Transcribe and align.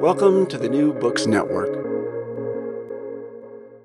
Welcome 0.00 0.46
to 0.48 0.58
the 0.58 0.68
New 0.68 0.92
Books 0.92 1.26
Network. 1.26 1.72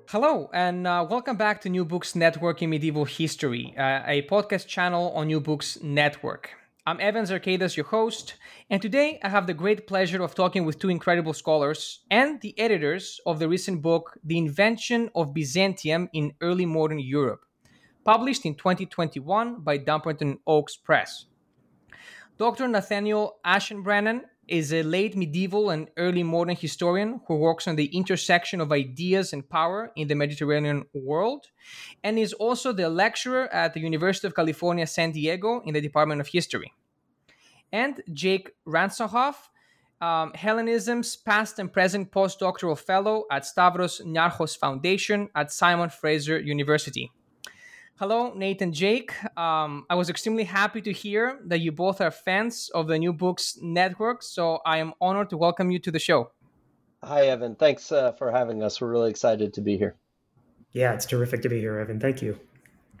Hello, 0.08 0.50
and 0.52 0.86
uh, 0.86 1.06
welcome 1.08 1.36
back 1.36 1.62
to 1.62 1.70
New 1.70 1.86
Books 1.86 2.14
Network 2.14 2.60
in 2.60 2.68
Medieval 2.68 3.06
History, 3.06 3.74
uh, 3.78 4.02
a 4.06 4.26
podcast 4.30 4.66
channel 4.66 5.10
on 5.12 5.26
New 5.26 5.40
Books 5.40 5.78
Network. 5.82 6.50
I'm 6.86 7.00
Evan 7.00 7.24
Zarkadas, 7.24 7.76
your 7.76 7.86
host, 7.86 8.34
and 8.68 8.82
today 8.82 9.20
I 9.22 9.30
have 9.30 9.46
the 9.46 9.54
great 9.54 9.86
pleasure 9.86 10.22
of 10.22 10.34
talking 10.34 10.66
with 10.66 10.78
two 10.78 10.90
incredible 10.90 11.32
scholars 11.32 12.00
and 12.10 12.40
the 12.42 12.58
editors 12.58 13.18
of 13.24 13.38
the 13.38 13.48
recent 13.48 13.80
book, 13.80 14.18
The 14.22 14.36
Invention 14.36 15.08
of 15.14 15.32
Byzantium 15.32 16.10
in 16.12 16.34
Early 16.42 16.66
Modern 16.66 16.98
Europe, 16.98 17.46
published 18.04 18.44
in 18.44 18.54
2021 18.54 19.60
by 19.62 19.78
Dumbarton 19.78 20.40
Oaks 20.46 20.76
Press. 20.76 21.24
Dr. 22.38 22.66
Nathaniel 22.68 23.36
Aschenbrenner 23.46 24.22
is 24.52 24.70
a 24.70 24.82
late 24.82 25.16
medieval 25.16 25.70
and 25.70 25.88
early 25.96 26.22
modern 26.22 26.54
historian 26.54 27.22
who 27.26 27.36
works 27.36 27.66
on 27.66 27.74
the 27.74 27.86
intersection 27.86 28.60
of 28.60 28.70
ideas 28.70 29.32
and 29.32 29.48
power 29.48 29.90
in 29.96 30.08
the 30.08 30.14
Mediterranean 30.14 30.84
world, 30.92 31.46
and 32.04 32.18
is 32.18 32.34
also 32.34 32.70
the 32.70 32.90
lecturer 32.90 33.48
at 33.50 33.72
the 33.72 33.80
University 33.80 34.26
of 34.26 34.34
California, 34.34 34.86
San 34.86 35.10
Diego, 35.10 35.62
in 35.64 35.72
the 35.72 35.80
Department 35.80 36.20
of 36.20 36.28
History. 36.28 36.70
And 37.72 38.02
Jake 38.12 38.50
Ransohoff, 38.68 39.36
um, 40.02 40.32
Hellenism's 40.34 41.16
past 41.16 41.58
and 41.58 41.72
present 41.72 42.12
postdoctoral 42.12 42.78
fellow 42.78 43.24
at 43.30 43.46
Stavros 43.46 44.02
Niarchos 44.04 44.58
Foundation 44.58 45.30
at 45.34 45.50
Simon 45.50 45.88
Fraser 45.88 46.38
University. 46.38 47.10
Hello, 48.02 48.32
Nate 48.34 48.60
and 48.62 48.74
Jake. 48.74 49.14
Um, 49.38 49.86
I 49.88 49.94
was 49.94 50.10
extremely 50.10 50.42
happy 50.42 50.80
to 50.80 50.92
hear 50.92 51.38
that 51.46 51.60
you 51.60 51.70
both 51.70 52.00
are 52.00 52.10
fans 52.10 52.68
of 52.74 52.88
the 52.88 52.98
New 52.98 53.12
Books 53.12 53.56
Network, 53.62 54.24
so 54.24 54.58
I 54.66 54.78
am 54.78 54.92
honored 55.00 55.30
to 55.30 55.36
welcome 55.36 55.70
you 55.70 55.78
to 55.78 55.92
the 55.92 56.00
show. 56.00 56.32
Hi, 57.04 57.28
Evan. 57.28 57.54
Thanks 57.54 57.92
uh, 57.92 58.10
for 58.10 58.32
having 58.32 58.60
us. 58.60 58.80
We're 58.80 58.90
really 58.90 59.08
excited 59.08 59.54
to 59.54 59.60
be 59.60 59.78
here. 59.78 59.94
Yeah, 60.72 60.94
it's 60.94 61.06
terrific 61.06 61.42
to 61.42 61.48
be 61.48 61.60
here, 61.60 61.78
Evan. 61.78 62.00
Thank 62.00 62.22
you. 62.22 62.40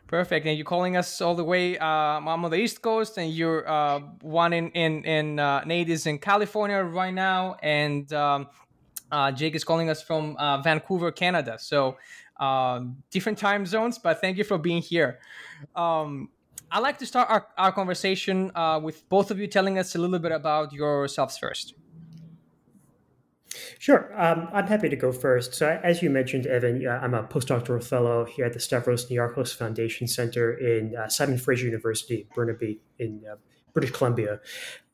Perfect. 0.06 0.46
And 0.46 0.56
you're 0.56 0.64
calling 0.64 0.96
us 0.96 1.20
all 1.20 1.34
the 1.34 1.42
way. 1.42 1.76
Uh, 1.76 1.84
I'm 1.84 2.28
on 2.28 2.48
the 2.48 2.56
East 2.56 2.80
Coast, 2.80 3.18
and 3.18 3.28
you're 3.28 3.68
uh, 3.68 3.98
one 4.20 4.52
in 4.52 4.70
in 4.70 5.02
in 5.02 5.40
uh, 5.40 5.64
Nate 5.64 5.88
is 5.88 6.06
in 6.06 6.20
California 6.20 6.80
right 6.80 7.12
now, 7.12 7.56
and 7.60 8.12
um, 8.12 8.46
uh, 9.10 9.30
Jake 9.30 9.54
is 9.54 9.64
calling 9.64 9.90
us 9.90 10.00
from 10.00 10.36
uh, 10.36 10.62
Vancouver, 10.62 11.10
Canada. 11.12 11.58
So 11.60 11.96
um, 12.38 13.02
different 13.10 13.38
time 13.38 13.66
zones, 13.66 13.98
but 13.98 14.20
thank 14.20 14.36
you 14.36 14.44
for 14.44 14.58
being 14.58 14.82
here. 14.82 15.18
Um, 15.76 16.30
I'd 16.70 16.80
like 16.80 16.98
to 16.98 17.06
start 17.06 17.28
our, 17.30 17.46
our 17.58 17.72
conversation 17.72 18.50
uh, 18.54 18.80
with 18.82 19.08
both 19.08 19.30
of 19.30 19.38
you 19.38 19.46
telling 19.46 19.78
us 19.78 19.94
a 19.94 19.98
little 19.98 20.18
bit 20.18 20.32
about 20.32 20.72
yourselves 20.72 21.36
first. 21.36 21.74
Sure. 23.78 24.10
Um, 24.16 24.48
I'm 24.52 24.66
happy 24.66 24.88
to 24.88 24.96
go 24.96 25.12
first. 25.12 25.54
So, 25.54 25.78
as 25.82 26.02
you 26.02 26.08
mentioned, 26.08 26.46
Evan, 26.46 26.86
I'm 26.88 27.14
a 27.14 27.24
postdoctoral 27.24 27.84
fellow 27.84 28.24
here 28.24 28.46
at 28.46 28.52
the 28.54 28.60
Stavros 28.60 29.10
Niarchos 29.10 29.54
Foundation 29.54 30.06
Center 30.06 30.52
in 30.54 30.96
uh, 30.96 31.08
Simon 31.08 31.36
Fraser 31.36 31.66
University, 31.66 32.26
Burnaby, 32.34 32.80
in 32.98 33.22
uh, 33.30 33.36
British 33.72 33.92
Columbia. 33.92 34.40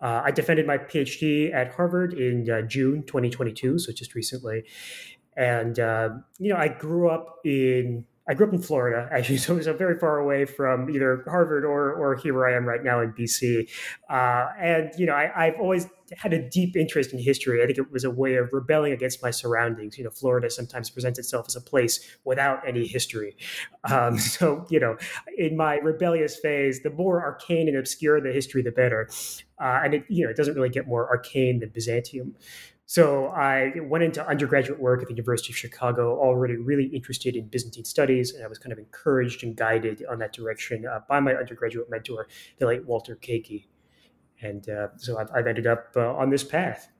Uh, 0.00 0.22
I 0.24 0.30
defended 0.30 0.66
my 0.66 0.78
PhD 0.78 1.52
at 1.52 1.72
Harvard 1.74 2.14
in 2.14 2.48
uh, 2.48 2.62
June 2.62 3.02
2022, 3.02 3.78
so 3.78 3.92
just 3.92 4.14
recently. 4.14 4.64
And 5.38 5.78
uh, 5.78 6.10
you 6.38 6.52
know, 6.52 6.58
I 6.58 6.68
grew 6.68 7.08
up 7.08 7.36
in 7.44 8.04
I 8.28 8.34
grew 8.34 8.46
up 8.46 8.52
in 8.52 8.60
Florida, 8.60 9.08
actually, 9.12 9.38
so, 9.38 9.58
so 9.60 9.72
very 9.72 9.98
far 9.98 10.18
away 10.18 10.44
from 10.44 10.90
either 10.90 11.24
Harvard 11.26 11.64
or 11.64 11.92
or 11.92 12.16
here 12.16 12.34
where 12.34 12.48
I 12.48 12.56
am 12.56 12.66
right 12.66 12.82
now 12.82 13.00
in 13.00 13.12
BC. 13.12 13.70
Uh, 14.10 14.48
and 14.60 14.90
you 14.98 15.06
know, 15.06 15.14
I, 15.14 15.46
I've 15.46 15.60
always 15.60 15.86
had 16.16 16.32
a 16.32 16.48
deep 16.48 16.76
interest 16.76 17.12
in 17.12 17.18
history. 17.18 17.62
I 17.62 17.66
think 17.66 17.78
it 17.78 17.92
was 17.92 18.02
a 18.02 18.10
way 18.10 18.34
of 18.34 18.52
rebelling 18.52 18.92
against 18.92 19.22
my 19.22 19.30
surroundings. 19.30 19.96
You 19.96 20.04
know, 20.04 20.10
Florida 20.10 20.50
sometimes 20.50 20.90
presents 20.90 21.18
itself 21.18 21.46
as 21.48 21.54
a 21.54 21.60
place 21.60 22.00
without 22.24 22.66
any 22.66 22.86
history. 22.86 23.36
Um, 23.88 24.18
so, 24.18 24.66
you 24.68 24.80
know, 24.80 24.98
in 25.38 25.56
my 25.56 25.76
rebellious 25.76 26.36
phase, 26.36 26.82
the 26.82 26.90
more 26.90 27.22
arcane 27.22 27.68
and 27.68 27.76
obscure 27.76 28.20
the 28.20 28.32
history, 28.32 28.60
the 28.60 28.72
better. 28.72 29.08
Uh, 29.58 29.80
and 29.82 29.94
it, 29.94 30.04
you 30.08 30.24
know, 30.24 30.30
it 30.30 30.36
doesn't 30.36 30.54
really 30.54 30.68
get 30.68 30.86
more 30.86 31.08
arcane 31.08 31.60
than 31.60 31.70
Byzantium. 31.70 32.34
So 32.88 33.26
I 33.26 33.74
went 33.82 34.02
into 34.02 34.26
undergraduate 34.26 34.80
work 34.80 35.02
at 35.02 35.08
the 35.08 35.12
University 35.12 35.52
of 35.52 35.58
Chicago, 35.58 36.18
already 36.18 36.56
really 36.56 36.86
interested 36.86 37.36
in 37.36 37.46
Byzantine 37.46 37.84
studies, 37.84 38.32
and 38.32 38.42
I 38.42 38.48
was 38.48 38.56
kind 38.56 38.72
of 38.72 38.78
encouraged 38.78 39.44
and 39.44 39.54
guided 39.54 40.06
on 40.10 40.20
that 40.20 40.32
direction 40.32 40.86
uh, 40.86 41.00
by 41.06 41.20
my 41.20 41.34
undergraduate 41.34 41.90
mentor, 41.90 42.28
the 42.58 42.66
late 42.66 42.86
Walter 42.86 43.14
Kaegi. 43.14 43.66
And 44.40 44.66
uh, 44.70 44.88
so 44.96 45.18
I've, 45.18 45.28
I've, 45.34 45.46
ended 45.46 45.66
up 45.66 45.88
uh, 45.96 46.14
on 46.14 46.30
this 46.30 46.42
path. 46.42 46.90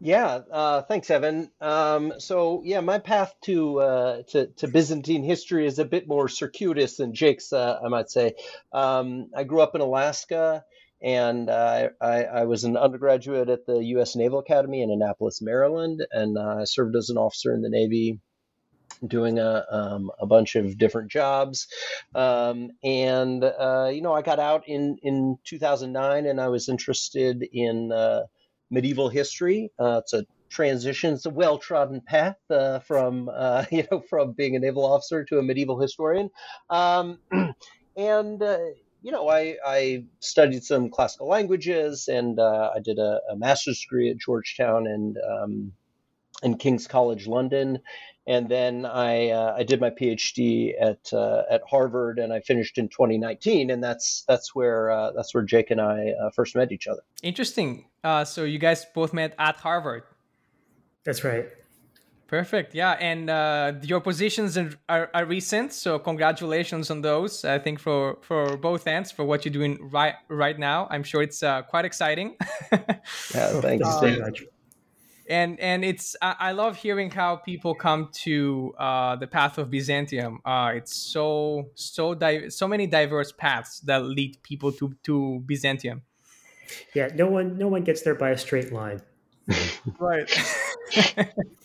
Yeah, 0.00 0.40
uh, 0.50 0.82
thanks, 0.82 1.08
Evan. 1.08 1.52
Um, 1.60 2.14
so 2.18 2.62
yeah, 2.64 2.80
my 2.80 2.98
path 2.98 3.32
to, 3.42 3.78
uh, 3.78 4.22
to, 4.30 4.48
to 4.56 4.66
Byzantine 4.66 5.22
history 5.22 5.66
is 5.66 5.78
a 5.78 5.84
bit 5.84 6.08
more 6.08 6.28
circuitous 6.28 6.96
than 6.96 7.14
Jake's, 7.14 7.52
uh, 7.52 7.78
I 7.84 7.86
might 7.86 8.10
say. 8.10 8.34
Um, 8.72 9.30
I 9.36 9.44
grew 9.44 9.60
up 9.60 9.76
in 9.76 9.82
Alaska 9.82 10.64
and 11.04 11.50
uh, 11.50 11.90
I, 12.00 12.24
I, 12.24 12.44
was 12.44 12.64
an 12.64 12.78
undergraduate 12.78 13.50
at 13.50 13.66
the 13.66 13.78
U.S. 13.84 14.16
Naval 14.16 14.38
Academy 14.38 14.80
in 14.80 14.90
Annapolis, 14.90 15.42
Maryland, 15.42 16.04
and 16.10 16.38
uh, 16.38 16.56
I 16.60 16.64
served 16.64 16.96
as 16.96 17.10
an 17.10 17.18
officer 17.18 17.52
in 17.52 17.60
the 17.60 17.68
Navy, 17.68 18.20
doing 19.06 19.38
a, 19.38 19.66
um, 19.70 20.10
a 20.18 20.24
bunch 20.24 20.56
of 20.56 20.78
different 20.78 21.10
jobs. 21.10 21.68
Um, 22.14 22.70
and 22.82 23.44
uh, 23.44 23.90
you 23.92 24.00
know, 24.00 24.14
I 24.14 24.22
got 24.22 24.38
out 24.38 24.66
in 24.66 24.96
in 25.02 25.36
2009, 25.44 26.24
and 26.24 26.40
I 26.40 26.48
was 26.48 26.70
interested 26.70 27.46
in 27.52 27.92
uh, 27.92 28.22
medieval 28.70 29.10
history. 29.10 29.70
Uh, 29.78 30.00
it's 30.02 30.14
a 30.14 30.24
transition. 30.48 31.12
It's 31.12 31.26
a 31.26 31.30
well-trodden 31.30 32.00
path 32.00 32.38
uh, 32.48 32.78
from 32.78 33.30
you 33.70 33.84
know 33.92 34.02
from 34.08 34.32
being 34.32 34.56
a 34.56 34.58
naval 34.58 34.86
officer 34.86 35.22
to 35.24 35.38
a 35.38 35.42
medieval 35.42 35.78
historian. 35.78 36.30
Um, 36.70 37.18
and 37.94 38.42
you 39.04 39.12
know, 39.12 39.28
I, 39.28 39.58
I 39.66 40.04
studied 40.20 40.64
some 40.64 40.88
classical 40.88 41.28
languages 41.28 42.08
and 42.08 42.40
uh, 42.40 42.70
I 42.74 42.80
did 42.80 42.98
a, 42.98 43.20
a, 43.30 43.36
master's 43.36 43.78
degree 43.82 44.08
at 44.08 44.16
Georgetown 44.16 44.86
and 44.86 45.18
um, 45.18 45.72
in 46.42 46.56
King's 46.56 46.86
College 46.86 47.26
London, 47.26 47.80
and 48.26 48.48
then 48.48 48.86
I 48.86 49.28
uh, 49.28 49.56
I 49.58 49.62
did 49.62 49.78
my 49.78 49.90
PhD 49.90 50.72
at 50.80 51.12
uh, 51.12 51.42
at 51.50 51.60
Harvard 51.68 52.18
and 52.18 52.32
I 52.32 52.40
finished 52.40 52.78
in 52.78 52.88
2019, 52.88 53.70
and 53.70 53.84
that's 53.84 54.24
that's 54.26 54.54
where 54.54 54.90
uh, 54.90 55.12
that's 55.12 55.34
where 55.34 55.44
Jake 55.44 55.70
and 55.70 55.82
I 55.82 56.14
uh, 56.22 56.30
first 56.30 56.56
met 56.56 56.72
each 56.72 56.86
other. 56.86 57.02
Interesting. 57.22 57.84
Uh, 58.02 58.24
so 58.24 58.44
you 58.44 58.58
guys 58.58 58.86
both 58.94 59.12
met 59.12 59.34
at 59.38 59.56
Harvard. 59.56 60.04
That's 61.04 61.22
right. 61.22 61.46
Perfect. 62.26 62.74
Yeah, 62.74 62.92
and 62.92 63.28
uh, 63.28 63.74
your 63.82 64.00
positions 64.00 64.56
are, 64.56 64.70
are, 64.88 65.10
are, 65.12 65.26
recent, 65.26 65.72
so 65.72 65.98
congratulations 65.98 66.90
on 66.90 67.02
those. 67.02 67.44
I 67.44 67.58
think 67.58 67.78
for 67.78 68.18
for 68.22 68.56
both 68.56 68.86
ends 68.86 69.12
for 69.12 69.24
what 69.24 69.44
you're 69.44 69.52
doing 69.52 69.78
right 69.90 70.14
right 70.28 70.58
now. 70.58 70.88
I'm 70.90 71.02
sure 71.02 71.22
it's 71.22 71.42
uh, 71.42 71.62
quite 71.62 71.84
exciting. 71.84 72.36
yeah, 72.72 73.60
thanks 73.60 73.86
uh, 73.86 74.00
very 74.00 74.20
much. 74.20 74.42
And 75.28 75.60
and 75.60 75.84
it's 75.84 76.16
I, 76.22 76.34
I, 76.38 76.52
love 76.52 76.76
hearing 76.76 77.10
how 77.10 77.36
people 77.36 77.74
come 77.74 78.08
to 78.24 78.74
uh, 78.78 79.16
the 79.16 79.26
path 79.26 79.58
of 79.58 79.70
Byzantium. 79.70 80.40
Uh, 80.44 80.72
it's 80.76 80.96
so 80.96 81.70
so 81.74 82.14
di- 82.14 82.48
so 82.48 82.66
many 82.66 82.86
diverse 82.86 83.32
paths 83.32 83.80
that 83.80 84.02
lead 84.02 84.42
people 84.42 84.72
to 84.72 84.94
to 85.04 85.42
Byzantium. 85.46 86.02
Yeah, 86.94 87.08
no 87.14 87.26
one 87.26 87.58
no 87.58 87.68
one 87.68 87.82
gets 87.84 88.02
there 88.02 88.14
by 88.14 88.30
a 88.30 88.38
straight 88.38 88.72
line. 88.72 89.02
right. 89.98 90.30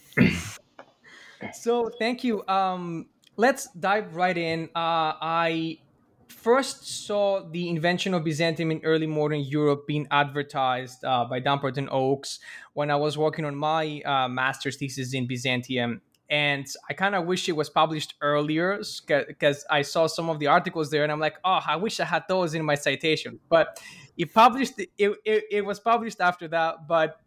so 1.54 1.90
thank 2.00 2.24
you. 2.24 2.46
Um, 2.48 3.08
let's 3.38 3.70
dive 3.74 4.16
right 4.16 4.38
in. 4.38 4.66
Uh, 4.76 5.14
I 5.22 5.80
first 6.28 7.06
saw 7.06 7.50
the 7.50 7.70
invention 7.70 8.14
of 8.14 8.24
Byzantium 8.24 8.72
in 8.72 8.82
early 8.84 9.08
modern 9.08 9.42
Europe 9.42 9.88
being 9.88 10.08
advertised 10.12 11.04
uh, 11.04 11.26
by 11.26 11.40
Dumbarton 11.40 11.90
Oaks 11.92 12.40
when 12.74 12.90
I 12.92 12.96
was 12.96 13.18
working 13.18 13.46
on 13.46 13.56
my 13.56 14.02
uh, 14.06 14.28
master's 14.28 14.78
thesis 14.78 15.14
in 15.14 15.28
Byzantium. 15.28 16.02
And 16.30 16.68
I 16.88 16.94
kind 16.94 17.16
of 17.16 17.26
wish 17.26 17.50
it 17.50 17.54
was 17.54 17.70
published 17.70 18.14
earlier 18.22 18.80
because 19.08 19.66
I 19.70 19.82
saw 19.82 20.06
some 20.06 20.30
of 20.30 20.38
the 20.38 20.48
articles 20.48 20.92
there 20.92 21.04
and 21.04 21.12
I'm 21.12 21.20
like, 21.20 21.38
oh, 21.44 21.60
I 21.66 21.76
wish 21.76 22.00
I 22.00 22.06
had 22.06 22.24
those 22.30 22.54
in 22.54 22.64
my 22.64 22.76
citation. 22.76 23.40
But 23.50 23.82
it 24.16 24.32
published, 24.34 24.74
it, 24.78 24.90
it, 24.98 25.44
it 25.50 25.66
was 25.66 25.80
published 25.80 26.22
after 26.22 26.48
that. 26.50 26.88
But 26.88 27.20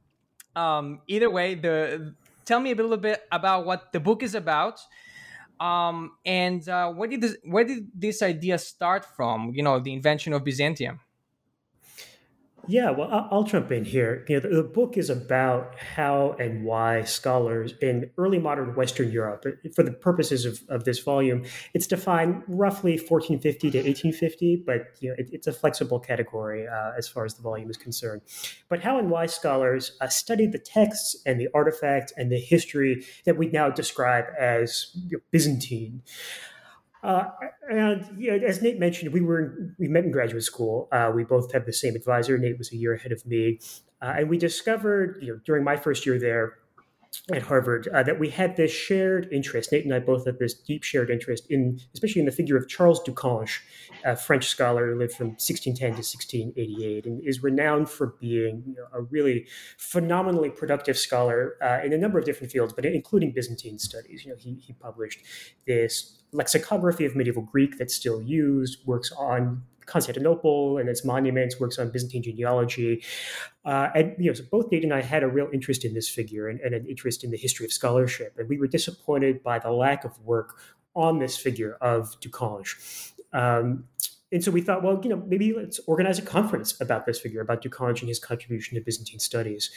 um, 0.55 1.01
either 1.09 1.31
way, 1.31 1.57
the 1.57 2.15
tell 2.45 2.61
me 2.61 2.73
a 2.73 2.75
little 2.75 2.97
bit 2.97 3.23
about 3.31 3.67
what 3.67 3.93
the 3.93 4.01
book 4.01 4.23
is 4.23 4.35
about 4.35 4.81
um, 5.63 6.13
and 6.27 6.69
uh, 6.69 6.91
where 6.91 7.09
did 7.09 7.21
this 7.21 7.37
where 7.45 7.65
did 7.65 7.87
this 7.95 8.21
idea 8.21 8.59
start 8.59 9.05
from? 9.05 9.53
You 9.55 9.63
know, 9.63 9.79
the 9.79 9.93
invention 9.93 10.33
of 10.33 10.43
Byzantium. 10.43 10.99
Yeah, 12.69 12.91
well, 12.91 13.29
I'll 13.31 13.43
jump 13.43 13.73
in 13.73 13.85
here. 13.85 14.25
You 14.29 14.37
know, 14.37 14.49
the, 14.49 14.63
the, 14.63 14.63
book 14.63 14.97
is 14.97 15.11
about 15.11 15.79
how 15.79 16.37
and 16.39 16.65
why 16.65 17.03
scholars 17.03 17.75
in 17.83 18.11
early 18.17 18.39
modern 18.39 18.75
Western 18.77 19.11
Europe, 19.11 19.45
for 19.75 19.83
the 19.83 19.91
purposes 19.91 20.45
of, 20.45 20.61
of 20.69 20.85
this 20.85 21.01
volume, 21.01 21.45
it's 21.75 21.89
defined 21.89 22.43
roughly 22.47 22.93
1450 22.93 23.71
to 23.73 23.79
1850, 23.79 24.63
but 24.65 24.83
you 25.01 25.09
know, 25.11 25.17
it, 25.19 25.29
it's 25.33 25.47
a 25.49 25.53
flexible 25.53 25.99
category 25.99 26.67
uh, 26.69 26.93
as 26.97 27.09
far 27.09 27.25
as 27.25 27.35
the 27.35 27.43
volume 27.43 27.69
is 27.69 27.77
concerned. 27.77 28.23
But 28.69 28.81
how 28.81 28.99
and 28.99 29.11
why 29.11 29.27
scholars 29.27 29.97
uh, 30.01 30.09
studied 30.09 30.53
the 30.53 30.59
texts 30.59 31.21
and 31.27 31.41
the 31.41 31.49
artifacts 31.55 32.13
and 32.17 32.31
the 32.31 32.41
history 32.41 33.05
that 33.25 33.37
we 33.37 33.49
now 33.49 33.71
describe 33.71 34.27
as 34.39 34.93
you 35.09 35.17
know, 35.17 35.23
Byzantine. 35.33 36.03
Uh, 37.03 37.25
and 37.69 38.05
as 38.45 38.63
Nate 38.63 38.79
mentioned, 38.79 39.13
we 39.13 39.21
were 39.21 39.75
we 39.79 39.89
met 39.89 40.05
in 40.05 40.13
graduate 40.13 40.45
school. 40.45 40.89
Uh, 40.93 41.11
we 41.15 41.25
both 41.25 41.53
had 41.53 41.67
the 41.67 41.73
same 41.73 41.97
advisor. 41.97 42.39
Nate 42.39 42.59
was 42.59 42.73
a 42.73 42.77
year 42.77 42.95
ahead 42.95 43.13
of 43.13 43.27
me, 43.27 43.59
uh, 44.01 44.15
and 44.19 44.29
we 44.29 44.39
discovered, 44.39 45.19
you 45.21 45.33
know, 45.33 45.41
during 45.45 45.65
my 45.65 45.77
first 45.77 46.07
year 46.07 46.19
there 46.19 46.59
at 47.33 47.43
Harvard, 47.43 47.89
uh, 47.89 48.03
that 48.03 48.19
we 48.19 48.31
had 48.31 48.57
this 48.57 48.71
shared 48.71 49.29
interest. 49.31 49.71
Nate 49.71 49.85
and 49.85 49.95
I 49.95 49.99
both 49.99 50.27
had 50.27 50.39
this 50.39 50.55
deep 50.55 50.83
shared 50.83 51.11
interest 51.11 51.47
in, 51.51 51.79
especially 51.95 52.21
in 52.21 52.27
the 52.27 52.33
figure 52.33 52.57
of 52.57 52.69
Charles 52.69 53.03
Ducange, 53.03 53.61
a 54.05 54.17
French 54.17 54.49
scholar 54.49 54.93
who 54.93 54.99
lived 54.99 55.13
from 55.13 55.29
1610 55.29 55.91
to 55.91 55.97
1688, 55.97 57.07
and 57.07 57.23
is 57.25 57.43
renowned 57.43 57.89
for 57.89 58.15
being 58.21 58.63
you 58.67 58.75
know, 58.75 58.87
a 58.93 59.03
really 59.03 59.47
phenomenally 59.79 60.51
productive 60.51 60.97
scholar 60.97 61.57
uh, 61.63 61.85
in 61.85 61.93
a 61.93 61.99
number 61.99 62.19
of 62.19 62.25
different 62.25 62.51
fields, 62.53 62.73
but 62.73 62.85
including 62.85 63.33
Byzantine 63.33 63.79
studies. 63.79 64.25
You 64.25 64.33
know, 64.33 64.37
he 64.39 64.55
he 64.55 64.73
published 64.73 65.21
this 65.67 66.19
lexicography 66.33 67.05
of 67.05 67.15
medieval 67.15 67.43
Greek 67.43 67.79
that's 67.79 67.95
still 67.95 68.23
used, 68.23 68.79
works 68.87 69.13
on 69.13 69.63
Constantinople 69.87 70.79
and 70.79 70.89
its 70.89 71.05
monuments, 71.05 71.59
works 71.61 71.79
on 71.79 71.91
Byzantine 71.91 72.23
genealogy. 72.23 73.03
Uh, 73.65 73.89
and 73.95 74.15
you 74.19 74.27
know, 74.27 74.35
so 74.35 74.45
both 74.51 74.71
Nate 74.71 74.85
and 74.85 74.93
I 74.93 75.03
had 75.03 75.23
a 75.23 75.29
real 75.29 75.49
interest 75.53 75.85
in 75.85 75.95
this 75.95 76.09
figure 76.09 76.49
and, 76.49 76.61
and, 76.61 76.75
an 76.75 76.87
interest 76.87 77.25
in 77.25 77.31
the 77.31 77.37
history 77.37 77.67
of 77.67 77.73
scholarship. 77.73 78.35
And 78.39 78.49
we 78.49 78.59
were 78.59 78.67
disappointed 78.67 79.43
by 79.43 79.59
the 79.59 79.71
lack 79.71 80.05
of 80.05 80.19
work 80.21 80.59
on 80.95 81.19
this 81.19 81.37
figure 81.37 81.77
of 81.81 82.19
Ducange. 82.21 83.13
Um, 83.33 83.85
and 84.33 84.43
so 84.43 84.51
we 84.51 84.63
thought, 84.63 84.83
well, 84.83 84.99
you 85.03 85.11
know, 85.11 85.23
maybe 85.27 85.53
let's 85.53 85.79
organize 85.87 86.19
a 86.19 86.23
conference 86.23 86.81
about 86.81 87.05
this 87.05 87.21
figure, 87.21 87.43
about 87.43 87.63
Ducange 87.63 88.01
and 88.01 88.09
his 88.09 88.19
contribution 88.19 88.77
to 88.77 88.81
Byzantine 88.81 89.19
studies. 89.21 89.71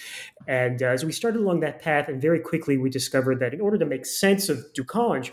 And 0.47 0.81
uh, 0.81 0.97
we 1.05 1.11
started 1.11 1.41
along 1.41 1.59
that 1.59 1.81
path, 1.81 2.07
and 2.07 2.21
very 2.21 2.39
quickly 2.39 2.77
we 2.77 2.89
discovered 2.89 3.39
that 3.41 3.53
in 3.53 3.59
order 3.59 3.77
to 3.77 3.85
make 3.85 4.05
sense 4.05 4.47
of 4.47 4.65
Ducange, 4.73 5.31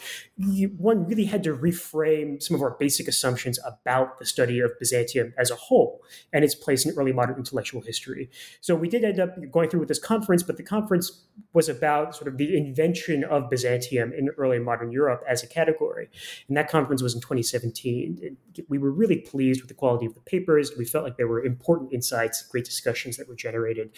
one 0.76 1.06
really 1.06 1.24
had 1.24 1.44
to 1.44 1.56
reframe 1.56 2.42
some 2.42 2.56
of 2.56 2.62
our 2.62 2.76
basic 2.78 3.06
assumptions 3.06 3.58
about 3.64 4.18
the 4.18 4.26
study 4.26 4.58
of 4.58 4.72
Byzantium 4.78 5.32
as 5.38 5.50
a 5.50 5.56
whole 5.56 6.02
and 6.32 6.44
its 6.44 6.54
place 6.54 6.84
in 6.84 6.94
early 6.96 7.12
modern 7.12 7.36
intellectual 7.36 7.80
history. 7.80 8.28
So 8.60 8.74
we 8.74 8.88
did 8.88 9.04
end 9.04 9.20
up 9.20 9.36
going 9.50 9.70
through 9.70 9.80
with 9.80 9.88
this 9.88 10.00
conference, 10.00 10.42
but 10.42 10.56
the 10.56 10.62
conference 10.62 11.26
was 11.52 11.68
about 11.68 12.16
sort 12.16 12.28
of 12.28 12.38
the 12.38 12.56
invention 12.56 13.24
of 13.24 13.48
Byzantium 13.48 14.12
in 14.12 14.30
early 14.36 14.58
modern 14.58 14.90
Europe 14.90 15.22
as 15.28 15.42
a 15.42 15.46
category. 15.46 16.08
And 16.48 16.56
that 16.56 16.68
conference 16.68 17.02
was 17.02 17.14
in 17.14 17.20
2017. 17.20 18.36
We 18.68 18.78
were 18.78 18.90
really 18.90 19.11
really 19.12 19.22
pleased 19.22 19.60
with 19.60 19.68
the 19.68 19.74
quality 19.74 20.06
of 20.06 20.14
the 20.14 20.20
papers. 20.20 20.72
We 20.76 20.84
felt 20.84 21.04
like 21.04 21.16
there 21.16 21.28
were 21.28 21.44
important 21.44 21.92
insights, 21.92 22.42
great 22.42 22.64
discussions 22.64 23.16
that 23.16 23.28
were 23.28 23.34
generated. 23.34 23.90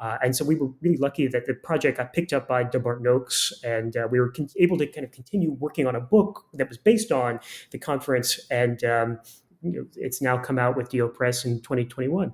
Uh, 0.00 0.18
and 0.22 0.34
so 0.36 0.44
we 0.44 0.54
were 0.54 0.68
really 0.80 0.96
lucky 0.96 1.26
that 1.28 1.46
the 1.46 1.54
project 1.54 1.98
got 1.98 2.12
picked 2.12 2.32
up 2.32 2.48
by 2.48 2.64
Dumbarton 2.64 3.06
Oaks, 3.06 3.52
and 3.64 3.96
uh, 3.96 4.08
we 4.10 4.20
were 4.20 4.30
con- 4.30 4.48
able 4.56 4.78
to 4.78 4.86
kind 4.86 5.04
of 5.04 5.12
continue 5.12 5.52
working 5.52 5.86
on 5.86 5.96
a 5.96 6.00
book 6.00 6.44
that 6.54 6.68
was 6.68 6.78
based 6.78 7.12
on 7.12 7.40
the 7.70 7.78
conference. 7.78 8.40
And 8.50 8.82
um, 8.84 9.18
you 9.62 9.72
know, 9.72 9.86
it's 9.96 10.22
now 10.22 10.38
come 10.38 10.58
out 10.58 10.76
with 10.76 10.90
DO 10.90 11.08
Press 11.08 11.44
in 11.44 11.60
2021. 11.60 12.32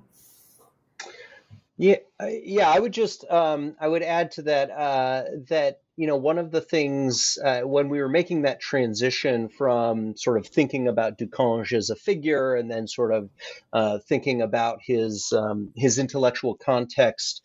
Yeah, 1.77 1.97
yeah. 2.25 2.69
I 2.69 2.79
would 2.79 2.93
just 2.93 3.29
um, 3.29 3.75
I 3.81 3.87
would 3.89 4.01
add 4.01 4.31
to 4.31 4.43
that 4.43 4.71
uh, 4.71 5.23
that 5.49 5.81
you 5.97 6.07
know, 6.07 6.17
one 6.17 6.37
of 6.37 6.51
the 6.51 6.61
things 6.61 7.37
uh, 7.43 7.61
when 7.61 7.89
we 7.89 8.01
were 8.01 8.09
making 8.09 8.41
that 8.41 8.59
transition 8.59 9.47
from 9.47 10.17
sort 10.17 10.37
of 10.37 10.47
thinking 10.47 10.87
about 10.87 11.17
Ducange 11.17 11.73
as 11.73 11.89
a 11.89 11.95
figure 11.95 12.55
and 12.55 12.69
then 12.69 12.87
sort 12.87 13.13
of 13.13 13.29
uh, 13.71 13.99
thinking 13.99 14.41
about 14.41 14.79
his 14.81 15.31
um, 15.31 15.71
his 15.75 15.97
intellectual 15.97 16.55
context, 16.55 17.41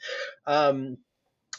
um, 0.46 0.98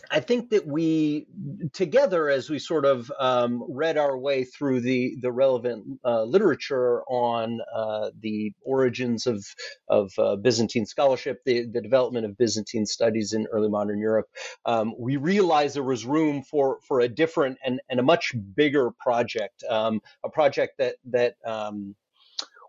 I 0.09 0.19
think 0.19 0.49
that 0.49 0.65
we 0.65 1.27
together, 1.73 2.29
as 2.29 2.49
we 2.49 2.59
sort 2.59 2.85
of 2.85 3.11
um, 3.19 3.63
read 3.69 3.97
our 3.97 4.17
way 4.17 4.43
through 4.43 4.81
the 4.81 5.15
the 5.21 5.31
relevant 5.31 5.99
uh, 6.03 6.23
literature 6.23 7.03
on 7.03 7.59
uh, 7.73 8.11
the 8.19 8.53
origins 8.61 9.27
of 9.27 9.45
of 9.87 10.11
uh, 10.17 10.35
Byzantine 10.37 10.85
scholarship, 10.85 11.41
the 11.45 11.65
the 11.65 11.81
development 11.81 12.25
of 12.25 12.37
Byzantine 12.37 12.85
studies 12.85 13.33
in 13.33 13.47
early 13.51 13.69
modern 13.69 13.99
Europe, 13.99 14.27
um, 14.65 14.93
we 14.97 15.17
realized 15.17 15.75
there 15.75 15.83
was 15.83 16.05
room 16.05 16.43
for 16.43 16.79
for 16.87 17.01
a 17.01 17.07
different 17.07 17.57
and 17.63 17.81
and 17.89 17.99
a 17.99 18.03
much 18.03 18.33
bigger 18.55 18.91
project, 18.91 19.63
um, 19.69 20.01
a 20.23 20.29
project 20.29 20.77
that 20.77 20.95
that 21.05 21.35
um, 21.45 21.95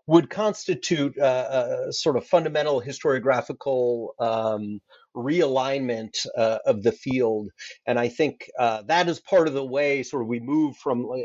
would 0.07 0.29
constitute 0.29 1.17
a, 1.17 1.87
a, 1.87 1.93
sort 1.93 2.17
of 2.17 2.25
fundamental 2.25 2.81
historiographical 2.81 4.09
um, 4.19 4.81
realignment 5.15 6.25
uh, 6.37 6.59
of 6.65 6.83
the 6.83 6.91
field. 6.91 7.49
And 7.85 7.99
I 7.99 8.09
think 8.09 8.49
uh, 8.57 8.83
that 8.83 9.07
is 9.07 9.19
part 9.19 9.47
of 9.47 9.53
the 9.53 9.65
way 9.65 10.03
sort 10.03 10.21
of 10.23 10.27
we 10.27 10.39
move 10.39 10.77
from, 10.77 11.05
uh, 11.05 11.15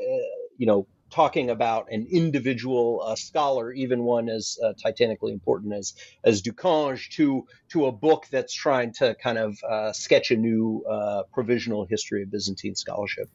you 0.57 0.67
know, 0.67 0.87
talking 1.11 1.49
about 1.49 1.87
an 1.91 2.07
individual 2.11 3.03
uh, 3.03 3.17
scholar, 3.17 3.73
even 3.73 4.05
one 4.05 4.29
as 4.29 4.59
uh, 4.63 4.75
titanically 4.75 5.33
important 5.33 5.73
as 5.73 5.95
as 6.23 6.43
Ducange, 6.43 7.09
to 7.13 7.47
to 7.71 7.87
a 7.87 7.93
book 7.93 8.27
that's 8.31 8.53
trying 8.53 8.93
to 8.95 9.15
kind 9.15 9.39
of 9.39 9.59
uh, 9.65 9.93
sketch 9.93 10.31
a 10.31 10.37
new 10.37 10.85
provisional 11.33 11.87
history 11.87 12.23
of 12.23 12.31
Byzantine 12.31 12.75
scholarship. 12.75 13.29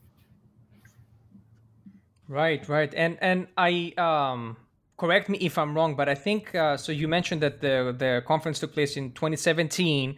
Right, 2.28 2.68
right, 2.70 2.94
and 2.96 3.18
and 3.22 3.48
I 3.58 3.94
um 3.98 4.58
correct 4.98 5.30
me 5.30 5.38
if 5.40 5.58
I'm 5.58 5.76
wrong, 5.76 5.96
but 5.96 6.08
I 6.08 6.16
think 6.16 6.56
uh, 6.56 6.78
so. 6.78 6.92
You 6.92 7.08
mentioned 7.08 7.42
that 7.42 7.62
the 7.62 7.94
the 7.98 8.24
conference 8.26 8.60
took 8.60 8.74
place 8.74 8.96
in 8.98 9.12
2017, 9.12 10.16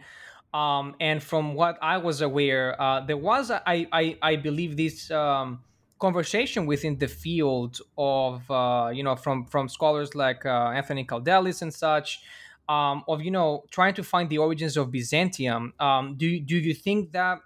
um, 0.54 0.94
and 1.00 1.22
from 1.22 1.54
what 1.54 1.78
I 1.82 1.98
was 1.98 2.20
aware, 2.20 2.80
uh, 2.80 3.00
there 3.00 3.16
was 3.16 3.50
I 3.50 3.86
I, 3.92 4.18
I 4.22 4.36
believe 4.36 4.76
this 4.76 5.10
um, 5.10 5.60
conversation 5.98 6.66
within 6.66 6.98
the 6.98 7.08
field 7.08 7.78
of 7.96 8.50
uh, 8.50 8.90
you 8.92 9.02
know 9.02 9.16
from 9.16 9.46
from 9.46 9.68
scholars 9.68 10.14
like 10.14 10.46
uh, 10.46 10.70
Anthony 10.70 11.04
Kaldellis 11.04 11.62
and 11.62 11.72
such. 11.72 12.20
Um, 12.68 13.04
of 13.06 13.22
you 13.22 13.30
know 13.30 13.62
trying 13.70 13.94
to 13.94 14.02
find 14.02 14.28
the 14.28 14.38
origins 14.38 14.76
of 14.76 14.90
Byzantium. 14.90 15.72
Um, 15.78 16.16
do 16.16 16.40
do 16.40 16.56
you 16.56 16.74
think 16.74 17.12
that 17.12 17.38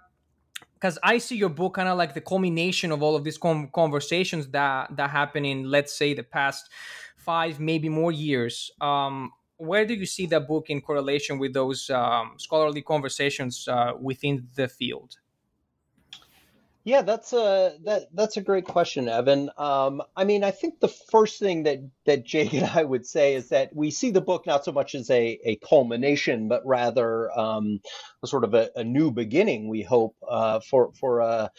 because 0.73 0.97
I 1.03 1.19
see 1.19 1.35
your 1.35 1.49
book 1.49 1.75
kind 1.75 1.87
of 1.87 1.95
like 1.95 2.15
the 2.15 2.21
culmination 2.21 2.91
of 2.91 3.03
all 3.03 3.15
of 3.15 3.23
these 3.23 3.37
com- 3.37 3.69
conversations 3.71 4.47
that 4.47 4.95
that 4.95 5.11
happen 5.11 5.45
in 5.45 5.69
let's 5.69 5.95
say 5.95 6.15
the 6.15 6.23
past 6.23 6.71
five, 7.21 7.59
maybe 7.59 7.87
more 7.87 8.11
years. 8.11 8.71
Um, 8.81 9.31
where 9.61 9.85
do 9.85 9.93
you 9.93 10.07
see 10.07 10.25
that 10.25 10.47
book 10.47 10.69
in 10.69 10.81
correlation 10.81 11.37
with 11.37 11.53
those 11.53 11.89
um, 11.91 12.33
scholarly 12.37 12.81
conversations 12.81 13.67
uh, 13.67 13.93
within 13.99 14.47
the 14.55 14.67
field? 14.67 15.17
Yeah, 16.83 17.03
that's 17.03 17.31
a 17.31 17.77
that 17.85 18.07
that's 18.15 18.37
a 18.37 18.41
great 18.41 18.65
question, 18.65 19.07
Evan. 19.07 19.51
Um, 19.57 20.01
I 20.17 20.23
mean, 20.23 20.43
I 20.43 20.49
think 20.49 20.79
the 20.79 20.87
first 20.87 21.37
thing 21.37 21.61
that 21.63 21.77
that 22.11 22.25
Jake 22.25 22.53
and 22.53 22.65
I 22.65 22.83
would 22.83 23.05
say 23.05 23.35
is 23.35 23.49
that 23.49 23.75
we 23.75 23.89
see 23.89 24.11
the 24.11 24.21
book 24.21 24.45
not 24.45 24.65
so 24.65 24.71
much 24.71 24.95
as 24.95 25.09
a, 25.09 25.39
a 25.43 25.55
culmination, 25.57 26.47
but 26.49 26.65
rather 26.65 27.31
um, 27.37 27.79
a 28.23 28.27
sort 28.27 28.43
of 28.43 28.53
a, 28.53 28.69
a 28.75 28.83
new 28.83 29.11
beginning. 29.11 29.69
We 29.69 29.81
hope 29.81 30.15
uh, 30.27 30.59
for 30.59 30.91
for 30.99 31.19
a 31.19 31.51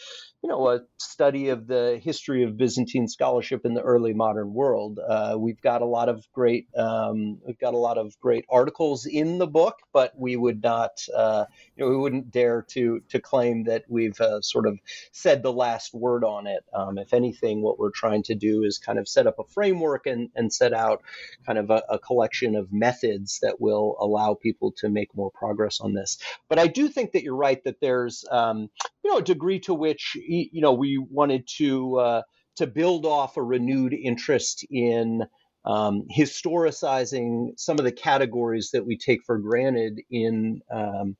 you 0.43 0.49
know 0.49 0.69
a 0.69 0.81
study 0.97 1.49
of 1.49 1.67
the 1.67 1.99
history 2.03 2.43
of 2.43 2.57
Byzantine 2.57 3.07
scholarship 3.07 3.65
in 3.65 3.73
the 3.73 3.81
early 3.81 4.13
modern 4.13 4.53
world. 4.53 4.99
Uh, 4.99 5.35
we've 5.39 5.61
got 5.61 5.81
a 5.81 5.85
lot 5.85 6.09
of 6.09 6.25
great 6.33 6.67
um, 6.77 7.39
we've 7.45 7.59
got 7.59 7.73
a 7.73 7.77
lot 7.77 7.97
of 7.97 8.19
great 8.19 8.45
articles 8.49 9.05
in 9.05 9.37
the 9.37 9.47
book, 9.47 9.77
but 9.93 10.13
we 10.17 10.35
would 10.35 10.61
not 10.61 11.01
uh, 11.15 11.45
you 11.75 11.83
know 11.83 11.89
we 11.89 11.97
wouldn't 11.97 12.29
dare 12.29 12.61
to 12.69 13.01
to 13.09 13.19
claim 13.19 13.63
that 13.63 13.85
we've 13.87 14.19
uh, 14.19 14.41
sort 14.41 14.67
of 14.67 14.77
said 15.13 15.43
the 15.43 15.53
last 15.53 15.93
word 15.93 16.23
on 16.23 16.45
it. 16.45 16.63
Um, 16.73 16.97
if 16.97 17.13
anything, 17.13 17.61
what 17.61 17.79
we're 17.79 17.91
trying 17.91 18.23
to 18.23 18.35
do 18.35 18.63
is 18.63 18.77
kind 18.77 18.99
of 18.99 19.07
set 19.07 19.27
up 19.27 19.39
a 19.39 19.45
framework 19.45 20.05
and 20.05 20.29
and 20.35 20.42
set 20.51 20.73
out 20.73 21.01
kind 21.45 21.59
of 21.59 21.69
a, 21.69 21.83
a 21.89 21.99
collection 21.99 22.55
of 22.55 22.71
methods 22.73 23.39
that 23.41 23.61
will 23.61 23.95
allow 23.99 24.33
people 24.33 24.71
to 24.77 24.89
make 24.89 25.15
more 25.15 25.31
progress 25.31 25.79
on 25.79 25.93
this. 25.93 26.17
But 26.49 26.59
I 26.59 26.67
do 26.67 26.87
think 26.87 27.11
that 27.11 27.23
you're 27.23 27.35
right 27.35 27.63
that 27.63 27.79
there's 27.81 28.25
um, 28.31 28.69
you 29.03 29.11
know 29.11 29.17
a 29.17 29.23
degree 29.23 29.59
to 29.61 29.73
which 29.73 30.15
you 30.15 30.61
know 30.61 30.73
we 30.73 30.97
wanted 30.97 31.47
to 31.57 31.97
uh, 31.97 32.21
to 32.55 32.67
build 32.67 33.05
off 33.05 33.37
a 33.37 33.43
renewed 33.43 33.93
interest 33.93 34.65
in 34.69 35.23
um, 35.65 36.05
historicizing 36.15 37.57
some 37.57 37.79
of 37.79 37.85
the 37.85 37.91
categories 37.91 38.71
that 38.73 38.85
we 38.85 38.97
take 38.97 39.21
for 39.25 39.37
granted 39.37 40.01
in 40.09 40.61
um, 40.71 41.15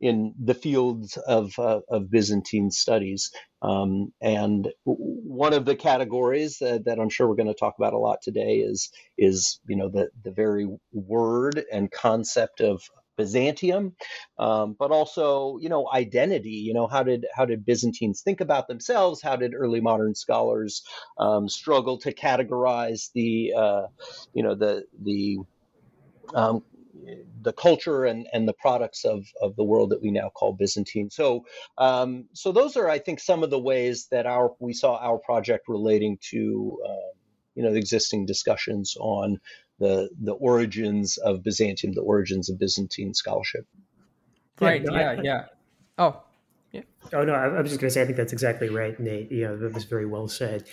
in 0.00 0.34
the 0.42 0.54
fields 0.54 1.16
of, 1.16 1.58
uh, 1.58 1.80
of 1.90 2.10
Byzantine 2.10 2.70
studies. 2.70 3.30
Um, 3.60 4.12
and 4.20 4.68
one 4.84 5.52
of 5.52 5.64
the 5.64 5.74
categories 5.74 6.58
that, 6.60 6.84
that 6.84 7.00
I'm 7.00 7.08
sure 7.08 7.28
we're 7.28 7.34
going 7.34 7.48
to 7.48 7.54
talk 7.54 7.74
about 7.78 7.92
a 7.92 7.98
lot 7.98 8.18
today 8.22 8.58
is 8.58 8.90
is 9.16 9.58
you 9.68 9.76
know 9.76 9.88
the 9.88 10.10
the 10.22 10.30
very 10.30 10.68
word 10.92 11.64
and 11.72 11.90
concept 11.90 12.60
of 12.60 12.82
Byzantium, 13.18 13.94
um, 14.38 14.76
but 14.78 14.90
also 14.90 15.58
you 15.60 15.68
know 15.68 15.90
identity. 15.92 16.50
You 16.50 16.72
know 16.72 16.86
how 16.86 17.02
did 17.02 17.26
how 17.34 17.44
did 17.44 17.66
Byzantines 17.66 18.22
think 18.22 18.40
about 18.40 18.68
themselves? 18.68 19.20
How 19.20 19.36
did 19.36 19.52
early 19.54 19.80
modern 19.80 20.14
scholars 20.14 20.82
um, 21.18 21.48
struggle 21.48 21.98
to 21.98 22.14
categorize 22.14 23.10
the 23.12 23.52
uh, 23.54 23.82
you 24.32 24.42
know 24.42 24.54
the 24.54 24.84
the 25.02 25.38
um, 26.34 26.62
the 27.42 27.52
culture 27.52 28.04
and, 28.04 28.26
and 28.32 28.48
the 28.48 28.54
products 28.54 29.04
of, 29.04 29.24
of 29.40 29.56
the 29.56 29.64
world 29.64 29.90
that 29.90 30.02
we 30.02 30.10
now 30.10 30.30
call 30.30 30.52
Byzantine. 30.52 31.10
So 31.10 31.44
um, 31.76 32.26
so 32.32 32.52
those 32.52 32.76
are 32.76 32.88
I 32.88 32.98
think 32.98 33.20
some 33.20 33.42
of 33.42 33.50
the 33.50 33.58
ways 33.58 34.08
that 34.10 34.26
our 34.26 34.54
we 34.60 34.72
saw 34.72 34.96
our 34.96 35.18
project 35.18 35.68
relating 35.68 36.18
to 36.30 36.80
um, 36.88 37.10
you 37.54 37.62
know 37.62 37.72
the 37.72 37.78
existing 37.78 38.26
discussions 38.26 38.96
on 39.00 39.38
the 39.78 40.10
the 40.20 40.32
origins 40.32 41.16
of 41.18 41.42
Byzantium, 41.42 41.92
the 41.94 42.02
origins 42.02 42.50
of 42.50 42.58
Byzantine 42.58 43.14
scholarship. 43.14 43.66
Right. 44.60 44.82
Yeah. 44.82 45.12
Yeah. 45.12 45.20
yeah. 45.22 45.44
Oh. 45.98 46.22
Yeah. 46.72 46.82
Oh 47.12 47.24
no, 47.24 47.32
I, 47.32 47.46
I 47.46 47.60
was 47.60 47.70
just 47.70 47.80
going 47.80 47.88
to 47.88 47.94
say 47.94 48.02
I 48.02 48.04
think 48.04 48.16
that's 48.16 48.32
exactly 48.32 48.68
right, 48.68 48.98
Nate. 49.00 49.30
You 49.32 49.44
know, 49.48 49.56
that 49.56 49.72
was 49.72 49.84
very 49.84 50.06
well 50.06 50.28
said. 50.28 50.64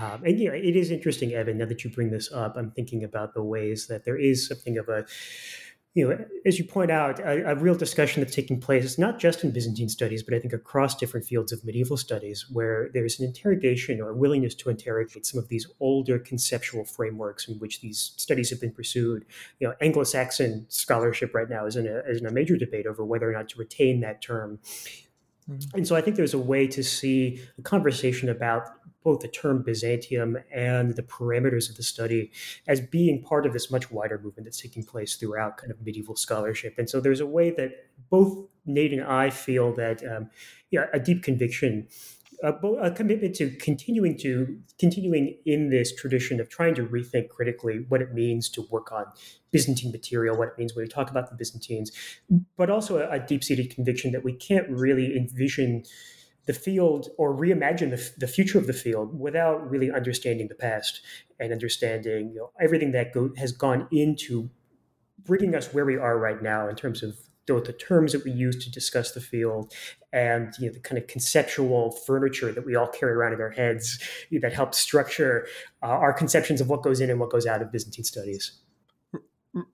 Um, 0.00 0.22
and 0.24 0.38
you 0.38 0.48
know, 0.48 0.54
it 0.54 0.76
is 0.76 0.90
interesting, 0.90 1.32
Evan. 1.32 1.58
Now 1.58 1.66
that 1.66 1.82
you 1.82 1.90
bring 1.90 2.10
this 2.10 2.30
up, 2.32 2.56
I'm 2.56 2.70
thinking 2.70 3.02
about 3.02 3.34
the 3.34 3.42
ways 3.42 3.86
that 3.88 4.04
there 4.04 4.16
is 4.18 4.46
something 4.46 4.78
of 4.78 4.88
a 4.88 5.06
you 5.94 6.08
know, 6.08 6.24
as 6.46 6.58
you 6.58 6.64
point 6.64 6.90
out, 6.90 7.18
a, 7.18 7.50
a, 7.50 7.54
real 7.54 7.74
discussion 7.74 8.22
that's 8.22 8.34
taking 8.34 8.60
place, 8.60 8.98
not 8.98 9.18
just 9.18 9.42
in 9.42 9.50
Byzantine 9.50 9.88
studies, 9.88 10.22
but 10.22 10.34
I 10.34 10.38
think 10.38 10.52
across 10.52 10.94
different 10.94 11.26
fields 11.26 11.50
of 11.50 11.64
medieval 11.64 11.96
studies, 11.96 12.46
where 12.52 12.90
there's 12.92 13.18
an 13.18 13.26
interrogation 13.26 14.00
or 14.00 14.10
a 14.10 14.14
willingness 14.14 14.54
to 14.56 14.70
interrogate 14.70 15.26
some 15.26 15.38
of 15.38 15.48
these 15.48 15.66
older 15.80 16.18
conceptual 16.18 16.84
frameworks 16.84 17.48
in 17.48 17.58
which 17.58 17.80
these 17.80 18.12
studies 18.16 18.50
have 18.50 18.60
been 18.60 18.72
pursued. 18.72 19.24
You 19.60 19.68
know, 19.68 19.74
Anglo-Saxon 19.80 20.66
scholarship 20.68 21.34
right 21.34 21.48
now 21.48 21.66
is 21.66 21.76
in 21.76 21.86
a, 21.86 21.98
is 22.08 22.20
in 22.20 22.26
a 22.26 22.32
major 22.32 22.56
debate 22.56 22.86
over 22.86 23.04
whether 23.04 23.28
or 23.28 23.32
not 23.32 23.48
to 23.50 23.58
retain 23.58 24.00
that 24.00 24.20
term. 24.20 24.60
Mm-hmm. 25.50 25.78
And 25.78 25.88
so 25.88 25.96
I 25.96 26.00
think 26.00 26.16
there's 26.16 26.34
a 26.34 26.38
way 26.38 26.66
to 26.66 26.84
see 26.84 27.40
a 27.58 27.62
conversation 27.62 28.28
about 28.28 28.77
both 29.04 29.20
the 29.20 29.28
term 29.28 29.62
Byzantium 29.62 30.36
and 30.52 30.96
the 30.96 31.02
parameters 31.02 31.70
of 31.70 31.76
the 31.76 31.82
study 31.82 32.30
as 32.66 32.80
being 32.80 33.22
part 33.22 33.46
of 33.46 33.52
this 33.52 33.70
much 33.70 33.90
wider 33.90 34.18
movement 34.18 34.44
that's 34.44 34.60
taking 34.60 34.82
place 34.82 35.16
throughout 35.16 35.56
kind 35.56 35.70
of 35.70 35.80
medieval 35.84 36.16
scholarship. 36.16 36.74
And 36.78 36.90
so 36.90 37.00
there's 37.00 37.20
a 37.20 37.26
way 37.26 37.50
that 37.50 37.86
both 38.10 38.48
Nate 38.66 38.92
and 38.92 39.04
I 39.04 39.30
feel 39.30 39.74
that 39.76 40.02
um, 40.04 40.30
yeah, 40.70 40.86
a 40.92 40.98
deep 40.98 41.22
conviction 41.22 41.88
a, 42.42 42.52
a, 42.52 42.90
commitment 42.90 43.34
to 43.36 43.50
continuing 43.50 44.16
to 44.18 44.60
continuing 44.78 45.36
in 45.44 45.70
this 45.70 45.94
tradition 45.94 46.40
of 46.40 46.48
trying 46.48 46.74
to 46.76 46.86
rethink 46.86 47.28
critically 47.30 47.84
what 47.88 48.00
it 48.00 48.14
means 48.14 48.48
to 48.50 48.62
work 48.70 48.92
on 48.92 49.06
Byzantine 49.50 49.90
material, 49.90 50.36
what 50.36 50.48
it 50.48 50.58
means 50.58 50.74
when 50.74 50.84
we 50.84 50.88
talk 50.88 51.10
about 51.10 51.30
the 51.30 51.36
Byzantines, 51.36 51.90
but 52.56 52.70
also 52.70 52.98
a, 52.98 53.10
a 53.10 53.18
deep-seated 53.18 53.74
conviction 53.74 54.12
that 54.12 54.24
we 54.24 54.32
can't 54.32 54.68
really 54.68 55.16
envision 55.16 55.84
the 56.48 56.54
field 56.54 57.10
or 57.18 57.36
reimagine 57.36 57.90
the, 57.90 58.10
the 58.16 58.26
future 58.26 58.56
of 58.56 58.66
the 58.66 58.72
field 58.72 59.20
without 59.20 59.70
really 59.70 59.90
understanding 59.90 60.48
the 60.48 60.54
past 60.54 61.02
and 61.38 61.52
understanding 61.52 62.30
you 62.30 62.36
know, 62.36 62.50
everything 62.58 62.92
that 62.92 63.12
go, 63.12 63.30
has 63.36 63.52
gone 63.52 63.86
into 63.92 64.48
bringing 65.26 65.54
us 65.54 65.74
where 65.74 65.84
we 65.84 65.98
are 65.98 66.18
right 66.18 66.42
now 66.42 66.66
in 66.66 66.74
terms 66.74 67.02
of 67.02 67.18
the, 67.46 67.72
terms 67.78 68.12
that 68.12 68.24
we 68.24 68.30
use 68.30 68.64
to 68.64 68.70
discuss 68.70 69.12
the 69.12 69.20
field 69.20 69.72
and 70.10 70.54
you 70.58 70.68
know, 70.68 70.72
the 70.72 70.80
kind 70.80 70.98
of 70.98 71.06
conceptual 71.06 71.90
furniture 71.90 72.50
that 72.50 72.64
we 72.64 72.74
all 72.74 72.88
carry 72.88 73.12
around 73.12 73.34
in 73.34 73.40
our 73.42 73.50
heads 73.50 73.98
that 74.40 74.52
helps 74.52 74.78
structure 74.78 75.46
uh, 75.82 75.86
our 75.86 76.14
conceptions 76.14 76.62
of 76.62 76.68
what 76.68 76.82
goes 76.82 77.00
in 77.00 77.10
and 77.10 77.20
what 77.20 77.30
goes 77.30 77.46
out 77.46 77.60
of 77.60 77.70
Byzantine 77.70 78.04
studies. 78.04 78.58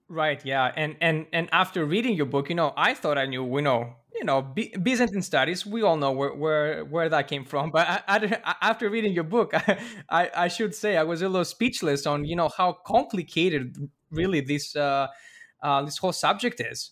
Right. 0.07 0.43
Yeah. 0.45 0.71
And 0.75 0.95
and 1.01 1.25
and 1.33 1.49
after 1.51 1.85
reading 1.85 2.15
your 2.15 2.25
book, 2.25 2.49
you 2.49 2.55
know, 2.55 2.73
I 2.77 2.93
thought 2.93 3.17
I 3.17 3.25
knew, 3.25 3.43
We 3.43 3.61
know, 3.61 3.93
you 4.13 4.23
know, 4.23 4.41
B- 4.41 4.73
Byzantine 4.81 5.21
studies. 5.21 5.65
We 5.65 5.81
all 5.83 5.97
know 5.97 6.11
where 6.11 6.33
where, 6.33 6.85
where 6.85 7.09
that 7.09 7.27
came 7.27 7.43
from. 7.45 7.71
But 7.73 7.87
I, 7.87 8.01
I, 8.07 8.55
after 8.61 8.89
reading 8.89 9.13
your 9.13 9.25
book, 9.25 9.51
I, 9.53 9.77
I, 10.09 10.29
I 10.35 10.47
should 10.47 10.73
say 10.73 10.97
I 10.97 11.03
was 11.03 11.21
a 11.21 11.27
little 11.29 11.45
speechless 11.45 12.05
on 12.07 12.25
you 12.25 12.35
know 12.35 12.49
how 12.49 12.73
complicated 12.85 13.75
really 14.11 14.41
this 14.41 14.75
uh, 14.75 15.07
uh, 15.61 15.83
this 15.83 15.97
whole 15.97 16.13
subject 16.13 16.61
is. 16.61 16.91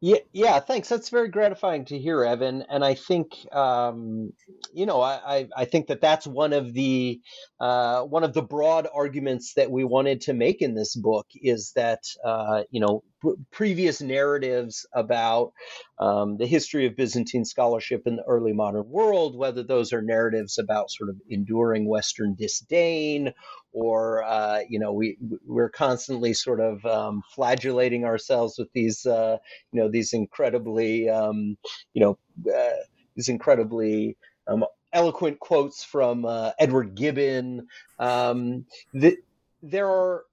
Yeah, 0.00 0.18
yeah, 0.32 0.60
thanks. 0.60 0.90
That's 0.90 1.10
very 1.10 1.28
gratifying 1.28 1.86
to 1.86 1.98
hear, 1.98 2.24
Evan. 2.24 2.62
And 2.70 2.84
I 2.84 2.94
think, 2.94 3.32
um, 3.52 4.32
you 4.72 4.86
know, 4.86 5.02
I, 5.02 5.48
I 5.56 5.66
think 5.66 5.88
that 5.88 6.00
that's 6.00 6.28
one 6.28 6.54
of 6.54 6.72
the 6.72 7.20
uh, 7.60 8.02
one 8.04 8.24
of 8.24 8.32
the 8.34 8.44
broad 8.44 8.88
arguments 8.94 9.54
that 9.56 9.72
we 9.72 9.84
wanted 9.84 10.22
to 10.22 10.34
make 10.34 10.62
in 10.62 10.76
this 10.76 10.94
book 10.96 11.26
is 11.34 11.72
that, 11.76 12.04
uh, 12.24 12.62
you 12.70 12.80
know, 12.80 13.02
previous 13.50 14.00
narratives 14.00 14.86
about 14.92 15.52
um, 15.98 16.36
the 16.36 16.46
history 16.46 16.86
of 16.86 16.96
Byzantine 16.96 17.44
scholarship 17.44 18.06
in 18.06 18.16
the 18.16 18.22
early 18.24 18.52
modern 18.52 18.88
world, 18.88 19.36
whether 19.36 19.62
those 19.62 19.92
are 19.92 20.02
narratives 20.02 20.58
about 20.58 20.90
sort 20.90 21.10
of 21.10 21.16
enduring 21.28 21.88
Western 21.88 22.34
disdain, 22.34 23.32
or 23.72 24.22
uh, 24.24 24.60
you 24.68 24.78
know, 24.78 24.92
we 24.92 25.18
we're 25.46 25.70
constantly 25.70 26.32
sort 26.32 26.60
of 26.60 26.84
um, 26.84 27.22
flagellating 27.34 28.04
ourselves 28.04 28.58
with 28.58 28.72
these, 28.72 29.04
uh, 29.06 29.36
you 29.72 29.80
know, 29.80 29.88
these 29.88 30.12
incredibly, 30.12 31.08
um, 31.08 31.56
you 31.92 32.00
know, 32.00 32.18
uh, 32.52 32.82
these 33.14 33.28
incredibly 33.28 34.16
um, 34.46 34.64
eloquent 34.92 35.38
quotes 35.40 35.84
from 35.84 36.24
uh, 36.24 36.52
Edward 36.58 36.94
Gibbon. 36.94 37.66
Um, 37.98 38.64
the, 38.92 39.16
there 39.62 39.88
are 39.88 40.24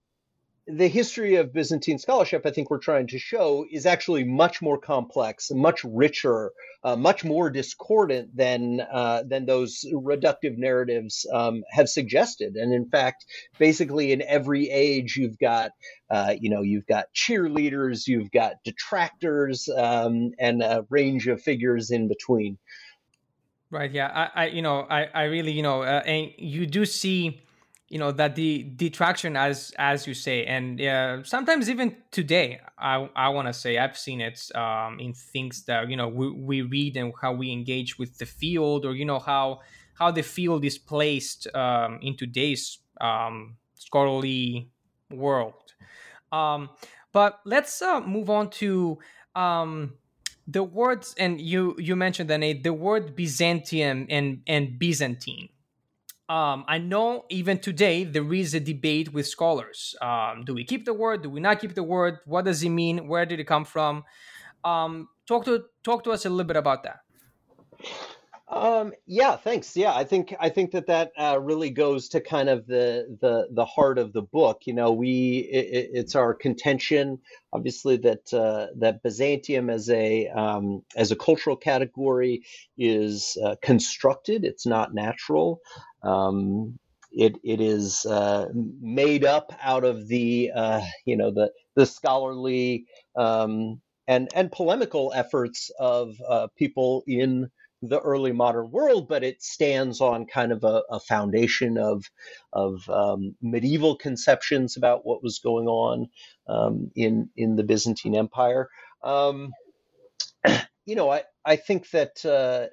the 0.68 0.88
history 0.88 1.36
of 1.36 1.54
Byzantine 1.54 2.00
scholarship, 2.00 2.44
I 2.46 2.52
think 2.52 2.72
we're 2.72 2.80
trying 2.80 3.08
to 3.08 3.20
show, 3.20 3.66
is 3.70 3.86
actually 3.86 4.24
much 4.24 4.64
more 4.64 4.80
complex, 4.80 5.52
much 5.52 5.84
richer, 5.84 6.52
uh, 6.84 6.96
much 6.96 7.24
more 7.24 7.52
discordant 7.52 8.36
than 8.36 8.82
uh, 8.82 9.24
than 9.28 9.46
those 9.46 9.86
reductive 9.94 10.58
narratives 10.58 11.28
um, 11.32 11.64
have 11.70 11.88
suggested. 11.88 12.56
And 12.56 12.74
in 12.74 12.90
fact, 12.90 13.26
basically 13.60 14.12
in 14.12 14.24
every 14.24 14.70
age, 14.70 15.16
you've 15.18 15.38
got 15.38 15.72
uh, 16.10 16.34
you 16.40 16.50
know 16.50 16.64
you've 16.64 16.88
got 16.88 17.06
cheerleaders, 17.14 18.08
you've 18.08 18.32
got 18.32 18.56
detractors, 18.64 19.70
um, 19.70 20.32
and 20.40 20.64
a 20.64 20.86
range 20.90 21.28
of 21.28 21.42
figures 21.42 21.92
in 21.92 22.08
between. 22.08 22.58
Right. 23.70 23.92
Yeah. 23.92 24.08
I. 24.08 24.44
I 24.44 24.48
you 24.48 24.64
know. 24.64 24.80
I. 24.90 25.06
I 25.14 25.24
really. 25.26 25.52
You 25.52 25.64
know. 25.64 25.84
Uh, 25.84 26.02
and 26.06 26.32
you 26.38 26.66
do 26.66 26.86
see 26.86 27.45
you 27.90 28.00
know 28.00 28.12
that 28.12 28.36
the 28.36 28.64
detraction 28.76 29.38
as 29.38 29.72
as 29.78 30.08
you 30.08 30.14
say 30.14 30.46
and 30.46 30.82
uh, 30.82 31.24
sometimes 31.24 31.70
even 31.70 31.96
today 32.12 32.60
i 32.80 33.08
i 33.16 33.30
want 33.30 33.48
to 33.48 33.54
say 33.54 33.78
i've 33.78 33.98
seen 33.98 34.22
it 34.22 34.50
um, 34.56 35.00
in 35.00 35.14
things 35.14 35.66
that 35.66 35.90
you 35.90 35.96
know 35.96 36.08
we, 36.08 36.32
we 36.32 36.62
read 36.62 36.98
and 36.98 37.14
how 37.22 37.32
we 37.32 37.52
engage 37.52 38.00
with 38.00 38.18
the 38.18 38.26
field 38.26 38.86
or 38.86 38.96
you 38.96 39.06
know 39.06 39.20
how 39.20 39.60
how 39.96 40.12
the 40.12 40.24
field 40.24 40.64
is 40.66 40.78
placed 40.78 41.48
um, 41.56 42.00
in 42.02 42.16
today's 42.16 42.80
um, 43.02 43.56
scholarly 43.76 44.70
world. 45.10 45.74
Um, 46.32 46.70
but 47.12 47.40
let's 47.46 47.82
uh, 47.82 48.02
move 48.02 48.30
on 48.30 48.50
to 48.52 49.00
um, 49.36 49.94
the 50.48 50.64
words 50.64 51.16
and 51.18 51.42
you 51.42 51.76
you 51.80 51.96
mentioned 51.96 52.30
that 52.30 52.42
the 52.64 52.74
word 52.74 53.16
byzantium 53.16 54.06
and 54.10 54.42
and 54.46 54.78
byzantine 54.78 55.50
um, 56.28 56.66
I 56.68 56.80
know 56.80 57.26
even 57.30 57.60
today 57.60 58.04
there 58.04 58.34
is 58.34 58.54
a 58.54 58.60
debate 58.60 59.14
with 59.14 59.28
scholars. 59.28 59.96
Um, 60.02 60.44
do 60.46 60.54
we 60.54 60.64
keep 60.64 60.86
the 60.86 60.94
word? 60.94 61.22
Do 61.24 61.30
we 61.30 61.40
not 61.40 61.60
keep 61.60 61.76
the 61.76 61.84
word? 61.84 62.20
What 62.26 62.46
does 62.46 62.64
it 62.64 62.70
mean? 62.70 63.08
Where 63.08 63.26
did 63.26 63.40
it 63.40 63.46
come 63.46 63.66
from? 63.66 64.04
Um, 64.64 65.10
talk 65.28 65.46
to 65.46 65.66
talk 65.84 66.04
to 66.06 66.12
us 66.12 66.26
a 66.26 66.30
little 66.30 66.46
bit 66.48 66.58
about 66.58 66.84
that. 66.84 67.02
Um, 68.56 68.94
yeah, 69.06 69.36
thanks. 69.36 69.76
Yeah, 69.76 69.94
I 69.94 70.06
think 70.06 70.34
I 70.40 70.48
think 70.50 70.72
that 70.72 70.88
that 70.88 71.12
uh, 71.18 71.40
really 71.42 71.72
goes 71.72 72.10
to 72.10 72.22
kind 72.22 72.48
of 72.50 72.66
the 72.68 73.18
the 73.22 73.50
the 73.52 73.66
heart 73.66 74.00
of 74.00 74.14
the 74.14 74.22
book. 74.22 74.62
You 74.66 74.74
know, 74.74 74.94
we 74.94 75.40
it, 75.52 75.90
it's 75.94 76.16
our 76.16 76.34
contention, 76.34 77.20
obviously, 77.52 77.98
that 77.98 78.34
uh, 78.34 78.68
that 78.80 79.04
Byzantium 79.04 79.70
as 79.70 79.90
a 79.90 80.30
um, 80.30 80.84
as 80.96 81.12
a 81.12 81.18
cultural 81.18 81.58
category 81.58 82.44
is 82.78 83.38
uh, 83.46 83.58
constructed. 83.62 84.46
It's 84.46 84.66
not 84.66 84.94
natural. 84.94 85.60
Um, 86.02 86.80
it 87.12 87.36
it 87.44 87.60
is 87.62 88.06
uh, 88.06 88.48
made 88.56 89.26
up 89.26 89.54
out 89.62 89.84
of 89.84 90.08
the 90.08 90.52
uh, 90.56 90.82
you 91.06 91.18
know 91.18 91.32
the 91.32 91.52
the 91.76 91.86
scholarly 91.86 92.86
um, 93.18 93.82
and 94.08 94.30
and 94.34 94.50
polemical 94.52 95.12
efforts 95.14 95.72
of 95.78 96.16
uh, 96.28 96.48
people 96.58 97.04
in 97.06 97.52
the 97.88 98.00
early 98.00 98.32
modern 98.32 98.72
world, 98.72 99.08
but 99.08 99.24
it 99.24 99.42
stands 99.42 100.02
on 100.02 100.26
kind 100.26 100.52
of 100.52 100.64
a, 100.64 100.84
a 100.90 101.00
foundation 101.00 101.78
of 101.78 102.06
of 102.54 102.88
um, 102.90 103.36
medieval 103.42 103.96
conceptions 103.96 104.78
about 104.78 105.06
what 105.06 105.24
was 105.24 105.40
going 105.40 105.68
on 105.68 106.08
um, 106.48 106.92
in 106.96 107.30
in 107.36 107.56
the 107.56 107.64
Byzantine 107.64 108.16
Empire. 108.16 108.70
Um, 109.04 109.52
you 110.86 110.96
know, 110.96 111.10
I, 111.12 111.24
I 111.46 111.56
think 111.56 111.90
that 111.92 112.26
uh, 112.26 112.68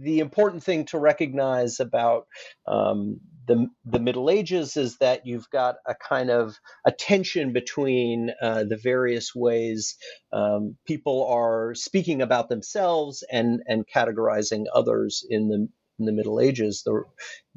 the 0.00 0.20
important 0.20 0.62
thing 0.62 0.86
to 0.86 0.98
recognize 0.98 1.80
about 1.80 2.26
um, 2.66 3.20
the 3.46 3.68
the 3.84 4.00
Middle 4.00 4.30
Ages 4.30 4.76
is 4.76 4.98
that 4.98 5.26
you've 5.26 5.50
got 5.50 5.76
a 5.86 5.94
kind 5.94 6.30
of 6.30 6.56
a 6.86 6.92
tension 6.92 7.52
between 7.52 8.30
uh, 8.42 8.64
the 8.64 8.78
various 8.78 9.34
ways 9.34 9.96
um, 10.32 10.76
people 10.86 11.26
are 11.28 11.74
speaking 11.74 12.22
about 12.22 12.48
themselves 12.48 13.24
and 13.32 13.62
and 13.66 13.86
categorizing 13.94 14.64
others 14.74 15.26
in 15.28 15.48
the 15.48 15.68
in 15.98 16.06
the 16.06 16.12
Middle 16.12 16.40
Ages. 16.40 16.82
The 16.84 17.04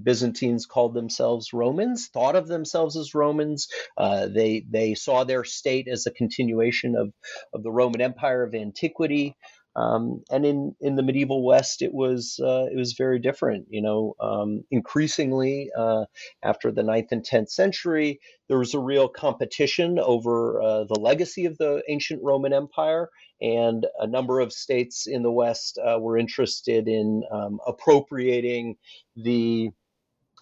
Byzantines 0.04 0.65
called 0.65 0.94
themselves 0.96 1.54
Romans, 1.54 2.10
thought 2.13 2.36
of 2.36 2.48
themselves 2.48 2.98
as 2.98 3.15
Romans. 3.15 3.68
Uh, 3.98 4.27
they 4.27 4.65
they 4.70 4.96
saw 4.96 5.24
their 5.24 5.44
state 5.44 5.88
as 5.92 6.08
a 6.08 6.12
continuation 6.12 6.96
of 6.96 7.13
of 7.54 7.63
the 7.63 7.72
Roman 7.72 8.01
Empire 8.01 8.44
of 8.44 8.56
antiquity. 8.56 9.36
Um, 9.75 10.24
and 10.32 10.46
in, 10.46 10.75
in 10.79 10.96
the 10.96 11.03
medieval 11.03 11.46
West, 11.46 11.82
it 11.82 11.94
was 11.94 12.39
uh, 12.44 12.67
it 12.72 12.77
was 12.77 12.94
very 12.94 13.20
different. 13.20 13.67
You 13.70 13.82
know, 13.82 14.15
um, 14.20 14.63
increasingly 14.72 15.70
uh, 15.77 16.05
after 16.44 16.72
the 16.72 16.84
9th 16.84 17.12
and 17.12 17.25
10th 17.25 17.50
century, 17.50 18.20
there 18.48 18.60
was 18.60 18.74
a 18.74 18.79
real 18.79 19.10
competition 19.10 20.00
over 20.00 20.62
uh, 20.62 20.84
the 20.86 21.00
legacy 21.00 21.46
of 21.46 21.58
the 21.58 21.84
ancient 21.89 22.22
Roman 22.24 22.53
Empire, 22.53 23.10
and 23.41 23.86
a 24.00 24.08
number 24.08 24.39
of 24.39 24.53
states 24.53 25.08
in 25.08 25.24
the 25.24 25.32
West 25.32 25.77
uh, 25.77 26.00
were 26.00 26.17
interested 26.17 26.88
in 26.88 27.24
um, 27.32 27.60
appropriating 27.67 28.75
the 29.17 29.72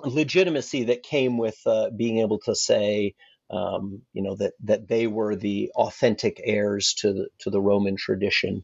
legitimacy 0.05 0.85
that 0.85 1.03
came 1.03 1.37
with 1.37 1.57
uh, 1.65 1.89
being 1.95 2.19
able 2.19 2.39
to 2.39 2.55
say 2.55 3.13
um, 3.51 4.01
you 4.13 4.23
know 4.23 4.35
that 4.35 4.53
that 4.63 4.87
they 4.87 5.07
were 5.07 5.35
the 5.35 5.71
authentic 5.75 6.41
heirs 6.43 6.93
to 6.99 7.13
the 7.13 7.27
to 7.39 7.49
the 7.49 7.61
Roman 7.61 7.95
tradition. 7.95 8.63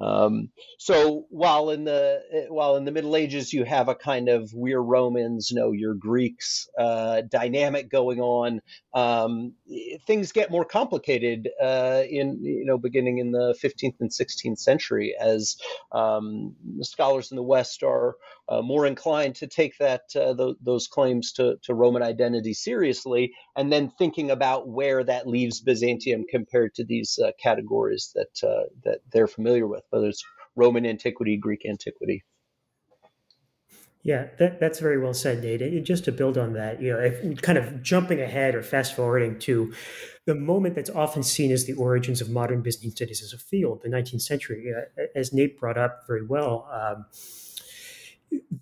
Um, 0.00 0.50
so 0.78 1.26
while 1.30 1.70
in 1.70 1.84
the 1.84 2.46
while 2.48 2.76
in 2.76 2.84
the 2.84 2.92
Middle 2.92 3.16
Ages 3.16 3.52
you 3.52 3.64
have 3.64 3.88
a 3.88 3.94
kind 3.94 4.28
of 4.28 4.50
we're 4.54 4.80
Romans, 4.80 5.50
no, 5.52 5.72
you're 5.72 5.94
Greeks 5.94 6.68
uh, 6.78 7.22
dynamic 7.22 7.90
going 7.90 8.20
on, 8.20 8.60
um, 8.94 9.54
things 10.06 10.32
get 10.32 10.50
more 10.50 10.64
complicated 10.64 11.48
uh, 11.60 12.02
in 12.08 12.44
you 12.44 12.64
know 12.64 12.78
beginning 12.78 13.18
in 13.18 13.32
the 13.32 13.56
15th 13.62 13.96
and 14.00 14.10
16th 14.10 14.58
century 14.58 15.14
as 15.20 15.56
um, 15.92 16.54
scholars 16.82 17.30
in 17.32 17.36
the 17.36 17.42
West 17.42 17.82
are 17.82 18.16
uh, 18.48 18.62
more 18.62 18.86
inclined 18.86 19.34
to 19.36 19.46
take 19.46 19.76
that 19.78 20.02
uh, 20.16 20.34
th- 20.34 20.56
those 20.62 20.86
claims 20.86 21.32
to, 21.32 21.56
to 21.62 21.74
Roman 21.74 22.02
identity 22.02 22.54
seriously, 22.54 23.32
and 23.56 23.70
then 23.72 23.90
thinking 23.98 24.30
about 24.30 24.68
where 24.68 25.04
that 25.04 25.26
leaves 25.26 25.60
Byzantium 25.60 26.24
compared 26.28 26.74
to 26.74 26.84
these 26.84 27.18
uh, 27.22 27.32
categories 27.42 28.14
that 28.14 28.48
uh, 28.48 28.64
that 28.84 29.00
they're 29.12 29.26
familiar 29.26 29.66
with 29.66 29.84
whether 29.90 30.08
it's 30.08 30.24
Roman 30.56 30.86
antiquity, 30.86 31.36
Greek 31.36 31.64
antiquity. 31.68 32.24
Yeah, 34.02 34.28
that, 34.38 34.60
that's 34.60 34.78
very 34.78 34.98
well 34.98 35.12
said, 35.12 35.42
Nate. 35.42 35.60
And 35.60 35.84
just 35.84 36.04
to 36.04 36.12
build 36.12 36.38
on 36.38 36.54
that, 36.54 36.80
you 36.80 36.92
know, 36.92 36.98
if 36.98 37.42
kind 37.42 37.58
of 37.58 37.82
jumping 37.82 38.20
ahead 38.20 38.54
or 38.54 38.62
fast 38.62 38.94
forwarding 38.94 39.38
to 39.40 39.74
the 40.24 40.34
moment 40.34 40.76
that's 40.76 40.88
often 40.88 41.22
seen 41.22 41.50
as 41.50 41.66
the 41.66 41.74
origins 41.74 42.20
of 42.20 42.30
modern 42.30 42.62
Byzantine 42.62 42.92
studies 42.92 43.22
as 43.22 43.32
a 43.32 43.38
field, 43.38 43.82
the 43.82 43.88
19th 43.88 44.22
century, 44.22 44.72
uh, 44.74 45.02
as 45.14 45.32
Nate 45.32 45.58
brought 45.58 45.76
up 45.76 46.04
very 46.06 46.24
well. 46.24 46.68
Um, 46.72 47.06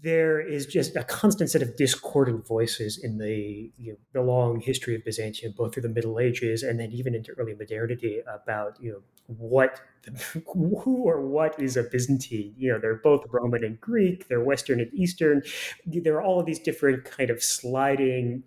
there 0.03 0.41
is 0.41 0.67
just 0.67 0.95
a 0.95 1.03
constant 1.03 1.51
set 1.51 1.63
of 1.63 1.77
discordant 1.77 2.47
voices 2.47 2.99
in 2.99 3.19
the 3.19 3.73
you 3.77 3.93
know, 3.93 3.99
the 4.13 4.23
long 4.23 4.61
history 4.61 4.95
of 4.95 5.05
Byzantium, 5.05 5.55
both 5.57 5.75
through 5.75 5.83
the 5.83 5.89
Middle 5.89 6.21
Ages 6.21 6.63
and 6.63 6.79
then 6.79 6.93
even 6.93 7.15
into 7.15 7.33
early 7.33 7.55
modernity, 7.55 8.21
about 8.33 8.77
you 8.81 8.93
know 8.93 9.03
what 9.27 9.81
who 10.47 11.03
or 11.05 11.21
what 11.21 11.61
is 11.61 11.77
a 11.77 11.83
Byzantine. 11.83 12.55
You 12.57 12.73
know, 12.73 12.79
they're 12.79 12.97
both 12.97 13.25
Roman 13.31 13.65
and 13.65 13.81
Greek, 13.81 14.29
they're 14.29 14.45
Western 14.45 14.81
and 14.81 14.93
Eastern. 14.95 15.43
There 15.85 16.15
are 16.15 16.23
all 16.23 16.41
of 16.41 16.47
these 16.47 16.61
different 16.61 17.05
kind 17.05 17.31
of 17.31 17.43
sliding 17.43 18.45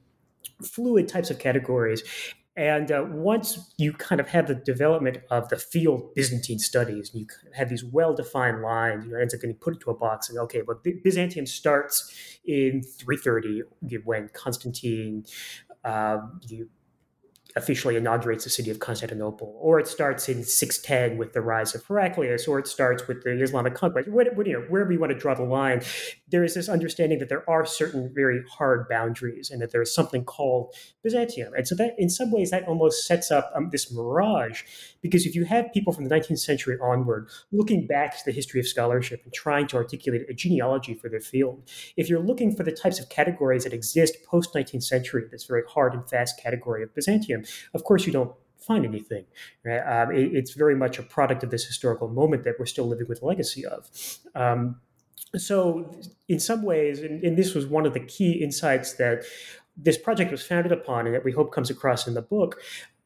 fluid 0.63 1.07
types 1.07 1.29
of 1.29 1.39
categories 1.39 2.03
and 2.59 2.91
uh, 2.91 3.05
once 3.07 3.71
you 3.77 3.93
kind 3.93 4.19
of 4.19 4.27
have 4.27 4.47
the 4.47 4.53
development 4.53 5.19
of 5.31 5.47
the 5.47 5.55
field 5.55 6.13
Byzantine 6.13 6.59
studies, 6.59 7.09
and 7.13 7.21
you 7.21 7.27
have 7.55 7.69
these 7.69 7.85
well-defined 7.85 8.61
lines, 8.61 9.05
you 9.05 9.15
ends 9.15 9.33
up 9.33 9.39
getting 9.39 9.55
put 9.55 9.75
into 9.75 9.89
a 9.89 9.95
box 9.95 10.29
and 10.29 10.37
okay, 10.39 10.61
but 10.61 10.83
Byzantium 10.83 11.45
starts 11.45 12.13
in 12.43 12.83
330 12.83 13.61
when 14.03 14.27
Constantine 14.33 15.23
uh, 15.85 16.17
you 16.49 16.67
officially 17.55 17.95
inaugurates 17.95 18.43
the 18.43 18.49
city 18.49 18.69
of 18.69 18.79
Constantinople, 18.79 19.57
or 19.59 19.79
it 19.79 19.87
starts 19.87 20.29
in 20.29 20.43
610 20.43 21.17
with 21.17 21.33
the 21.33 21.41
rise 21.41 21.73
of 21.73 21.83
Heraclius, 21.85 22.47
or 22.47 22.59
it 22.59 22.67
starts 22.67 23.07
with 23.07 23.23
the 23.23 23.41
Islamic 23.41 23.73
conquest. 23.73 24.07
Wherever 24.07 24.91
you 24.91 24.99
want 24.99 25.11
to 25.11 25.17
draw 25.17 25.33
the 25.33 25.43
line, 25.43 25.81
there 26.27 26.43
is 26.43 26.53
this 26.53 26.69
understanding 26.69 27.17
that 27.19 27.29
there 27.29 27.49
are 27.49 27.65
certain 27.65 28.11
very 28.13 28.43
hard 28.51 28.87
boundaries, 28.87 29.49
and 29.49 29.61
that 29.61 29.71
there 29.71 29.81
is 29.81 29.93
something 29.93 30.23
called 30.23 30.73
Byzantium. 31.03 31.53
And 31.55 31.67
so 31.67 31.75
that, 31.75 31.95
in 31.97 32.09
some 32.09 32.31
ways, 32.31 32.51
that 32.51 32.67
almost 32.67 33.07
sets 33.07 33.31
up 33.31 33.51
um, 33.55 33.69
this 33.71 33.91
mirage, 33.91 34.61
because 35.01 35.25
if 35.25 35.33
you 35.33 35.45
have 35.45 35.73
people 35.73 35.91
from 35.91 36.07
the 36.07 36.15
19th 36.15 36.39
century 36.39 36.77
onward 36.81 37.29
looking 37.51 37.87
back 37.87 38.17
to 38.17 38.25
the 38.25 38.31
history 38.31 38.59
of 38.59 38.67
scholarship 38.67 39.21
and 39.23 39.33
trying 39.33 39.67
to 39.67 39.77
articulate 39.77 40.25
a 40.29 40.33
genealogy 40.33 40.93
for 40.93 41.09
their 41.09 41.19
field, 41.19 41.67
if 41.97 42.09
you're 42.09 42.19
looking 42.19 42.55
for 42.55 42.63
the 42.63 42.71
types 42.71 42.99
of 42.99 43.09
categories 43.09 43.63
that 43.63 43.73
exist 43.73 44.17
post 44.23 44.53
19th 44.53 44.83
century, 44.83 45.25
this 45.31 45.45
very 45.45 45.63
hard 45.67 45.93
and 45.93 46.07
fast 46.07 46.39
category 46.41 46.83
of 46.83 46.93
Byzantium 46.93 47.38
of 47.73 47.83
course, 47.83 48.05
you 48.05 48.13
don't 48.13 48.33
find 48.59 48.85
anything. 48.85 49.25
Right? 49.65 49.79
Um, 49.79 50.15
it, 50.15 50.33
it's 50.33 50.53
very 50.53 50.75
much 50.75 50.99
a 50.99 51.03
product 51.03 51.43
of 51.43 51.51
this 51.51 51.65
historical 51.65 52.07
moment 52.07 52.43
that 52.43 52.55
we're 52.59 52.65
still 52.65 52.87
living 52.87 53.07
with 53.07 53.21
the 53.21 53.25
legacy 53.25 53.65
of. 53.65 53.89
Um, 54.35 54.79
so, 55.35 55.91
in 56.27 56.39
some 56.39 56.63
ways, 56.63 57.01
and, 57.01 57.23
and, 57.23 57.37
this 57.37 57.53
was 57.53 57.65
one 57.67 57.85
of 57.85 57.93
the 57.93 57.99
key 57.99 58.31
insights 58.31 58.93
that 58.93 59.23
this 59.77 59.97
project 59.97 60.31
was 60.31 60.41
founded 60.41 60.71
upon, 60.71 61.05
and 61.05 61.13
that 61.15 61.23
we 61.23 61.31
hope 61.31 61.51
comes 61.51 61.69
across 61.69 62.07
in 62.07 62.15
the 62.15 62.21
book, 62.21 62.59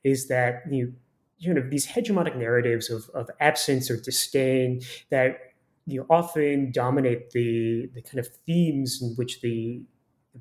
is 0.03 0.27
that 0.29 0.63
you, 0.69 0.93
you 1.37 1.53
know 1.53 1.61
these 1.61 1.87
hegemonic 1.87 2.37
narratives 2.37 2.89
of, 2.89 3.09
of 3.13 3.29
absence 3.41 3.91
or 3.91 3.97
disdain 3.97 4.81
that 5.09 5.37
you 5.85 5.99
know, 5.99 6.05
often 6.09 6.71
dominate 6.71 7.31
the 7.31 7.89
the 7.93 8.01
kind 8.01 8.19
of 8.19 8.27
themes 8.45 9.01
in 9.01 9.09
which 9.15 9.41
the 9.41 9.81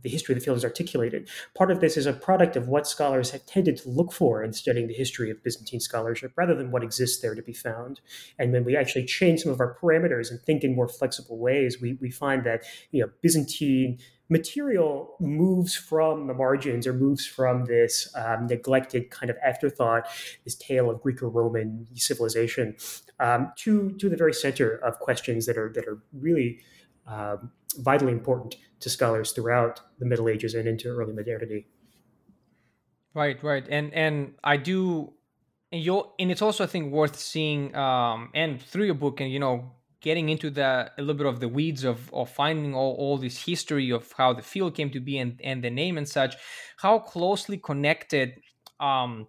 the 0.01 0.09
history 0.09 0.35
of 0.35 0.41
the 0.41 0.45
field 0.45 0.57
is 0.57 0.65
articulated. 0.65 1.29
Part 1.55 1.71
of 1.71 1.81
this 1.81 1.97
is 1.97 2.07
a 2.07 2.13
product 2.13 2.57
of 2.57 2.69
what 2.69 2.87
scholars 2.87 3.31
have 3.31 3.45
tended 3.45 3.77
to 3.79 3.89
look 3.91 4.13
for 4.13 4.43
in 4.43 4.53
studying 4.53 4.87
the 4.89 4.95
history 4.95 5.31
of 5.31 5.43
Byzantine 5.43 5.81
scholarship 5.81 6.33
rather 6.37 6.55
than 6.55 6.71
what 6.71 6.83
exists 6.83 7.21
there 7.21 7.35
to 7.35 7.43
be 7.43 7.53
found. 7.53 8.01
And 8.39 8.53
when 8.53 8.65
we 8.65 8.77
actually 8.77 9.05
change 9.05 9.41
some 9.41 9.53
of 9.53 9.61
our 9.61 9.77
parameters 9.81 10.31
and 10.31 10.41
think 10.41 10.65
in 10.65 10.75
more 10.75 10.89
flexible 10.89 11.39
ways, 11.39 11.81
we, 11.81 11.99
we 12.01 12.11
find 12.11 12.45
that 12.45 12.65
you 12.91 13.03
know 13.03 13.11
Byzantine 13.21 13.99
material 14.31 15.15
moves 15.21 15.77
from 15.77 16.27
the 16.27 16.33
margins 16.33 16.87
or 16.87 16.95
moves 16.95 17.27
from 17.27 17.67
this 17.67 18.11
um, 18.17 18.47
neglected 18.47 19.11
kind 19.11 19.29
of 19.29 19.37
afterthought, 19.45 20.09
this 20.45 20.55
tale 20.55 20.89
of 20.89 21.03
Greek 21.03 21.23
or 21.23 21.29
Roman 21.29 21.87
civilization, 21.95 22.75
um, 23.21 23.53
to 23.57 23.91
to 23.99 24.09
the 24.09 24.17
very 24.17 24.33
center 24.33 24.77
of 24.77 24.99
questions 25.01 25.45
that 25.47 25.59
are 25.59 25.71
that 25.75 25.87
are 25.87 26.03
really 26.15 26.61
um, 27.07 27.51
vitally 27.79 28.13
important 28.13 28.57
to 28.83 28.91
scholars 28.91 29.33
throughout 29.33 29.81
the 29.99 30.07
Middle 30.07 30.29
Ages 30.29 30.55
and 30.55 30.69
into 30.69 30.89
early 30.89 31.13
modernity. 31.13 31.67
Right, 33.15 33.43
right, 33.43 33.67
and 33.69 33.93
and 33.93 34.35
I 34.43 34.57
do, 34.57 35.13
and 35.71 35.83
you 35.85 36.11
and 36.19 36.31
it's 36.31 36.43
also 36.43 36.65
I 36.65 36.67
think 36.67 36.93
worth 36.93 37.19
seeing, 37.19 37.75
um, 37.77 38.31
and 38.35 38.61
through 38.61 38.87
your 38.87 38.95
book, 38.95 39.21
and 39.21 39.31
you 39.31 39.39
know, 39.39 39.73
getting 40.01 40.31
into 40.31 40.49
the 40.51 40.91
a 40.97 41.01
little 41.01 41.15
bit 41.15 41.27
of 41.27 41.41
the 41.41 41.49
weeds 41.49 41.85
of 41.85 42.13
of 42.15 42.31
finding 42.31 42.75
all 42.75 42.95
all 42.95 43.19
this 43.19 43.45
history 43.45 43.91
of 43.91 44.11
how 44.13 44.33
the 44.33 44.43
field 44.43 44.75
came 44.75 44.91
to 44.91 45.01
be 45.01 45.19
and 45.19 45.41
and 45.45 45.63
the 45.63 45.71
name 45.71 45.99
and 45.99 46.09
such, 46.09 46.37
how 46.79 46.99
closely 46.99 47.59
connected 47.59 48.41
um 48.81 49.29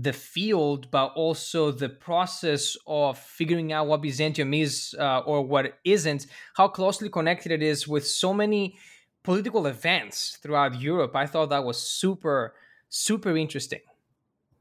the 0.00 0.12
field, 0.12 0.90
but 0.90 1.12
also 1.14 1.70
the 1.70 1.88
process 1.88 2.76
of 2.86 3.18
figuring 3.18 3.72
out 3.72 3.86
what 3.86 4.00
Byzantium 4.00 4.54
is 4.54 4.94
uh, 4.98 5.20
or 5.20 5.42
what 5.42 5.78
isn't, 5.84 6.26
how 6.54 6.68
closely 6.68 7.08
connected 7.08 7.52
it 7.52 7.62
is 7.62 7.86
with 7.86 8.06
so 8.06 8.32
many 8.32 8.78
political 9.22 9.66
events 9.66 10.38
throughout 10.42 10.80
Europe. 10.80 11.14
I 11.14 11.26
thought 11.26 11.50
that 11.50 11.64
was 11.64 11.80
super, 11.82 12.54
super 12.88 13.36
interesting. 13.36 13.80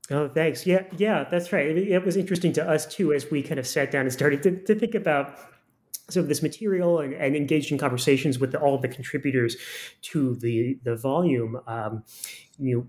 Oh, 0.09 0.27
thanks. 0.27 0.65
Yeah, 0.65 0.83
yeah, 0.97 1.25
that's 1.29 1.53
right. 1.53 1.65
It, 1.65 2.03
was 2.03 2.17
interesting 2.17 2.51
to 2.53 2.69
us 2.69 2.85
too 2.85 3.13
as 3.13 3.31
we 3.31 3.41
kind 3.41 3.59
of 3.59 3.65
sat 3.65 3.91
down 3.91 4.01
and 4.01 4.11
started 4.11 4.43
to, 4.43 4.57
to 4.65 4.75
think 4.75 4.93
about 4.93 5.37
some 6.09 6.23
of 6.23 6.27
this 6.27 6.43
material 6.43 6.99
and, 6.99 7.13
and 7.13 7.35
engaged 7.35 7.71
in 7.71 7.77
conversations 7.77 8.37
with 8.37 8.51
the, 8.51 8.59
all 8.59 8.77
the 8.77 8.89
contributors 8.89 9.55
to 10.01 10.35
the 10.35 10.77
the 10.83 10.97
volume. 10.97 11.61
Um, 11.67 12.03
you 12.59 12.75
know, 12.75 12.87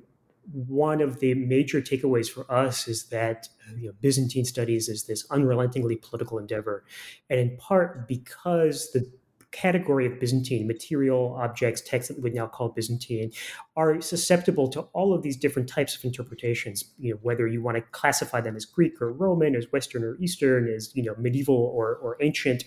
one 0.51 1.01
of 1.01 1.21
the 1.21 1.35
major 1.35 1.81
takeaways 1.81 2.31
for 2.31 2.51
us 2.53 2.89
is 2.89 3.09
that 3.09 3.49
you 3.77 3.87
know, 3.87 3.93
Byzantine 4.01 4.45
studies 4.45 4.89
is 4.89 5.05
this 5.05 5.25
unrelentingly 5.31 5.97
political 5.97 6.39
endeavor, 6.39 6.85
and 7.31 7.39
in 7.39 7.57
part 7.57 8.09
because 8.09 8.91
the 8.93 9.11
category 9.53 10.07
of 10.07 10.19
Byzantine, 10.19 10.67
material 10.67 11.37
objects, 11.39 11.83
texts 11.83 12.13
that 12.13 12.23
we 12.23 12.31
now 12.31 12.47
call 12.47 12.71
Byzantine, 12.71 13.31
are 13.77 14.01
susceptible 14.01 14.67
to 14.69 14.81
all 14.95 15.15
of 15.15 15.23
these 15.23 15.37
different 15.37 15.69
types 15.69 15.95
of 15.95 16.05
interpretations. 16.05 16.85
You 16.99 17.13
know, 17.13 17.21
whether 17.23 17.47
you 17.47 17.63
want 17.63 17.77
to 17.77 17.83
classify 17.93 18.41
them 18.41 18.57
as 18.57 18.65
Greek 18.65 19.01
or 19.01 19.13
Roman, 19.13 19.55
as 19.55 19.67
Western 19.71 20.03
or 20.03 20.17
Eastern, 20.21 20.69
as 20.69 20.91
you 20.97 21.03
know, 21.03 21.15
medieval 21.19 21.55
or, 21.55 21.97
or 21.97 22.17
ancient. 22.21 22.65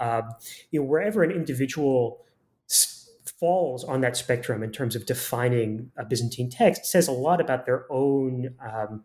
Um, 0.00 0.22
you 0.70 0.80
know, 0.80 0.86
wherever 0.86 1.22
an 1.22 1.30
individual 1.30 2.24
falls 3.42 3.82
on 3.82 4.02
that 4.02 4.16
spectrum 4.16 4.62
in 4.62 4.70
terms 4.70 4.94
of 4.94 5.04
defining 5.04 5.90
a 5.96 6.04
Byzantine 6.04 6.48
text. 6.48 6.86
Says 6.86 7.08
a 7.08 7.12
lot 7.12 7.40
about 7.40 7.66
their 7.66 7.90
own 7.90 8.54
um, 8.64 9.02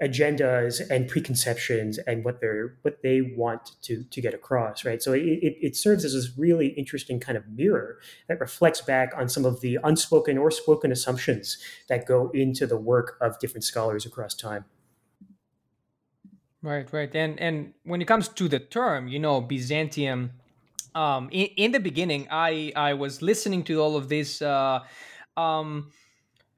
agendas 0.00 0.80
and 0.88 1.08
preconceptions 1.08 1.98
and 2.06 2.24
what 2.24 2.40
they're 2.40 2.76
what 2.82 3.02
they 3.02 3.20
want 3.36 3.72
to 3.82 4.04
to 4.04 4.20
get 4.20 4.34
across 4.34 4.84
right? 4.84 5.02
So 5.02 5.12
it, 5.12 5.56
it 5.60 5.74
serves 5.74 6.04
as 6.04 6.12
this 6.12 6.38
really 6.38 6.68
interesting 6.68 7.18
kind 7.18 7.36
of 7.36 7.48
mirror 7.48 7.98
that 8.28 8.38
reflects 8.38 8.82
back 8.82 9.12
on 9.16 9.28
some 9.28 9.44
of 9.44 9.60
the 9.62 9.80
unspoken 9.82 10.38
or 10.38 10.52
spoken 10.52 10.92
assumptions 10.92 11.58
that 11.88 12.06
go 12.06 12.30
into 12.30 12.68
the 12.68 12.78
work 12.78 13.18
of 13.20 13.40
different 13.40 13.64
scholars 13.64 14.06
across 14.06 14.32
time. 14.34 14.64
Right 16.62 16.90
right. 16.92 17.12
And 17.16 17.40
and 17.40 17.74
when 17.82 18.00
it 18.00 18.06
comes 18.06 18.28
to 18.28 18.48
the 18.48 18.60
term 18.60 19.08
you 19.08 19.18
know 19.18 19.40
byzantium 19.40 20.34
um 20.94 21.28
in, 21.32 21.46
in 21.56 21.72
the 21.72 21.80
beginning 21.80 22.26
i 22.30 22.72
i 22.76 22.92
was 22.94 23.22
listening 23.22 23.62
to 23.64 23.80
all 23.80 23.96
of 23.96 24.08
this 24.08 24.42
uh 24.42 24.80
um 25.36 25.90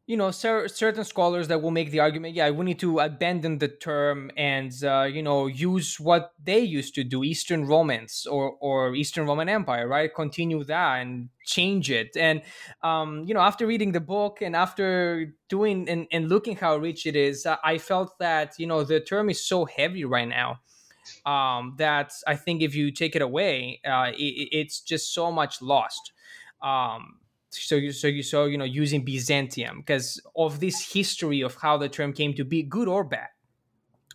you 0.06 0.16
know 0.16 0.30
cer- 0.30 0.66
certain 0.68 1.04
scholars 1.04 1.48
that 1.48 1.62
will 1.62 1.70
make 1.70 1.90
the 1.90 2.00
argument 2.00 2.34
yeah 2.34 2.50
we 2.50 2.64
need 2.64 2.78
to 2.80 2.98
abandon 2.98 3.58
the 3.58 3.68
term 3.68 4.30
and 4.36 4.72
uh, 4.84 5.02
you 5.04 5.22
know 5.22 5.46
use 5.46 6.00
what 6.00 6.32
they 6.42 6.58
used 6.58 6.94
to 6.94 7.04
do 7.04 7.22
eastern 7.22 7.66
romance 7.66 8.26
or 8.26 8.52
or 8.60 8.94
eastern 8.96 9.26
roman 9.26 9.48
empire 9.48 9.86
right? 9.86 10.12
Continue 10.14 10.64
that 10.64 10.96
and 11.02 11.28
change 11.46 11.90
it. 11.90 12.16
And 12.16 12.42
um, 12.82 13.24
you 13.26 13.34
know 13.34 13.40
after 13.40 13.66
reading 13.66 13.92
the 13.92 14.00
book 14.00 14.42
and 14.42 14.56
after 14.56 15.34
doing 15.48 15.88
and, 15.88 16.06
and 16.10 16.28
looking 16.28 16.56
how 16.56 16.76
rich 16.76 17.06
it 17.06 17.14
is 17.16 17.46
i 17.64 17.78
felt 17.78 18.18
that 18.18 18.54
you 18.58 18.66
know 18.66 18.82
the 18.84 19.00
term 19.00 19.30
is 19.30 19.44
so 19.46 19.64
heavy 19.66 20.04
right 20.04 20.28
now 20.28 20.60
um, 21.26 21.74
that 21.78 22.12
i 22.26 22.36
think 22.36 22.62
if 22.62 22.74
you 22.74 22.90
take 22.90 23.16
it 23.16 23.22
away 23.22 23.80
uh, 23.86 24.10
it, 24.16 24.48
it's 24.52 24.80
just 24.80 25.14
so 25.14 25.30
much 25.30 25.62
lost 25.62 26.12
um, 26.62 27.18
so 27.52 27.76
you 27.76 27.92
so 27.92 28.06
you 28.06 28.22
saw 28.22 28.44
you 28.44 28.56
know 28.56 28.64
using 28.64 29.04
Byzantium 29.04 29.78
because 29.78 30.20
of 30.36 30.60
this 30.60 30.92
history 30.92 31.40
of 31.42 31.54
how 31.56 31.76
the 31.76 31.88
term 31.88 32.12
came 32.12 32.34
to 32.34 32.44
be, 32.44 32.62
good 32.62 32.88
or 32.88 33.04
bad. 33.04 33.28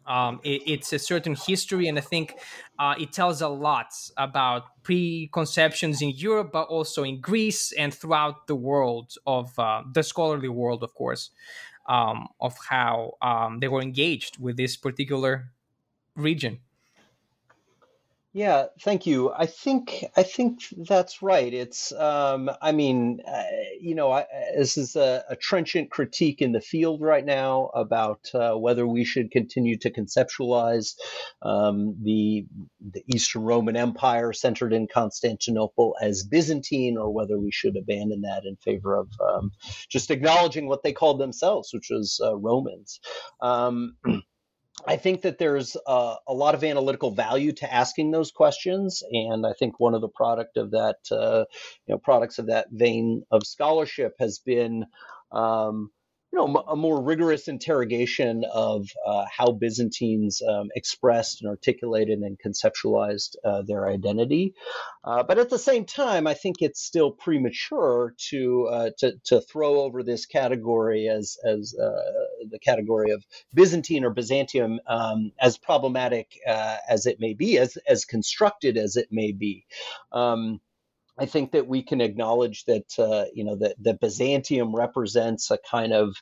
Um, 0.06 0.39
it, 0.43 0.62
it's 0.65 0.93
a 0.93 1.00
certain 1.00 1.36
history, 1.36 1.88
and 1.88 1.97
I 1.97 2.02
think 2.02 2.36
uh, 2.80 2.95
it 2.97 3.12
tells 3.12 3.41
a 3.41 3.50
lot 3.50 3.88
about 4.15 4.63
preconceptions 4.84 6.02
in 6.02 6.12
Europe, 6.12 6.52
but 6.54 6.69
also 6.69 7.04
in 7.04 7.19
Greece 7.19 7.73
and 7.73 7.93
throughout 7.93 8.47
the 8.47 8.56
world 8.56 9.13
of 9.28 9.58
uh, 9.60 9.84
the 9.91 10.04
scholarly 10.04 10.47
world, 10.47 10.82
of 10.82 10.93
course, 10.93 11.30
um, 11.88 12.30
of 12.39 12.56
how 12.69 13.15
um, 13.21 13.60
they 13.60 13.67
were 13.67 13.82
engaged 13.82 14.39
with 14.39 14.56
this 14.56 14.78
particular 14.78 15.52
region. 16.15 16.60
Yeah, 18.38 18.67
thank 18.82 19.08
you. 19.08 19.32
I 19.34 19.47
think 19.47 20.06
I 20.15 20.21
think 20.21 20.60
that's 20.88 21.23
right. 21.23 21.52
It's 21.52 21.91
um, 21.91 22.52
I 22.62 22.71
mean, 22.71 23.19
uh, 23.28 23.43
you 23.82 23.95
know, 23.95 24.12
I, 24.12 24.28
this 24.56 24.78
is 24.78 24.95
a, 24.95 25.23
a, 25.28 25.36
trenchant 25.36 25.89
critique 25.89 26.39
in 26.39 26.52
the 26.52 26.62
field 26.62 27.02
right 27.02 27.26
now 27.26 27.71
about 27.73 28.30
uh, 28.36 28.54
whether 28.54 28.86
we 28.86 29.06
should 29.06 29.32
continue 29.32 29.76
to 29.80 29.89
conceptualize 29.89 30.93
um, 31.41 31.95
the 32.04 32.45
the 32.91 33.02
Eastern 33.08 33.41
Roman 33.41 33.76
Empire 33.76 34.34
centered 34.34 34.71
in 34.71 34.88
Constantinople 34.88 35.95
as 36.00 36.23
Byzantine, 36.23 36.95
or 36.95 37.12
whether 37.12 37.39
we 37.39 37.50
should 37.52 37.76
abandon 37.76 38.21
that 38.21 38.43
in 38.45 38.56
favor 38.58 38.97
of 38.97 39.10
um, 39.19 39.50
just 39.89 40.12
acknowledging 40.12 40.67
what 40.67 40.84
they 40.84 40.93
called 40.93 41.19
themselves, 41.19 41.71
which 41.73 41.88
was 41.89 42.21
uh, 42.23 42.38
Romans. 42.38 43.00
I 44.85 44.97
think 44.97 45.21
that 45.21 45.37
there's 45.37 45.75
a, 45.87 46.15
a, 46.27 46.33
lot 46.33 46.53
of 46.53 46.63
analytical 46.63 47.11
value 47.11 47.51
to 47.53 47.73
asking 47.73 48.11
those 48.11 48.31
questions, 48.31 49.01
and 49.11 49.45
I 49.45 49.53
think 49.53 49.79
one 49.79 49.95
of 49.95 50.01
the 50.01 50.09
product 50.09 50.57
of 50.57 50.71
that, 50.71 50.97
uh, 51.11 51.45
you 51.87 51.95
know, 51.95 51.97
products 51.97 52.37
of 52.37 52.47
that 52.47 52.67
vein 52.71 53.23
of 53.31 53.45
scholarship 53.45 54.13
has 54.19 54.39
been 54.39 54.85
um, 55.31 55.89
you 56.31 56.39
know, 56.39 56.63
a 56.67 56.75
more 56.75 57.01
rigorous 57.01 57.47
interrogation 57.47 58.43
of 58.53 58.87
uh, 59.05 59.25
how 59.31 59.51
Byzantines 59.51 60.41
um, 60.41 60.67
expressed 60.75 61.41
and 61.41 61.49
articulated 61.49 62.19
and 62.19 62.37
conceptualized 62.37 63.35
uh, 63.45 63.61
their 63.61 63.87
identity. 63.87 64.53
Uh, 65.03 65.23
but 65.23 65.37
at 65.37 65.49
the 65.49 65.57
same 65.57 65.85
time, 65.85 66.27
I 66.27 66.33
think 66.33 66.57
it's 66.59 66.81
still 66.81 67.11
premature 67.11 68.13
to 68.29 68.67
uh, 68.69 68.89
to, 68.99 69.13
to 69.25 69.41
throw 69.41 69.81
over 69.81 70.03
this 70.03 70.25
category 70.25 71.07
as 71.07 71.37
as 71.45 71.73
uh, 71.73 72.01
the 72.49 72.59
category 72.59 73.11
of 73.11 73.25
Byzantine 73.53 74.03
or 74.03 74.09
Byzantium 74.09 74.81
um, 74.85 75.31
as 75.39 75.57
problematic 75.57 76.39
uh, 76.45 76.77
as 76.89 77.05
it 77.05 77.21
may 77.21 77.35
be, 77.35 77.57
as 77.57 77.77
as 77.87 78.03
constructed 78.03 78.77
as 78.77 78.97
it 78.97 79.07
may 79.11 79.31
be. 79.31 79.65
Um, 80.11 80.59
I 81.19 81.25
think 81.25 81.51
that 81.51 81.67
we 81.67 81.84
can 81.84 82.01
acknowledge 82.01 82.65
that 82.65 82.88
uh, 82.99 83.25
you 83.34 83.43
know 83.43 83.56
that, 83.58 83.75
that 83.84 83.99
Byzantium 83.99 84.75
represents 84.75 85.51
a 85.51 85.58
kind 85.69 85.93
of 85.93 86.15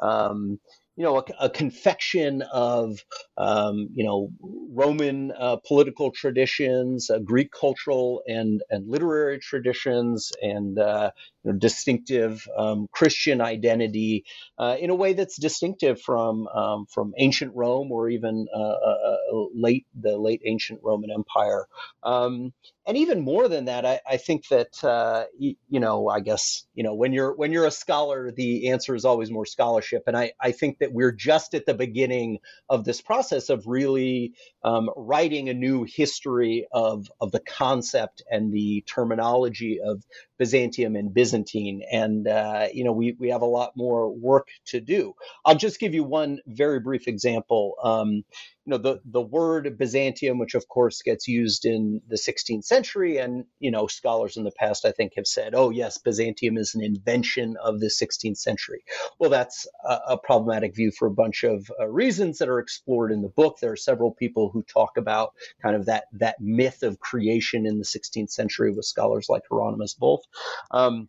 um, 0.00 0.58
you 0.96 1.04
know, 1.04 1.18
a, 1.18 1.24
a 1.46 1.50
confection 1.50 2.42
of, 2.52 2.98
um, 3.38 3.88
you 3.94 4.04
know, 4.04 4.30
Roman 4.40 5.32
uh, 5.32 5.56
political 5.66 6.10
traditions, 6.10 7.08
uh, 7.08 7.18
Greek 7.18 7.50
cultural 7.50 8.22
and 8.26 8.62
and 8.68 8.86
literary 8.88 9.38
traditions, 9.38 10.32
and 10.42 10.78
uh, 10.78 11.10
distinctive 11.58 12.46
um, 12.56 12.88
Christian 12.92 13.40
identity 13.40 14.24
uh, 14.58 14.76
in 14.78 14.90
a 14.90 14.94
way 14.94 15.12
that's 15.12 15.36
distinctive 15.36 16.00
from 16.00 16.46
um, 16.48 16.86
from 16.86 17.12
ancient 17.18 17.52
Rome 17.54 17.90
or 17.90 18.08
even 18.08 18.46
uh, 18.54 18.58
uh, 18.60 19.16
late 19.54 19.86
the 19.98 20.16
late 20.16 20.42
ancient 20.44 20.80
Roman 20.82 21.10
Empire. 21.10 21.66
Um, 22.02 22.52
and 22.86 22.96
even 22.96 23.20
more 23.20 23.48
than 23.48 23.66
that, 23.66 23.86
I, 23.86 24.00
I 24.08 24.16
think 24.16 24.48
that 24.48 25.28
you, 25.38 25.54
you 25.68 25.80
know, 25.80 26.08
I 26.08 26.20
guess 26.20 26.64
you 26.74 26.82
know, 26.82 26.94
when 26.94 27.12
you're 27.12 27.34
when 27.34 27.52
you're 27.52 27.66
a 27.66 27.70
scholar, 27.70 28.30
the 28.30 28.70
answer 28.70 28.94
is 28.94 29.04
always 29.04 29.30
more 29.30 29.46
scholarship, 29.46 30.04
and 30.06 30.16
I 30.16 30.32
I 30.40 30.52
think 30.52 30.78
that 30.78 30.92
we're 30.92 31.12
just 31.12 31.54
at 31.54 31.66
the 31.66 31.74
beginning 31.74 32.38
of 32.68 32.84
this 32.84 33.00
process 33.00 33.50
of 33.50 33.66
really 33.66 34.32
um, 34.64 34.90
writing 34.96 35.48
a 35.48 35.54
new 35.54 35.84
history 35.84 36.66
of, 36.72 37.10
of 37.20 37.32
the 37.32 37.40
concept 37.40 38.22
and 38.30 38.52
the 38.52 38.84
terminology 38.86 39.80
of 39.84 40.02
Byzantium 40.38 40.96
and 40.96 41.12
Byzantine. 41.32 41.82
And, 41.90 42.28
uh, 42.28 42.68
you 42.72 42.84
know, 42.84 42.92
we, 42.92 43.16
we 43.18 43.30
have 43.30 43.42
a 43.42 43.46
lot 43.46 43.72
more 43.76 44.12
work 44.12 44.48
to 44.66 44.80
do. 44.80 45.14
I'll 45.44 45.56
just 45.56 45.80
give 45.80 45.94
you 45.94 46.04
one 46.04 46.40
very 46.46 46.80
brief 46.80 47.08
example. 47.08 47.74
Um, 47.82 48.24
you 48.64 48.70
know 48.70 48.78
the 48.78 49.00
the 49.04 49.20
word 49.20 49.76
Byzantium, 49.76 50.38
which 50.38 50.54
of 50.54 50.68
course 50.68 51.02
gets 51.02 51.26
used 51.26 51.64
in 51.64 52.00
the 52.08 52.16
16th 52.16 52.64
century, 52.64 53.18
and 53.18 53.44
you 53.58 53.70
know 53.70 53.86
scholars 53.88 54.36
in 54.36 54.44
the 54.44 54.52
past 54.52 54.84
I 54.84 54.92
think 54.92 55.14
have 55.16 55.26
said, 55.26 55.54
oh 55.54 55.70
yes, 55.70 55.98
Byzantium 55.98 56.56
is 56.56 56.74
an 56.74 56.82
invention 56.82 57.56
of 57.62 57.80
the 57.80 57.86
16th 57.88 58.36
century. 58.36 58.84
Well, 59.18 59.30
that's 59.30 59.66
a, 59.84 59.98
a 60.10 60.18
problematic 60.18 60.76
view 60.76 60.92
for 60.96 61.08
a 61.08 61.12
bunch 61.12 61.42
of 61.42 61.70
uh, 61.80 61.88
reasons 61.88 62.38
that 62.38 62.48
are 62.48 62.60
explored 62.60 63.10
in 63.10 63.22
the 63.22 63.28
book. 63.28 63.58
There 63.60 63.72
are 63.72 63.76
several 63.76 64.12
people 64.12 64.50
who 64.50 64.62
talk 64.62 64.96
about 64.96 65.32
kind 65.60 65.74
of 65.74 65.86
that 65.86 66.04
that 66.12 66.36
myth 66.40 66.82
of 66.84 67.00
creation 67.00 67.66
in 67.66 67.78
the 67.78 67.84
16th 67.84 68.30
century 68.30 68.72
with 68.72 68.84
scholars 68.84 69.26
like 69.28 69.42
Hieronymus 69.50 69.96
Wolf. 70.00 70.22
Um, 70.70 71.08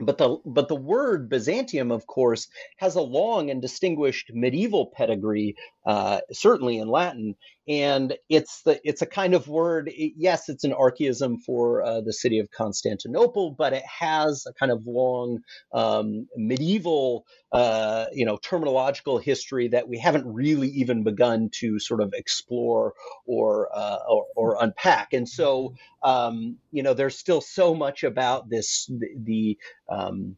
but 0.00 0.18
the 0.18 0.38
but 0.46 0.68
the 0.68 0.76
word 0.76 1.28
Byzantium, 1.28 1.90
of 1.92 2.06
course, 2.06 2.48
has 2.78 2.96
a 2.96 3.02
long 3.02 3.50
and 3.50 3.62
distinguished 3.62 4.30
medieval 4.34 4.86
pedigree, 4.94 5.56
uh, 5.86 6.20
certainly 6.32 6.78
in 6.78 6.88
Latin, 6.88 7.36
and 7.68 8.16
it's 8.28 8.62
the 8.62 8.80
it's 8.84 9.02
a 9.02 9.06
kind 9.06 9.34
of 9.34 9.48
word. 9.48 9.90
Yes, 9.96 10.48
it's 10.48 10.64
an 10.64 10.72
archaism 10.72 11.38
for 11.38 11.82
uh, 11.82 12.00
the 12.00 12.12
city 12.12 12.38
of 12.38 12.50
Constantinople, 12.50 13.52
but 13.52 13.72
it 13.72 13.84
has 13.84 14.44
a 14.48 14.52
kind 14.54 14.72
of 14.72 14.86
long 14.86 15.40
um, 15.72 16.26
medieval, 16.36 17.24
uh, 17.52 18.06
you 18.12 18.24
know, 18.24 18.38
terminological 18.38 19.22
history 19.22 19.68
that 19.68 19.88
we 19.88 19.98
haven't 19.98 20.26
really 20.26 20.68
even 20.68 21.04
begun 21.04 21.50
to 21.60 21.78
sort 21.78 22.00
of 22.00 22.12
explore 22.14 22.94
or 23.26 23.68
uh, 23.74 23.98
or, 24.08 24.26
or, 24.36 24.56
unpack. 24.60 25.12
And 25.12 25.28
so, 25.28 25.74
um, 26.02 26.56
you 26.72 26.82
know, 26.82 26.94
there's 26.94 27.18
still 27.18 27.40
so 27.40 27.74
much 27.74 28.04
about 28.04 28.48
this 28.48 28.86
the, 28.86 29.08
the 29.16 29.58
um, 29.88 30.36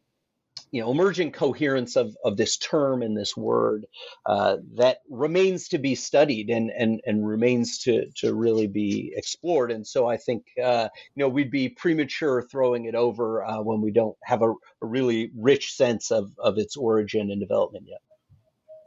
you 0.73 0.81
know 0.81 0.89
emerging 0.89 1.31
coherence 1.31 1.95
of, 1.95 2.17
of 2.25 2.35
this 2.35 2.57
term 2.57 3.03
and 3.03 3.15
this 3.15 3.37
word 3.37 3.85
uh, 4.25 4.57
that 4.73 4.97
remains 5.07 5.67
to 5.67 5.77
be 5.77 5.93
studied 5.93 6.49
and 6.49 6.71
and 6.71 6.99
and 7.05 7.25
remains 7.25 7.77
to 7.77 8.07
to 8.15 8.33
really 8.33 8.65
be 8.65 9.13
explored. 9.15 9.71
And 9.71 9.85
so 9.85 10.07
I 10.07 10.17
think 10.17 10.45
uh, 10.61 10.89
you 11.15 11.23
know 11.23 11.29
we'd 11.29 11.51
be 11.51 11.69
premature 11.69 12.41
throwing 12.41 12.85
it 12.85 12.95
over 12.95 13.45
uh, 13.45 13.61
when 13.61 13.81
we 13.81 13.91
don't 13.91 14.17
have 14.23 14.41
a, 14.41 14.49
a, 14.49 14.55
really 14.81 15.31
rich 15.37 15.75
sense 15.75 16.09
of 16.09 16.31
of 16.39 16.57
its 16.57 16.75
origin 16.75 17.29
and 17.29 17.39
development 17.39 17.85
yet 17.87 18.01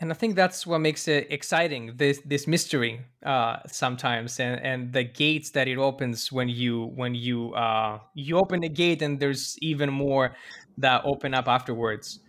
and 0.01 0.11
I 0.11 0.15
think 0.15 0.37
that's 0.37 0.67
what 0.67 0.81
makes 0.81 1.09
it 1.09 1.27
exciting 1.31 1.93
this 1.97 2.21
this 2.25 2.47
mystery 2.47 3.01
uh, 3.25 3.59
sometimes 3.67 4.39
and 4.41 4.61
and 4.61 4.93
the 4.93 5.05
gates 5.05 5.51
that 5.51 5.69
it 5.69 5.79
opens 5.79 6.31
when 6.31 6.49
you 6.49 6.87
when 6.95 7.15
you 7.15 7.55
uh, 7.55 7.99
you 8.15 8.37
open 8.39 8.61
the 8.61 8.69
gate 8.69 9.03
and 9.03 9.19
there's 9.19 9.57
even 9.63 9.91
more 9.91 10.37
that 10.79 11.03
open 11.05 11.35
up 11.35 11.49
afterwards. 11.49 12.21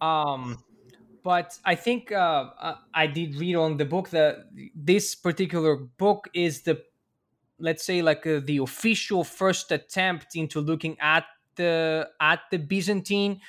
Um, 0.00 0.58
but 1.22 1.56
I 1.64 1.76
think 1.76 2.10
uh, 2.10 2.74
I 2.92 3.06
did 3.06 3.36
read 3.36 3.54
on 3.54 3.76
the 3.76 3.84
book 3.84 4.10
that 4.10 4.46
this 4.74 5.14
particular 5.14 5.76
book 5.76 6.28
is 6.34 6.62
the, 6.62 6.82
let's 7.60 7.84
say, 7.84 8.02
like 8.02 8.26
uh, 8.26 8.40
the 8.44 8.58
official 8.58 9.22
first 9.22 9.70
attempt 9.70 10.34
into 10.34 10.60
looking 10.60 10.96
at 10.98 11.24
the 11.54 12.08
at 12.20 12.40
the 12.50 12.58
Byzantine 12.58 13.40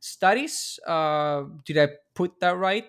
studies. 0.00 0.80
Uh, 0.84 1.44
did 1.64 1.78
I 1.78 1.88
put 2.14 2.40
that 2.40 2.56
right? 2.56 2.86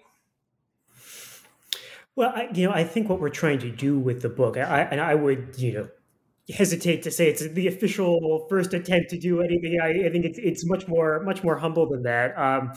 Well, 2.21 2.33
I, 2.35 2.49
you 2.53 2.67
know, 2.67 2.71
I 2.71 2.83
think 2.83 3.09
what 3.09 3.19
we're 3.19 3.29
trying 3.29 3.57
to 3.61 3.71
do 3.71 3.97
with 3.97 4.21
the 4.21 4.29
book, 4.29 4.55
I, 4.55 4.83
and 4.83 5.01
I 5.01 5.15
would, 5.15 5.55
you 5.57 5.73
know, 5.73 5.89
hesitate 6.49 7.03
to 7.03 7.11
say 7.11 7.29
it's 7.29 7.47
the 7.49 7.67
official 7.67 8.45
first 8.49 8.73
attempt 8.73 9.09
to 9.11 9.17
do 9.17 9.41
anything. 9.41 9.79
I, 9.81 10.07
I 10.07 10.09
think 10.09 10.25
it's 10.25 10.39
it's 10.39 10.65
much 10.65 10.87
more 10.87 11.21
much 11.23 11.43
more 11.43 11.57
humble 11.57 11.87
than 11.87 12.03
that. 12.03 12.37
Um, 12.37 12.73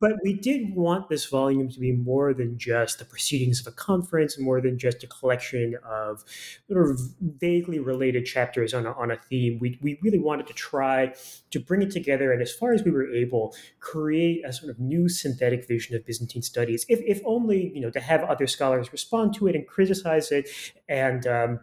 but 0.00 0.12
we 0.22 0.34
did 0.34 0.74
want 0.74 1.08
this 1.08 1.26
volume 1.26 1.68
to 1.70 1.80
be 1.80 1.92
more 1.92 2.34
than 2.34 2.58
just 2.58 2.98
the 2.98 3.04
proceedings 3.04 3.60
of 3.60 3.72
a 3.72 3.76
conference, 3.76 4.38
more 4.38 4.60
than 4.60 4.78
just 4.78 5.02
a 5.02 5.06
collection 5.06 5.76
of 5.84 6.24
sort 6.68 6.90
of 6.90 7.00
vaguely 7.20 7.78
related 7.78 8.26
chapters 8.26 8.74
on 8.74 8.86
a, 8.86 8.92
on 8.92 9.10
a 9.10 9.16
theme. 9.16 9.58
We 9.60 9.78
we 9.82 9.98
really 10.02 10.18
wanted 10.18 10.46
to 10.48 10.54
try 10.54 11.14
to 11.50 11.60
bring 11.60 11.82
it 11.82 11.90
together, 11.90 12.32
and 12.32 12.42
as 12.42 12.52
far 12.52 12.72
as 12.74 12.82
we 12.82 12.90
were 12.90 13.10
able, 13.12 13.54
create 13.80 14.44
a 14.44 14.52
sort 14.52 14.70
of 14.70 14.78
new 14.78 15.08
synthetic 15.08 15.66
vision 15.66 15.96
of 15.96 16.04
Byzantine 16.04 16.42
studies. 16.42 16.84
If 16.88 17.00
if 17.00 17.22
only 17.24 17.72
you 17.74 17.80
know 17.80 17.90
to 17.90 18.00
have 18.00 18.22
other 18.24 18.46
scholars 18.46 18.92
respond 18.92 19.34
to 19.36 19.46
it 19.46 19.54
and 19.54 19.66
criticize 19.66 20.30
it 20.30 20.48
and 20.88 21.26
um, 21.26 21.60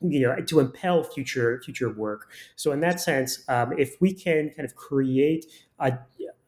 you 0.00 0.20
know 0.20 0.36
to 0.36 0.60
impel 0.60 1.04
future 1.04 1.60
future 1.64 1.90
work. 1.90 2.30
So 2.56 2.72
in 2.72 2.80
that 2.80 3.00
sense 3.00 3.44
um, 3.48 3.72
if 3.78 4.00
we 4.00 4.12
can 4.12 4.50
kind 4.50 4.64
of 4.64 4.74
create 4.74 5.46
a, 5.78 5.98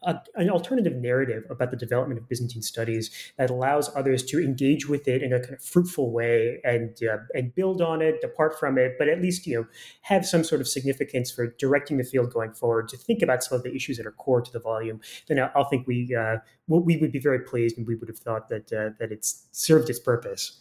a, 0.03 0.21
an 0.37 0.51
alternative 0.51 0.95
narrative 0.97 1.45
about 1.51 1.71
the 1.71 1.77
development 1.77 2.21
of 2.21 2.29
byzantine 2.29 2.63
studies 2.63 3.11
that 3.37 3.51
allows 3.51 3.95
others 3.97 4.23
to 4.23 4.39
engage 4.39 4.89
with 4.89 5.09
it 5.09 5.23
in 5.23 5.33
a 5.33 5.41
kind 5.41 5.55
of 5.55 5.63
fruitful 5.63 6.13
way 6.13 6.61
and 6.65 6.99
uh, 7.03 7.19
and 7.35 7.55
build 7.55 7.81
on 7.81 8.03
it 8.03 8.21
depart 8.21 8.59
from 8.59 8.79
it 8.79 8.97
but 8.99 9.09
at 9.09 9.21
least 9.21 9.47
you 9.47 9.57
know 9.57 9.67
have 10.03 10.27
some 10.27 10.45
sort 10.45 10.61
of 10.61 10.69
significance 10.69 11.31
for 11.31 11.49
directing 11.59 11.97
the 11.97 12.05
field 12.05 12.33
going 12.33 12.53
forward 12.53 12.89
to 12.89 12.97
think 12.97 13.23
about 13.23 13.43
some 13.43 13.57
of 13.57 13.65
the 13.65 13.75
issues 13.75 13.97
that 13.97 14.07
are 14.07 14.13
core 14.13 14.41
to 14.41 14.53
the 14.53 14.61
volume 14.61 15.01
then 15.29 15.39
i, 15.39 15.51
I 15.55 15.65
think 15.65 15.87
we 15.87 16.15
uh, 16.15 16.37
we 16.69 16.97
would 16.97 17.13
be 17.13 17.19
very 17.19 17.41
pleased 17.41 17.77
and 17.79 17.87
we 17.87 17.95
would 17.95 18.09
have 18.09 18.19
thought 18.19 18.49
that 18.49 18.73
uh, 18.73 18.91
that 18.99 19.11
it's 19.11 19.47
served 19.53 19.91
its 19.91 19.99
purpose 19.99 20.61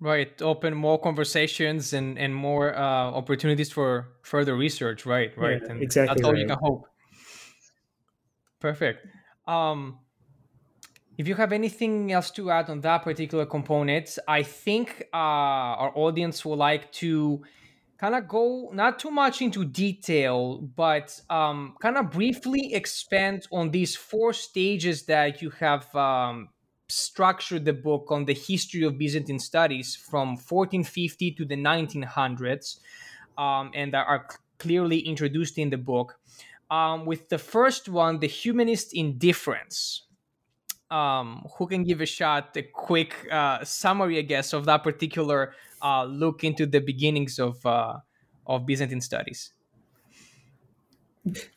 Right, 0.00 0.40
open 0.42 0.74
more 0.74 0.98
conversations 1.00 1.92
and 1.92 2.18
and 2.18 2.32
more 2.32 2.76
uh, 2.76 3.10
opportunities 3.20 3.72
for 3.72 4.08
further 4.22 4.54
research. 4.54 5.04
Right, 5.04 5.36
right, 5.36 5.60
yeah, 5.60 5.70
and 5.70 5.82
exactly. 5.82 6.14
That's 6.14 6.24
all 6.24 6.32
right. 6.32 6.40
you 6.40 6.46
can 6.46 6.58
hope. 6.60 6.86
Perfect. 8.60 9.06
Um, 9.46 9.98
if 11.16 11.26
you 11.26 11.34
have 11.34 11.52
anything 11.52 12.12
else 12.12 12.30
to 12.32 12.50
add 12.52 12.70
on 12.70 12.80
that 12.82 13.02
particular 13.02 13.44
component, 13.44 14.18
I 14.28 14.44
think 14.44 15.02
uh, 15.12 15.16
our 15.16 15.92
audience 15.96 16.44
will 16.44 16.56
like 16.56 16.92
to 16.92 17.42
kind 17.98 18.14
of 18.14 18.28
go 18.28 18.70
not 18.72 19.00
too 19.00 19.10
much 19.10 19.42
into 19.42 19.64
detail, 19.64 20.58
but 20.76 21.20
um, 21.28 21.74
kind 21.82 21.96
of 21.96 22.12
briefly 22.12 22.72
expand 22.72 23.48
on 23.50 23.72
these 23.72 23.96
four 23.96 24.32
stages 24.32 25.06
that 25.06 25.42
you 25.42 25.50
have 25.50 25.92
um, 25.96 26.50
structured 26.88 27.64
the 27.64 27.72
book 27.72 28.06
on 28.10 28.24
the 28.24 28.34
history 28.34 28.82
of 28.82 28.98
Byzantine 28.98 29.38
studies 29.38 29.94
from 29.94 30.36
1450 30.36 31.32
to 31.32 31.44
the 31.44 31.56
1900s, 31.56 32.80
um, 33.36 33.70
and 33.74 33.94
are 33.94 34.26
clearly 34.58 35.00
introduced 35.00 35.58
in 35.58 35.70
the 35.70 35.78
book. 35.78 36.18
Um, 36.70 37.06
with 37.06 37.28
the 37.28 37.38
first 37.38 37.88
one, 37.88 38.18
the 38.18 38.26
humanist 38.26 38.94
indifference. 38.94 40.04
Um, 40.90 41.46
who 41.58 41.66
can 41.66 41.84
give 41.84 42.00
a 42.00 42.06
shot, 42.06 42.56
a 42.56 42.62
quick 42.62 43.14
uh, 43.30 43.62
summary, 43.62 44.16
I 44.18 44.22
guess, 44.22 44.54
of 44.54 44.64
that 44.64 44.82
particular 44.82 45.52
uh, 45.82 46.04
look 46.04 46.44
into 46.44 46.64
the 46.64 46.80
beginnings 46.80 47.38
of 47.38 47.64
uh, 47.66 47.98
of 48.46 48.64
Byzantine 48.64 49.02
studies? 49.02 49.52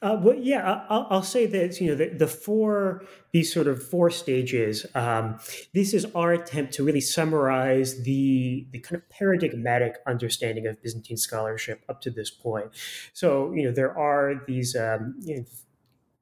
Uh, 0.02 0.18
well, 0.22 0.36
yeah, 0.36 0.86
I'll, 0.90 1.08
I'll, 1.10 1.24
say 1.24 1.46
that 1.48 1.80
you 1.80 1.90
know 1.90 1.96
the, 1.96 2.10
the, 2.10 2.28
four 2.28 3.04
these 3.32 3.54
sort 3.54 3.68
of 3.68 3.82
four 3.82 4.10
stages. 4.10 4.86
Um, 4.96 5.40
this 5.74 5.94
is 5.94 6.06
our 6.16 6.34
attempt 6.34 6.74
to 6.74 6.84
really 6.84 7.02
summarize 7.02 8.04
the 8.04 8.68
the 8.72 8.80
kind 8.80 9.02
of 9.02 9.10
paradigmatic 9.10 9.98
understanding 10.08 10.68
of 10.68 10.82
Byzantine 10.82 11.18
scholarship 11.18 11.84
up 11.90 12.02
to 12.02 12.10
this 12.10 12.30
point. 12.30 12.68
So 13.14 13.52
you 13.54 13.64
know 13.64 13.72
there 13.72 13.98
are 13.98 14.44
these. 14.48 14.76
Um, 14.76 15.16
you 15.20 15.38
know, 15.38 15.46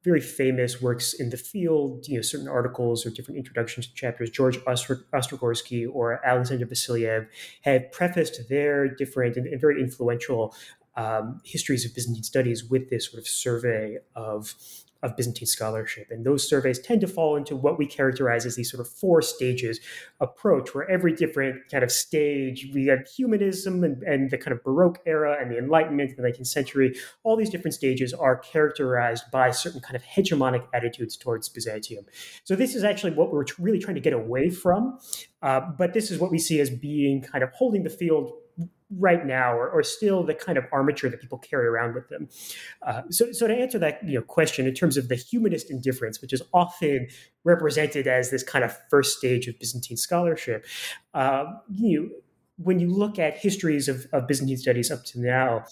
very 0.03 0.21
famous 0.21 0.81
works 0.81 1.13
in 1.13 1.29
the 1.29 1.38
field, 1.38 2.07
you 2.07 2.15
know, 2.15 2.21
certain 2.21 2.47
articles 2.47 3.05
or 3.05 3.09
different 3.09 3.38
introductions 3.38 3.85
to 3.88 3.93
chapters. 3.93 4.29
George 4.29 4.57
Ostrogorsky 4.59 5.88
or 5.91 6.25
Alexander 6.25 6.65
Vasiliev 6.65 7.27
have 7.63 7.91
prefaced 7.91 8.47
their 8.47 8.88
different 8.88 9.35
and, 9.35 9.45
and 9.45 9.59
very 9.59 9.81
influential 9.81 10.55
um, 10.99 11.39
histories 11.45 11.85
of 11.85 11.95
Byzantine 11.95 12.23
studies 12.23 12.65
with 12.65 12.89
this 12.89 13.09
sort 13.09 13.19
of 13.19 13.27
survey 13.27 13.99
of 14.15 14.53
of 15.01 15.15
Byzantine 15.15 15.47
scholarship. 15.47 16.07
And 16.12 16.25
those 16.25 16.47
surveys 16.47 16.77
tend 16.77 16.99
to 17.01 17.07
fall 17.07 17.38
into 17.38 17.55
what 17.55 17.77
we 17.77 17.85
characterize 17.85 18.45
as 18.45 18.55
these 18.57 18.69
sort 18.69 18.81
of 18.81 18.89
four 18.89 19.21
stages 19.21 19.79
approach, 20.19 20.75
where 20.75 20.89
every 20.89 21.13
different 21.13 21.69
kind 21.71 21.83
of 21.83 21.91
stage, 21.91 22.67
we 22.73 22.88
have 22.88 23.07
humanism 23.07 23.83
and, 23.83 24.03
and 24.03 24.29
the 24.29 24.38
kind 24.38 24.51
of 24.51 24.62
Baroque 24.63 24.99
era 25.05 25.38
and 25.39 25.49
the 25.49 25.57
Enlightenment 25.57 26.17
the 26.17 26.23
19th 26.23 26.47
century, 26.47 26.93
all 27.23 27.38
these 27.38 27.49
different 27.49 27.75
stages 27.75 28.13
are 28.13 28.35
characterized 28.35 29.23
by 29.31 29.51
certain 29.51 29.79
kind 29.79 29.95
of 29.95 30.03
hegemonic 30.03 30.67
attitudes 30.73 31.15
towards 31.15 31.47
Byzantium. 31.47 32.05
So 32.43 32.57
this 32.57 32.75
is 32.75 32.83
actually 32.83 33.13
what 33.13 33.31
we're 33.31 33.45
really 33.57 33.79
trying 33.79 33.95
to 33.95 34.01
get 34.01 34.13
away 34.13 34.49
from. 34.49 34.99
Uh, 35.41 35.62
but 35.77 35.93
this 35.93 36.12
is 36.12 36.19
what 36.19 36.31
we 36.31 36.39
see 36.39 36.59
as 36.59 36.69
being 36.69 37.21
kind 37.21 37.43
of 37.43 37.51
holding 37.51 37.83
the 37.83 37.89
field 37.89 38.33
right 38.97 39.25
now 39.25 39.54
or, 39.54 39.84
still 39.84 40.23
the 40.23 40.34
kind 40.34 40.58
of 40.58 40.65
armature 40.71 41.10
that 41.10 41.21
people 41.21 41.38
carry 41.38 41.67
around 41.67 41.93
with 41.93 42.10
them. 42.10 42.28
Uh, 42.86 43.04
so, 43.10 43.32
so 43.32 43.47
to 43.47 43.54
answer 43.54 43.78
that 43.78 43.99
you 44.04 44.15
know, 44.15 44.21
question 44.21 44.65
in 44.65 44.73
terms 44.73 44.97
of 44.97 45.10
the 45.10 45.15
humanist 45.15 45.69
indifference, 45.69 46.21
which 46.21 46.34
is 46.34 46.41
often 46.54 47.08
represented 47.43 48.08
as 48.08 48.32
this 48.32 48.43
kind 48.43 48.65
of 48.65 48.75
first 48.89 49.17
stage 49.17 49.47
of 49.47 49.58
Byzantine 49.60 49.97
scholarship, 49.97 50.65
uh, 51.13 51.45
you 51.71 52.12
when 52.58 52.80
you 52.80 52.89
look 52.93 53.17
at 53.17 53.38
histories 53.38 53.88
of, 53.88 54.06
of 54.12 54.28
Byzantine 54.28 54.58
studies 54.58 54.91
up 54.91 55.06
to 55.06 55.21
now, 55.21 55.65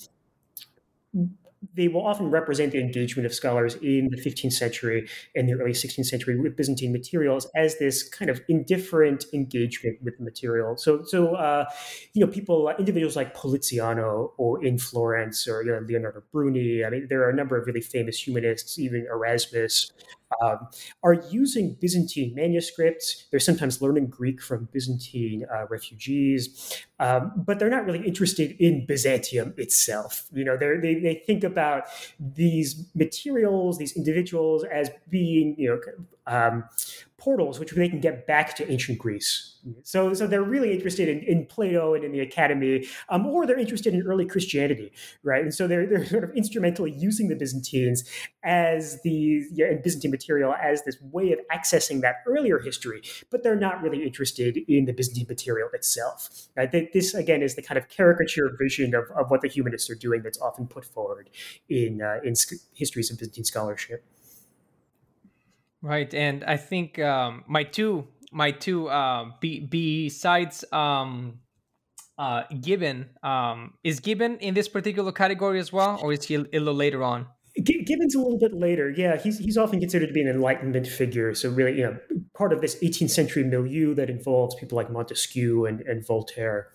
they 1.75 1.88
will 1.88 2.06
often 2.06 2.30
represent 2.30 2.71
the 2.71 2.80
engagement 2.80 3.25
of 3.25 3.34
scholars 3.34 3.75
in 3.75 4.10
the 4.10 4.17
15th 4.17 4.53
century 4.53 5.08
and 5.36 5.47
the 5.47 5.53
early 5.53 5.71
16th 5.71 6.06
century 6.06 6.39
with 6.39 6.56
Byzantine 6.56 6.91
materials 6.91 7.47
as 7.56 7.77
this 7.77 8.08
kind 8.08 8.30
of 8.30 8.41
indifferent 8.47 9.25
engagement 9.34 9.97
with 10.01 10.17
the 10.17 10.23
material. 10.23 10.77
So, 10.77 11.03
so 11.03 11.36
uh, 11.36 11.65
you 12.13 12.25
know, 12.25 12.32
people, 12.32 12.67
uh, 12.67 12.75
individuals 12.77 13.15
like 13.15 13.36
Poliziano 13.36 14.34
or 14.38 14.63
in 14.63 14.77
Florence 14.77 15.47
or 15.47 15.63
you 15.63 15.71
know, 15.71 15.80
Leonardo 15.80 16.23
Bruni. 16.32 16.84
I 16.84 16.89
mean, 16.89 17.08
there 17.10 17.23
are 17.23 17.30
a 17.30 17.36
number 17.36 17.58
of 17.58 17.67
really 17.67 17.82
famous 17.82 18.25
humanists, 18.25 18.80
even 18.80 19.08
Erasmus, 19.10 19.91
um, 20.41 20.67
are 21.03 21.13
using 21.13 21.77
Byzantine 21.79 22.35
manuscripts. 22.35 23.27
They're 23.31 23.39
sometimes 23.39 23.81
learning 23.81 24.07
Greek 24.07 24.41
from 24.41 24.67
Byzantine 24.71 25.45
uh, 25.53 25.65
refugees, 25.69 26.83
um, 26.99 27.31
but 27.35 27.59
they're 27.59 27.69
not 27.69 27.85
really 27.85 28.05
interested 28.05 28.55
in 28.59 28.85
Byzantium 28.85 29.53
itself. 29.57 30.27
You 30.33 30.43
know, 30.43 30.57
they 30.57 30.95
they 30.95 31.23
think 31.25 31.43
about 31.43 31.83
these 32.19 32.85
materials, 32.93 33.77
these 33.77 33.95
individuals, 33.95 34.63
as 34.65 34.89
being 35.09 35.55
you 35.57 35.69
know 35.69 35.79
um, 36.27 36.63
portals 37.17 37.60
which 37.60 37.71
they 37.71 37.89
can 37.89 37.99
get 37.99 38.27
back 38.27 38.56
to 38.56 38.71
ancient 38.71 38.99
Greece. 38.99 39.56
So, 39.84 40.13
so 40.13 40.27
they're 40.27 40.43
really 40.43 40.71
interested 40.71 41.10
in, 41.10 41.19
in 41.23 41.45
Plato 41.45 41.93
and 41.93 42.03
in 42.03 42.12
the 42.12 42.19
academy, 42.19 42.88
um, 43.10 43.25
or 43.25 43.45
they're 43.45 43.60
interested 43.60 43.93
in 43.93 44.03
early 44.03 44.25
Christianity, 44.25 44.93
right? 45.23 45.41
And 45.41 45.53
so 45.53 45.67
they're, 45.67 45.86
they're 45.86 46.06
sort 46.06 46.23
of 46.23 46.32
instrumentally 46.36 46.91
using 46.91 47.27
the 47.27 47.36
Byzantines 47.36 48.03
as 48.43 49.01
the 49.01 49.43
yeah, 49.51 49.73
Byzantine 49.84 50.12
material 50.12 50.53
as 50.53 50.84
this 50.84 50.97
way 51.01 51.32
of 51.32 51.39
accessing 51.51 52.01
that 52.01 52.17
earlier 52.27 52.60
history, 52.60 53.01
but 53.30 53.43
they're 53.43 53.60
not 53.60 53.82
really 53.82 54.03
interested 54.03 54.58
in 54.67 54.86
the 54.86 54.93
Byzantine 54.93 55.25
material 55.27 55.69
itself. 55.73 56.30
Right? 56.56 56.71
This, 56.93 57.13
again, 57.13 57.41
is 57.41 57.56
the 57.56 57.63
kind 57.63 57.77
of 57.77 57.89
caricature 57.89 58.56
vision 58.58 58.93
of, 58.95 59.06
of 59.17 59.32
what 59.32 59.41
the 59.41 59.49
humanists 59.49 59.89
are 59.89 59.95
doing 59.95 60.21
that's 60.21 60.39
often 60.39 60.67
put 60.67 60.86
forward 60.86 61.30
in, 61.67 62.01
uh, 62.01 62.19
in 62.23 62.36
histories 62.73 63.12
of 63.12 63.17
Byzantine 63.17 63.43
scholarship. 63.43 64.06
Right, 65.81 66.11
and 66.13 66.43
I 66.43 66.57
think 66.57 66.99
um, 66.99 67.43
my 67.47 67.63
two 67.63 68.07
my 68.31 68.51
two 68.51 68.89
uh, 68.89 69.31
be, 69.39 69.59
besides 69.59 70.65
um, 70.71 71.39
uh, 72.17 72.43
Gibbon 72.61 73.09
um, 73.23 73.73
is 73.83 73.99
Gibbon 73.99 74.37
in 74.39 74.53
this 74.53 74.67
particular 74.67 75.11
category 75.11 75.59
as 75.59 75.71
well, 75.71 75.99
or 76.01 76.13
is 76.13 76.25
he 76.25 76.35
a 76.35 76.39
little 76.39 76.73
later 76.73 77.03
on? 77.03 77.27
Gibbon's 77.63 78.13
a 78.13 78.19
little 78.19 78.37
bit 78.37 78.53
later. 78.53 78.89
Yeah, 78.95 79.17
he's 79.17 79.39
he's 79.39 79.57
often 79.57 79.79
considered 79.79 80.07
to 80.07 80.13
be 80.13 80.21
an 80.21 80.27
Enlightenment 80.27 80.87
figure. 80.87 81.33
So 81.33 81.49
really, 81.49 81.77
you 81.77 81.83
know, 81.83 81.97
part 82.35 82.53
of 82.53 82.61
this 82.61 82.75
18th 82.83 83.09
century 83.09 83.43
milieu 83.43 83.95
that 83.95 84.09
involves 84.09 84.55
people 84.55 84.75
like 84.75 84.91
Montesquieu 84.91 85.65
and, 85.65 85.81
and 85.81 86.05
Voltaire. 86.05 86.67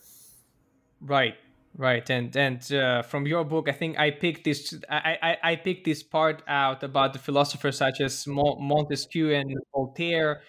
Right, 1.00 1.34
right, 1.76 2.08
and 2.10 2.34
and 2.36 2.72
uh, 2.72 3.02
from 3.02 3.26
your 3.26 3.44
book, 3.44 3.68
I 3.68 3.72
think 3.72 3.98
I 3.98 4.10
picked 4.10 4.44
this. 4.44 4.74
I, 4.88 5.18
I 5.22 5.52
I 5.52 5.56
picked 5.56 5.84
this 5.84 6.02
part 6.02 6.42
out 6.46 6.82
about 6.82 7.12
the 7.12 7.18
philosophers 7.18 7.78
such 7.78 8.00
as 8.00 8.26
Montesquieu 8.26 9.32
and 9.34 9.54
Voltaire 9.72 10.42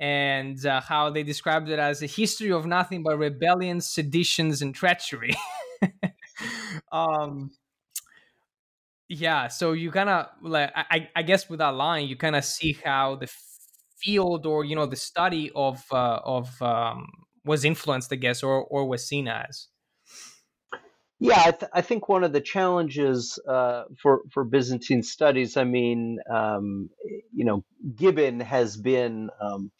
and 0.00 0.64
uh, 0.64 0.80
how 0.80 1.10
they 1.10 1.22
described 1.22 1.68
it 1.68 1.78
as 1.78 2.02
a 2.02 2.06
history 2.06 2.50
of 2.50 2.64
nothing 2.64 3.02
but 3.02 3.18
rebellions, 3.18 3.86
seditions, 3.86 4.62
and 4.62 4.74
treachery. 4.74 5.34
um, 6.92 7.50
yeah, 9.08 9.48
so 9.48 9.72
you 9.72 9.90
kind 9.90 10.08
of 10.08 10.26
like 10.42 10.70
I, 10.74 11.08
I 11.14 11.22
guess 11.22 11.50
with 11.50 11.58
that 11.58 11.74
line, 11.74 12.08
you 12.08 12.16
kind 12.16 12.36
of 12.36 12.44
see 12.44 12.78
how 12.84 13.16
the 13.16 13.28
field 13.98 14.46
or 14.46 14.64
you 14.64 14.74
know 14.74 14.86
the 14.86 14.96
study 14.96 15.50
of 15.54 15.84
uh, 15.92 16.20
of 16.24 16.60
um, 16.62 17.06
was 17.44 17.64
influenced, 17.64 18.12
I 18.12 18.16
guess, 18.16 18.42
or 18.42 18.64
or 18.64 18.86
was 18.88 19.06
seen 19.06 19.28
as. 19.28 19.66
Yeah, 21.22 21.42
I, 21.44 21.50
th- 21.50 21.70
I 21.74 21.82
think 21.82 22.08
one 22.08 22.24
of 22.24 22.32
the 22.32 22.40
challenges 22.40 23.38
uh, 23.46 23.84
for 24.02 24.22
for 24.32 24.42
Byzantine 24.42 25.02
studies, 25.02 25.58
I 25.58 25.64
mean, 25.64 26.18
um, 26.30 26.88
you 27.34 27.44
know, 27.44 27.62
Gibbon 27.94 28.40
has 28.40 28.78
been 28.78 29.28
um, 29.40 29.70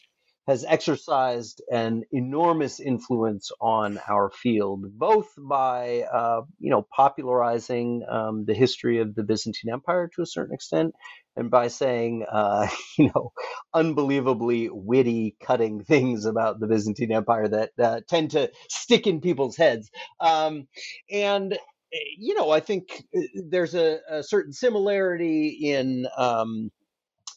has 0.47 0.65
exercised 0.67 1.61
an 1.71 2.03
enormous 2.11 2.79
influence 2.79 3.51
on 3.59 3.99
our 4.07 4.29
field, 4.29 4.85
both 4.99 5.29
by 5.37 6.01
uh, 6.13 6.41
you 6.59 6.69
know 6.69 6.85
popularizing 6.95 8.05
um, 8.07 8.45
the 8.45 8.53
history 8.53 8.99
of 8.99 9.15
the 9.15 9.23
Byzantine 9.23 9.73
Empire 9.73 10.11
to 10.15 10.21
a 10.21 10.27
certain 10.27 10.53
extent, 10.53 10.93
and 11.35 11.49
by 11.51 11.67
saying 11.67 12.25
uh, 12.31 12.67
you 12.97 13.11
know 13.15 13.31
unbelievably 13.73 14.69
witty, 14.71 15.35
cutting 15.43 15.83
things 15.83 16.25
about 16.25 16.59
the 16.59 16.67
Byzantine 16.67 17.11
Empire 17.11 17.47
that 17.47 17.71
uh, 17.79 18.01
tend 18.07 18.31
to 18.31 18.51
stick 18.69 19.07
in 19.07 19.21
people's 19.21 19.57
heads. 19.57 19.89
Um, 20.19 20.67
and 21.11 21.53
eh, 21.53 21.97
you 22.17 22.35
know, 22.35 22.51
I 22.51 22.59
think 22.59 23.03
eh, 23.15 23.21
there's 23.49 23.75
a, 23.75 23.99
a 24.09 24.23
certain 24.23 24.53
similarity 24.53 25.49
in 25.49 26.07
um, 26.17 26.71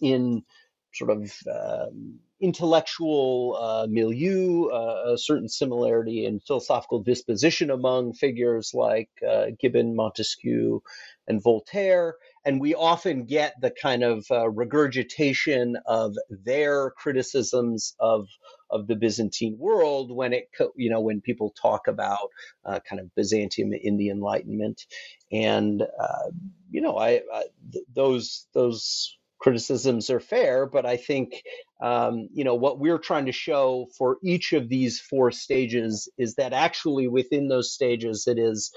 in 0.00 0.42
sort 0.94 1.10
of 1.10 1.32
um, 1.52 2.18
intellectual 2.40 3.58
uh, 3.60 3.86
milieu, 3.88 4.66
uh, 4.68 5.12
a 5.14 5.18
certain 5.18 5.48
similarity 5.48 6.24
in 6.26 6.40
philosophical 6.40 7.02
disposition 7.02 7.70
among 7.70 8.12
figures 8.14 8.72
like 8.74 9.10
uh, 9.28 9.46
Gibbon, 9.60 9.96
Montesquieu, 9.96 10.82
and 11.26 11.42
Voltaire. 11.42 12.16
And 12.44 12.60
we 12.60 12.74
often 12.74 13.24
get 13.26 13.54
the 13.60 13.70
kind 13.70 14.02
of 14.04 14.26
uh, 14.30 14.48
regurgitation 14.50 15.76
of 15.86 16.14
their 16.30 16.90
criticisms 16.92 17.94
of 18.00 18.28
of 18.70 18.86
the 18.88 18.96
Byzantine 18.96 19.56
world 19.58 20.14
when 20.14 20.32
it 20.32 20.50
you 20.76 20.90
know 20.90 21.00
when 21.00 21.20
people 21.20 21.54
talk 21.60 21.88
about 21.88 22.28
uh, 22.64 22.80
kind 22.88 23.00
of 23.00 23.14
Byzantium 23.14 23.72
in 23.74 23.96
the 23.96 24.10
Enlightenment, 24.10 24.82
and 25.32 25.82
uh, 25.82 26.30
you 26.70 26.80
know 26.80 26.98
I, 26.98 27.22
I 27.32 27.44
th- 27.72 27.84
those 27.94 28.46
those 28.54 29.16
criticisms 29.38 30.10
are 30.10 30.20
fair, 30.20 30.66
but 30.66 30.86
I 30.86 30.96
think 30.96 31.42
um, 31.82 32.28
you 32.32 32.44
know 32.44 32.54
what 32.56 32.80
we're 32.80 32.98
trying 32.98 33.26
to 33.26 33.32
show 33.32 33.88
for 33.98 34.18
each 34.24 34.52
of 34.52 34.68
these 34.68 35.00
four 35.00 35.30
stages 35.32 36.10
is 36.18 36.36
that 36.36 36.52
actually 36.52 37.08
within 37.08 37.48
those 37.48 37.72
stages 37.72 38.26
it 38.26 38.38
is 38.38 38.72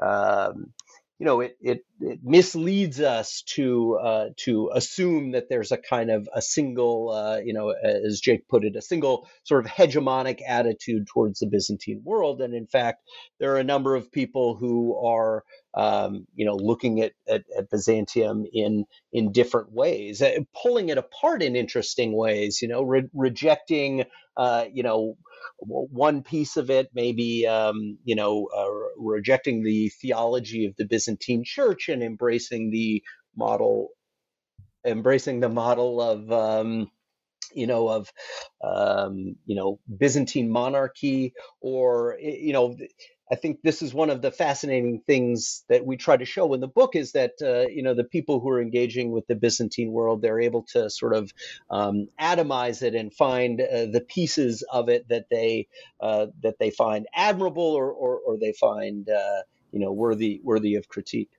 um, 0.00 0.72
you 1.18 1.26
know 1.26 1.40
it, 1.40 1.56
it, 1.60 1.84
it 2.00 2.20
misleads 2.22 3.00
us 3.00 3.42
to 3.46 3.98
uh, 4.02 4.28
to 4.36 4.70
assume 4.74 5.32
that 5.32 5.48
there's 5.48 5.72
a 5.72 5.76
kind 5.76 6.10
of 6.10 6.28
a 6.34 6.42
single 6.42 7.10
uh, 7.10 7.38
you 7.38 7.52
know 7.52 7.70
as 7.70 8.20
Jake 8.20 8.48
put 8.48 8.64
it 8.64 8.76
a 8.76 8.82
single 8.82 9.28
sort 9.44 9.64
of 9.64 9.70
hegemonic 9.70 10.40
attitude 10.46 11.06
towards 11.06 11.40
the 11.40 11.46
Byzantine 11.46 12.02
world 12.04 12.40
and 12.40 12.54
in 12.54 12.66
fact 12.66 13.02
there 13.40 13.54
are 13.54 13.58
a 13.58 13.64
number 13.64 13.94
of 13.94 14.10
people 14.12 14.56
who 14.56 14.96
are 15.04 15.44
um, 15.74 16.26
you 16.34 16.44
know, 16.44 16.54
looking 16.54 17.00
at, 17.00 17.12
at, 17.26 17.44
at, 17.56 17.70
Byzantium 17.70 18.44
in 18.52 18.84
in 19.12 19.32
different 19.32 19.72
ways, 19.72 20.20
uh, 20.20 20.38
pulling 20.62 20.90
it 20.90 20.98
apart 20.98 21.42
in 21.42 21.56
interesting 21.56 22.14
ways. 22.14 22.60
You 22.60 22.68
know, 22.68 22.82
re- 22.82 23.08
rejecting, 23.14 24.04
uh, 24.36 24.66
you 24.72 24.82
know, 24.82 25.16
one 25.58 26.22
piece 26.22 26.56
of 26.56 26.70
it, 26.70 26.88
maybe, 26.94 27.46
um, 27.46 27.98
you 28.04 28.14
know, 28.14 28.48
uh, 28.56 28.68
rejecting 28.98 29.62
the 29.62 29.90
theology 30.00 30.66
of 30.66 30.76
the 30.76 30.84
Byzantine 30.84 31.44
Church 31.44 31.88
and 31.88 32.02
embracing 32.02 32.70
the 32.70 33.02
model, 33.36 33.88
embracing 34.86 35.40
the 35.40 35.48
model 35.48 36.00
of. 36.00 36.30
Um, 36.32 36.90
you 37.54 37.66
know 37.66 37.88
of 37.88 38.10
um, 38.64 39.36
you 39.46 39.54
know 39.56 39.78
byzantine 39.98 40.50
monarchy 40.50 41.34
or 41.60 42.16
you 42.20 42.52
know 42.52 42.76
I 43.32 43.34
think 43.34 43.62
this 43.62 43.80
is 43.80 43.94
one 43.94 44.10
of 44.10 44.20
the 44.20 44.30
fascinating 44.30 45.00
things 45.06 45.64
that 45.70 45.86
we 45.86 45.96
try 45.96 46.18
to 46.18 46.24
show 46.26 46.52
in 46.52 46.60
the 46.60 46.68
book 46.68 46.94
is 46.94 47.12
that 47.12 47.32
uh, 47.40 47.66
you 47.68 47.82
know 47.82 47.94
the 47.94 48.04
people 48.04 48.40
who 48.40 48.50
are 48.50 48.60
engaging 48.60 49.10
with 49.10 49.26
the 49.26 49.34
Byzantine 49.34 49.90
world 49.90 50.20
they're 50.20 50.38
able 50.40 50.64
to 50.74 50.90
sort 50.90 51.14
of 51.14 51.32
um, 51.70 52.08
atomize 52.20 52.82
it 52.82 52.94
and 52.94 53.12
find 53.14 53.62
uh, 53.62 53.86
the 53.86 54.04
pieces 54.06 54.62
of 54.70 54.90
it 54.90 55.08
that 55.08 55.30
they 55.30 55.66
uh, 56.00 56.26
that 56.42 56.58
they 56.58 56.70
find 56.70 57.06
admirable 57.14 57.62
or 57.62 57.90
or, 57.90 58.18
or 58.18 58.36
they 58.36 58.52
find 58.52 59.08
uh, 59.08 59.42
you 59.72 59.80
know 59.80 59.92
worthy 59.92 60.42
worthy 60.44 60.74
of 60.74 60.88
critique. 60.88 61.30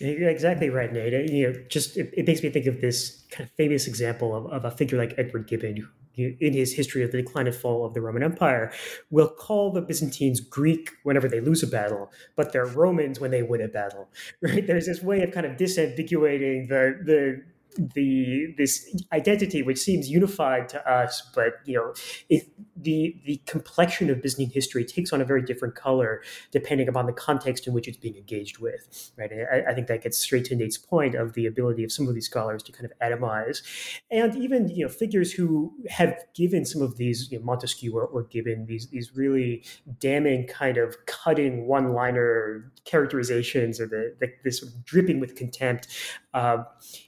You're 0.00 0.30
exactly 0.30 0.70
right, 0.70 0.92
Nate. 0.92 1.30
You 1.30 1.52
know, 1.52 1.64
just 1.68 1.96
it, 1.96 2.14
it, 2.16 2.26
makes 2.26 2.42
me 2.42 2.48
think 2.48 2.66
of 2.66 2.80
this 2.80 3.22
kind 3.30 3.46
of 3.46 3.54
famous 3.56 3.86
example 3.86 4.34
of, 4.34 4.46
of 4.46 4.64
a 4.64 4.70
figure 4.70 4.96
like 4.96 5.14
Edward 5.18 5.46
Gibbon, 5.46 5.86
in 6.40 6.52
his 6.52 6.72
history 6.74 7.02
of 7.02 7.12
the 7.12 7.22
decline 7.22 7.46
and 7.46 7.56
fall 7.56 7.84
of 7.84 7.94
the 7.94 8.00
Roman 8.00 8.22
Empire, 8.22 8.72
will 9.10 9.28
call 9.28 9.72
the 9.72 9.80
Byzantines 9.80 10.40
Greek 10.40 10.90
whenever 11.02 11.28
they 11.28 11.40
lose 11.40 11.62
a 11.62 11.66
battle, 11.66 12.10
but 12.36 12.52
they're 12.52 12.66
Romans 12.66 13.20
when 13.20 13.30
they 13.30 13.42
win 13.42 13.60
a 13.60 13.68
battle. 13.68 14.08
Right? 14.42 14.66
There's 14.66 14.86
this 14.86 15.02
way 15.02 15.22
of 15.22 15.32
kind 15.32 15.44
of 15.44 15.56
disambiguating 15.56 16.68
the 16.68 16.98
the 17.04 17.42
the 17.76 18.54
this 18.58 18.94
identity 19.12 19.62
which 19.62 19.78
seems 19.78 20.08
unified 20.08 20.68
to 20.68 20.90
us 20.90 21.22
but 21.34 21.54
you 21.64 21.76
know 21.76 21.92
it, 22.28 22.48
the 22.76 23.16
the 23.24 23.40
complexion 23.46 24.10
of 24.10 24.22
byzantine 24.22 24.50
history 24.50 24.84
takes 24.84 25.12
on 25.12 25.20
a 25.20 25.24
very 25.24 25.42
different 25.42 25.74
color 25.74 26.22
depending 26.50 26.88
upon 26.88 27.06
the 27.06 27.12
context 27.12 27.66
in 27.66 27.72
which 27.72 27.86
it's 27.86 27.98
being 27.98 28.16
engaged 28.16 28.58
with 28.58 29.10
right? 29.16 29.30
I, 29.32 29.70
I, 29.70 29.74
think 29.74 29.86
that 29.88 30.02
gets 30.02 30.18
straight 30.18 30.44
to 30.46 30.56
nate's 30.56 30.78
point 30.78 31.14
of 31.14 31.34
the 31.34 31.46
ability 31.46 31.84
of 31.84 31.92
some 31.92 32.08
of 32.08 32.14
these 32.14 32.26
scholars 32.26 32.62
to 32.64 32.72
kind 32.72 32.86
of 32.86 32.92
atomize. 33.00 33.62
And 34.10 34.36
even 34.36 34.68
you 34.68 34.84
know 34.84 34.90
figures 34.90 35.32
who 35.32 35.72
have 35.88 36.16
given 36.34 36.64
some 36.64 36.82
of 36.82 36.96
these 36.96 37.30
you 37.30 37.38
know, 37.38 37.44
montesquieu 37.44 37.94
or, 37.96 38.04
or 38.04 38.24
given 38.24 38.66
these 38.66 38.88
these 38.88 39.14
really 39.14 39.64
damning 39.98 40.46
kind 40.46 40.76
of 40.76 40.96
cutting 41.06 41.66
one 41.66 41.92
liner 41.92 42.72
characterizations 42.84 43.80
or 43.80 43.86
the, 43.86 44.14
the 44.20 44.28
this 44.44 44.60
sort 44.60 44.72
of 44.72 44.84
dripping 44.84 45.20
with 45.20 45.34
contempt 45.36 45.88
uh, 46.32 46.64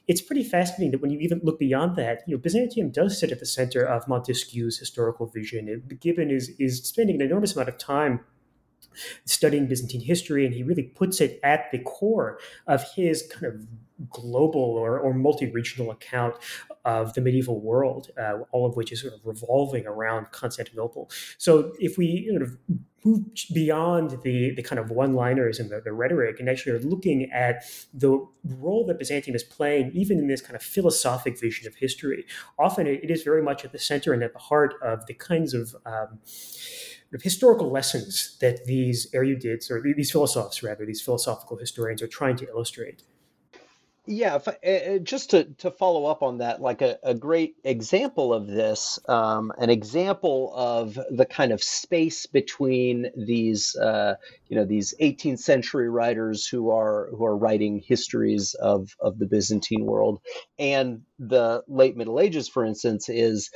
it's 0.07 0.21
pretty 0.21 0.43
fascinating 0.43 0.91
that 0.91 1.01
when 1.01 1.11
you 1.11 1.19
even 1.19 1.39
look 1.43 1.59
beyond 1.59 1.95
that, 1.95 2.23
you 2.27 2.35
know, 2.35 2.41
Byzantium 2.41 2.89
does 2.89 3.17
sit 3.17 3.31
at 3.31 3.39
the 3.39 3.45
center 3.45 3.83
of 3.83 4.07
Montesquieu's 4.07 4.77
historical 4.77 5.27
vision. 5.27 5.83
Gibbon 5.99 6.29
is 6.29 6.49
is 6.59 6.83
spending 6.83 7.15
an 7.15 7.21
enormous 7.21 7.55
amount 7.55 7.69
of 7.69 7.77
time 7.77 8.19
studying 9.25 9.67
Byzantine 9.67 10.01
history, 10.01 10.45
and 10.45 10.53
he 10.53 10.63
really 10.63 10.83
puts 10.83 11.21
it 11.21 11.39
at 11.43 11.71
the 11.71 11.79
core 11.79 12.39
of 12.67 12.83
his 12.95 13.23
kind 13.31 13.45
of 13.45 13.67
global 14.09 14.59
or, 14.59 14.99
or 14.99 15.13
multi-regional 15.13 15.91
account 15.91 16.35
of 16.83 17.13
the 17.13 17.21
medieval 17.21 17.61
world, 17.61 18.09
uh, 18.19 18.39
all 18.51 18.65
of 18.65 18.75
which 18.75 18.91
is 18.91 19.01
sort 19.01 19.13
of 19.13 19.19
revolving 19.23 19.85
around 19.85 20.29
Constantinople. 20.31 21.09
So 21.37 21.73
if 21.79 21.97
we 21.97 22.29
move 23.05 23.25
beyond 23.53 24.17
the, 24.23 24.53
the 24.55 24.63
kind 24.63 24.79
of 24.79 24.89
one-liners 24.89 25.59
and 25.59 25.69
the, 25.69 25.79
the 25.79 25.93
rhetoric 25.93 26.39
and 26.39 26.49
actually 26.49 26.73
are 26.73 26.79
looking 26.79 27.31
at 27.31 27.63
the 27.93 28.25
role 28.45 28.85
that 28.87 28.97
Byzantium 28.97 29.35
is 29.35 29.43
playing 29.43 29.91
even 29.93 30.17
in 30.17 30.27
this 30.27 30.41
kind 30.41 30.55
of 30.55 30.63
philosophic 30.63 31.39
vision 31.39 31.67
of 31.67 31.75
history, 31.75 32.25
often 32.57 32.87
it, 32.87 33.03
it 33.03 33.11
is 33.11 33.23
very 33.23 33.43
much 33.43 33.63
at 33.63 33.71
the 33.71 33.79
center 33.79 34.11
and 34.11 34.23
at 34.23 34.33
the 34.33 34.39
heart 34.39 34.73
of 34.81 35.05
the 35.05 35.13
kinds 35.13 35.53
of 35.53 35.75
um, 35.85 36.19
historical 37.21 37.69
lessons 37.69 38.37
that 38.41 38.65
these 38.65 39.09
erudites 39.11 39.69
or 39.69 39.81
these 39.81 40.11
philosophers 40.11 40.63
rather 40.63 40.85
these 40.85 41.01
philosophical 41.01 41.57
historians 41.57 42.01
are 42.01 42.07
trying 42.07 42.35
to 42.37 42.47
illustrate. 42.47 43.03
Yeah, 44.05 44.35
if, 44.35 44.47
uh, 44.49 44.99
just 45.01 45.29
to, 45.29 45.45
to 45.59 45.71
follow 45.71 46.05
up 46.07 46.23
on 46.23 46.39
that, 46.39 46.61
like 46.61 46.81
a, 46.81 46.99
a 47.03 47.13
great 47.13 47.55
example 47.63 48.33
of 48.33 48.47
this, 48.47 48.99
um, 49.07 49.53
an 49.57 49.69
example 49.69 50.51
of 50.53 50.99
the 51.09 51.25
kind 51.25 51.53
of 51.53 51.63
space 51.63 52.25
between 52.25 53.09
these, 53.15 53.77
uh, 53.77 54.15
you 54.49 54.57
know, 54.57 54.65
these 54.65 54.93
18th 54.99 55.39
century 55.39 55.89
writers 55.89 56.45
who 56.45 56.69
are 56.69 57.11
who 57.11 57.23
are 57.23 57.37
writing 57.37 57.79
histories 57.79 58.55
of 58.55 58.93
of 58.99 59.19
the 59.19 59.25
Byzantine 59.25 59.85
world 59.85 60.19
and 60.59 61.03
the 61.17 61.63
late 61.69 61.95
Middle 61.95 62.19
Ages, 62.19 62.49
for 62.49 62.65
instance, 62.65 63.07
is 63.07 63.51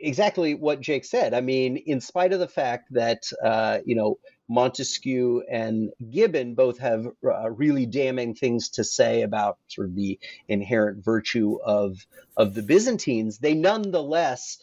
exactly 0.00 0.54
what 0.54 0.80
Jake 0.80 1.04
said. 1.04 1.34
I 1.34 1.40
mean, 1.40 1.76
in 1.76 2.00
spite 2.00 2.32
of 2.32 2.40
the 2.40 2.48
fact 2.48 2.92
that 2.92 3.30
uh, 3.42 3.78
you 3.84 3.94
know 3.96 4.18
Montesquieu 4.48 5.42
and 5.50 5.92
Gibbon 6.10 6.54
both 6.54 6.78
have 6.78 7.06
uh, 7.24 7.50
really 7.50 7.86
damning 7.86 8.34
things 8.34 8.70
to 8.70 8.84
say 8.84 9.22
about 9.22 9.58
sort 9.68 9.88
of 9.88 9.94
the 9.94 10.18
inherent 10.48 11.04
virtue 11.04 11.58
of 11.62 12.06
of 12.36 12.54
the 12.54 12.62
Byzantines. 12.62 13.38
They 13.38 13.54
nonetheless 13.54 14.58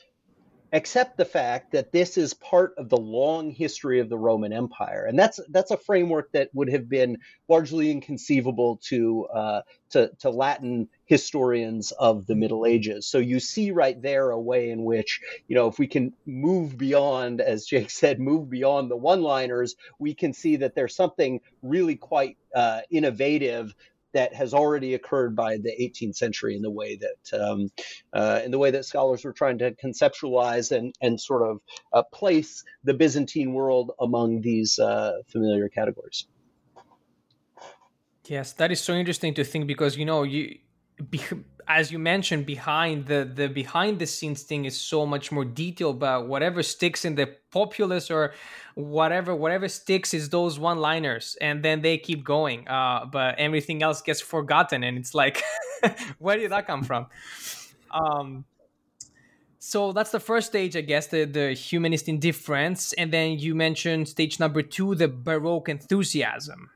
accept 0.73 1.17
the 1.17 1.25
fact 1.25 1.71
that 1.71 1.91
this 1.91 2.17
is 2.17 2.33
part 2.33 2.73
of 2.77 2.89
the 2.89 2.97
long 2.97 3.51
history 3.51 3.99
of 3.99 4.09
the 4.09 4.17
Roman 4.17 4.51
Empire, 4.51 5.05
and 5.05 5.17
that's 5.17 5.39
that's 5.49 5.71
a 5.71 5.77
framework 5.77 6.31
that 6.33 6.49
would 6.53 6.69
have 6.71 6.89
been 6.89 7.17
largely 7.47 7.91
inconceivable 7.91 8.79
to 8.83 9.25
uh, 9.25 9.61
to, 9.91 10.11
to 10.19 10.29
Latin 10.29 10.89
historians 11.05 11.91
of 11.91 12.25
the 12.25 12.35
Middle 12.35 12.65
Ages. 12.65 13.07
So 13.07 13.19
you 13.19 13.39
see 13.39 13.71
right 13.71 14.01
there 14.01 14.31
a 14.31 14.39
way 14.39 14.69
in 14.69 14.83
which 14.83 15.21
you 15.47 15.55
know 15.55 15.67
if 15.67 15.79
we 15.79 15.87
can 15.87 16.13
move 16.25 16.77
beyond, 16.77 17.41
as 17.41 17.65
Jake 17.65 17.89
said, 17.89 18.19
move 18.19 18.49
beyond 18.49 18.91
the 18.91 18.97
one-liners, 18.97 19.75
we 19.99 20.13
can 20.13 20.33
see 20.33 20.57
that 20.57 20.75
there's 20.75 20.95
something 20.95 21.41
really 21.61 21.95
quite 21.95 22.37
uh, 22.53 22.81
innovative 22.89 23.75
that 24.15 24.33
has 24.33 24.53
already 24.53 24.93
occurred 24.93 25.35
by 25.35 25.57
the 25.57 25.71
18th 25.79 26.15
century 26.15 26.55
in 26.55 26.61
the 26.61 26.71
way 26.71 26.97
that 26.97 27.39
um, 27.39 27.69
uh, 28.13 28.41
in 28.43 28.49
the 28.49 28.57
way 28.57 28.71
that 28.71 28.85
scholars 28.85 29.23
were 29.25 29.33
trying 29.33 29.57
to 29.59 29.71
conceptualize 29.73 30.75
and 30.75 30.95
and 31.01 31.19
sort 31.19 31.43
of 31.43 31.59
uh, 31.93 32.01
place 32.13 32.63
the 32.85 32.93
Byzantine 32.93 33.53
world 33.53 33.91
among 33.99 34.41
these 34.41 34.79
uh, 34.79 35.11
familiar 35.27 35.69
categories. 35.69 36.27
Yes, 38.27 38.53
that 38.53 38.71
is 38.71 38.79
so 38.79 38.93
interesting 38.93 39.33
to 39.35 39.43
think 39.43 39.67
because 39.67 39.97
you 39.97 40.05
know 40.05 40.23
you 40.23 40.59
as 41.67 41.91
you 41.91 41.99
mentioned 41.99 42.45
behind 42.45 43.07
the 43.07 43.29
the 43.33 43.47
behind 43.47 43.99
the 43.99 44.05
scenes 44.05 44.43
thing 44.43 44.65
is 44.65 44.79
so 44.79 45.05
much 45.05 45.31
more 45.31 45.45
detailed 45.45 45.99
but 45.99 46.27
whatever 46.27 46.61
sticks 46.61 47.05
in 47.05 47.15
the 47.15 47.27
populace 47.51 48.11
or 48.11 48.33
whatever 48.75 49.35
whatever 49.35 49.67
sticks 49.67 50.13
is 50.13 50.29
those 50.29 50.59
one 50.59 50.77
liners 50.77 51.37
and 51.41 51.63
then 51.63 51.81
they 51.81 51.97
keep 51.97 52.23
going 52.23 52.67
uh 52.67 53.05
but 53.05 53.35
everything 53.39 53.81
else 53.81 54.01
gets 54.01 54.21
forgotten 54.21 54.83
and 54.83 54.97
it's 54.97 55.15
like 55.15 55.41
where 56.19 56.37
did 56.37 56.51
that 56.51 56.67
come 56.67 56.83
from? 56.83 57.07
Um 57.91 58.45
so 59.57 59.91
that's 59.93 60.11
the 60.11 60.19
first 60.19 60.47
stage 60.47 60.75
i 60.75 60.81
guess 60.81 61.07
the 61.07 61.25
the 61.25 61.53
humanist 61.53 62.07
indifference 62.07 62.93
and 62.93 63.11
then 63.11 63.39
you 63.39 63.55
mentioned 63.55 64.07
stage 64.07 64.39
number 64.39 64.61
two 64.61 64.95
the 64.95 65.07
baroque 65.07 65.69
enthusiasm. 65.69 66.69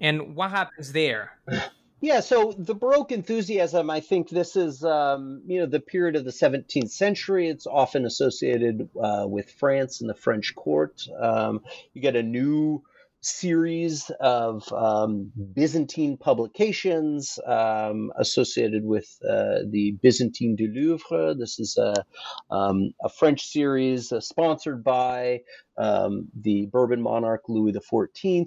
And 0.00 0.34
what 0.34 0.50
happens 0.50 0.92
there 0.92 1.38
Yeah, 2.02 2.18
so 2.18 2.52
the 2.58 2.74
Baroque 2.74 3.12
enthusiasm, 3.12 3.88
I 3.88 4.00
think 4.00 4.28
this 4.28 4.56
is, 4.56 4.82
um, 4.82 5.40
you 5.46 5.60
know, 5.60 5.66
the 5.66 5.78
period 5.78 6.16
of 6.16 6.24
the 6.24 6.32
17th 6.32 6.90
century. 6.90 7.48
It's 7.48 7.68
often 7.68 8.04
associated 8.04 8.88
uh, 9.00 9.26
with 9.28 9.48
France 9.52 10.00
and 10.00 10.10
the 10.10 10.14
French 10.14 10.52
court. 10.56 11.06
Um, 11.16 11.60
you 11.94 12.02
get 12.02 12.16
a 12.16 12.22
new 12.24 12.82
series 13.22 14.10
of 14.20 14.70
um, 14.72 15.30
Byzantine 15.54 16.16
publications 16.16 17.38
um, 17.46 18.12
associated 18.18 18.84
with 18.84 19.06
uh, 19.22 19.60
the 19.68 19.96
Byzantine 20.02 20.56
du 20.56 20.66
Louvre. 20.66 21.34
This 21.38 21.60
is 21.60 21.78
a, 21.78 22.04
um, 22.50 22.92
a 23.02 23.08
French 23.08 23.46
series 23.46 24.12
uh, 24.12 24.20
sponsored 24.20 24.82
by 24.82 25.40
um, 25.78 26.28
the 26.38 26.66
Bourbon 26.66 27.00
monarch 27.00 27.42
Louis 27.48 27.72
XIV. 27.72 28.46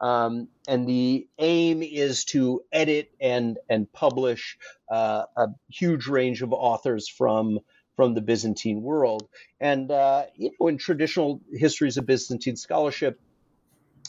Um, 0.00 0.48
and 0.68 0.86
the 0.86 1.26
aim 1.38 1.82
is 1.82 2.24
to 2.26 2.60
edit 2.70 3.10
and, 3.20 3.58
and 3.68 3.90
publish 3.92 4.58
uh, 4.90 5.24
a 5.36 5.48
huge 5.70 6.06
range 6.06 6.42
of 6.42 6.52
authors 6.52 7.08
from 7.08 7.60
from 7.96 8.14
the 8.14 8.22
Byzantine 8.22 8.80
world. 8.80 9.28
And, 9.60 9.90
uh, 9.90 10.24
you 10.34 10.52
know, 10.58 10.68
in 10.68 10.78
traditional 10.78 11.42
histories 11.52 11.98
of 11.98 12.06
Byzantine 12.06 12.56
scholarship, 12.56 13.20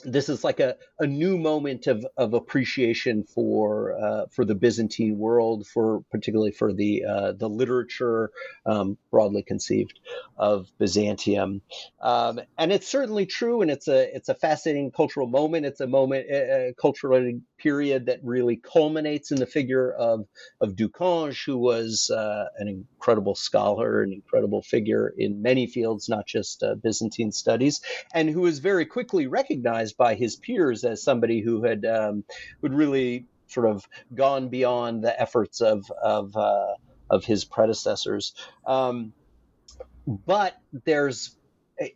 this 0.03 0.29
is 0.29 0.43
like 0.43 0.59
a, 0.59 0.75
a 0.99 1.07
new 1.07 1.37
moment 1.37 1.87
of, 1.87 2.05
of 2.17 2.33
appreciation 2.33 3.23
for 3.23 3.93
uh, 3.99 4.25
for 4.31 4.45
the 4.45 4.55
Byzantine 4.55 5.17
world, 5.17 5.67
for 5.67 6.03
particularly 6.11 6.51
for 6.51 6.73
the 6.73 7.03
uh, 7.05 7.31
the 7.33 7.49
literature 7.49 8.31
um, 8.65 8.97
broadly 9.09 9.43
conceived 9.43 9.99
of 10.37 10.67
Byzantium, 10.77 11.61
um, 12.01 12.39
and 12.57 12.71
it's 12.71 12.87
certainly 12.87 13.25
true, 13.25 13.61
and 13.61 13.71
it's 13.71 13.87
a 13.87 14.15
it's 14.15 14.29
a 14.29 14.35
fascinating 14.35 14.91
cultural 14.91 15.27
moment. 15.27 15.65
It's 15.65 15.81
a 15.81 15.87
moment, 15.87 16.29
a 16.29 16.73
cultural 16.79 17.39
period 17.61 18.07
that 18.07 18.19
really 18.23 18.55
culminates 18.55 19.31
in 19.31 19.39
the 19.39 19.45
figure 19.45 19.91
of 19.91 20.27
of 20.59 20.75
Ducange, 20.75 21.45
who 21.45 21.57
was 21.57 22.09
uh, 22.09 22.45
an 22.57 22.67
incredible 22.67 23.35
scholar, 23.35 24.01
an 24.01 24.13
incredible 24.13 24.61
figure 24.61 25.13
in 25.17 25.41
many 25.41 25.67
fields, 25.67 26.09
not 26.09 26.25
just 26.25 26.63
uh, 26.63 26.75
Byzantine 26.75 27.31
studies, 27.31 27.81
and 28.13 28.29
who 28.29 28.41
was 28.41 28.59
very 28.59 28.85
quickly 28.85 29.27
recognized 29.27 29.97
by 29.97 30.15
his 30.15 30.35
peers 30.35 30.83
as 30.83 31.03
somebody 31.03 31.41
who 31.41 31.63
had 31.63 31.85
um, 31.85 32.23
would 32.61 32.73
really 32.73 33.25
sort 33.47 33.67
of 33.67 33.85
gone 34.13 34.49
beyond 34.49 35.03
the 35.03 35.21
efforts 35.21 35.61
of 35.61 35.91
of 36.03 36.35
uh, 36.35 36.73
of 37.09 37.25
his 37.25 37.45
predecessors. 37.45 38.33
Um, 38.65 39.13
but 40.07 40.55
there's 40.85 41.35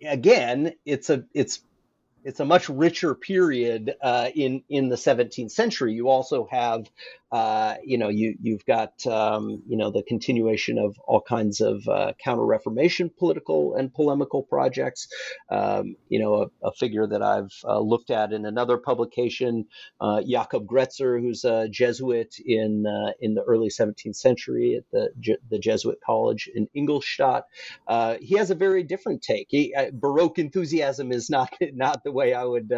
again, 0.05 0.73
it's 0.85 1.09
a 1.09 1.25
it's 1.33 1.61
it's 2.25 2.39
a 2.39 2.45
much 2.45 2.67
richer 2.67 3.13
period 3.15 3.95
uh, 4.01 4.29
in 4.35 4.63
in 4.67 4.89
the 4.89 4.95
17th 4.95 5.51
century. 5.51 5.93
You 5.93 6.09
also 6.09 6.47
have 6.51 6.89
uh, 7.35 7.75
you 7.83 7.97
know, 7.97 8.07
you 8.07 8.33
you've 8.41 8.63
got 8.63 9.05
um, 9.07 9.61
you 9.67 9.75
know 9.75 9.91
the 9.91 10.03
continuation 10.03 10.77
of 10.77 10.95
all 11.05 11.19
kinds 11.19 11.59
of 11.59 11.85
uh, 11.89 12.13
counter-reformation 12.23 13.11
political 13.19 13.75
and 13.75 13.93
polemical 13.93 14.41
projects. 14.41 15.09
Um, 15.51 15.97
you 16.07 16.19
know, 16.19 16.43
a, 16.43 16.67
a, 16.67 16.71
figure 16.71 17.05
that 17.05 17.21
I've 17.21 17.51
uh, 17.65 17.79
looked 17.79 18.09
at 18.09 18.31
in 18.31 18.45
another 18.45 18.77
publication, 18.77 19.65
uh, 19.99 20.21
Jakob 20.25 20.65
Gretser, 20.65 21.19
who's 21.19 21.43
a 21.43 21.67
Jesuit 21.67 22.35
in 22.39 22.85
uh, 22.87 23.11
in 23.19 23.33
the 23.33 23.43
early 23.43 23.67
17th 23.67 24.15
century 24.15 24.77
at 24.77 24.85
the 24.93 25.09
Je- 25.19 25.43
the 25.51 25.59
Jesuit 25.59 25.97
College 26.05 26.49
in 26.55 26.69
Ingolstadt. 26.73 27.43
He 28.21 28.37
has 28.37 28.49
a 28.49 28.55
very 28.55 28.83
different 28.83 29.21
take. 29.21 29.47
He, 29.49 29.75
Baroque 29.91 30.39
enthusiasm 30.39 31.11
is 31.11 31.29
not 31.29 31.49
not 31.73 32.05
the 32.05 32.13
way 32.13 32.33
I 32.33 32.45
would 32.45 32.71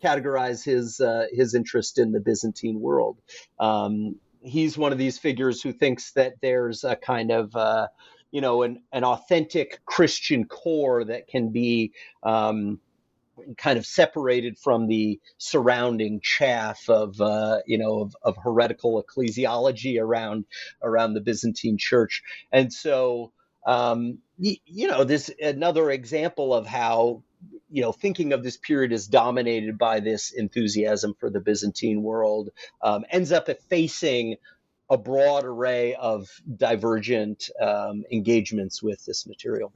categorize 0.00 0.64
his 0.64 1.00
his 1.32 1.56
interest 1.56 1.98
in 1.98 2.12
the 2.12 2.20
Byzantine 2.20 2.78
world. 2.80 3.18
Um, 3.58 3.95
um, 3.96 4.16
he's 4.42 4.78
one 4.78 4.92
of 4.92 4.98
these 4.98 5.18
figures 5.18 5.60
who 5.62 5.72
thinks 5.72 6.12
that 6.12 6.34
there's 6.40 6.84
a 6.84 6.96
kind 6.96 7.30
of 7.30 7.54
uh, 7.56 7.88
you 8.30 8.40
know 8.40 8.62
an, 8.62 8.82
an 8.92 9.04
authentic 9.04 9.80
Christian 9.84 10.44
core 10.44 11.04
that 11.04 11.26
can 11.26 11.50
be 11.50 11.92
um, 12.22 12.80
kind 13.58 13.78
of 13.78 13.86
separated 13.86 14.58
from 14.58 14.86
the 14.86 15.20
surrounding 15.38 16.20
chaff 16.22 16.88
of 16.88 17.20
uh, 17.20 17.58
you 17.66 17.78
know 17.78 18.00
of, 18.00 18.16
of, 18.22 18.36
heretical 18.42 19.02
ecclesiology 19.02 20.00
around 20.00 20.44
around 20.82 21.14
the 21.14 21.20
Byzantine 21.20 21.78
Church, 21.78 22.22
and 22.52 22.72
so 22.72 23.32
um, 23.66 24.18
you 24.38 24.88
know 24.88 25.04
this 25.04 25.30
another 25.40 25.90
example 25.90 26.54
of 26.54 26.66
how 26.66 27.22
you 27.70 27.82
know, 27.82 27.92
thinking 27.92 28.32
of 28.32 28.42
this 28.42 28.56
period 28.56 28.92
as 28.92 29.06
dominated 29.06 29.76
by 29.76 30.00
this 30.00 30.32
enthusiasm 30.32 31.14
for 31.18 31.30
the 31.30 31.40
Byzantine 31.40 32.02
world, 32.02 32.50
um, 32.82 33.04
ends 33.10 33.32
up 33.32 33.48
facing 33.68 34.36
a 34.88 34.96
broad 34.96 35.44
array 35.44 35.94
of 35.94 36.28
divergent 36.56 37.50
um, 37.60 38.04
engagements 38.12 38.82
with 38.82 39.04
this 39.04 39.26
material. 39.26 39.72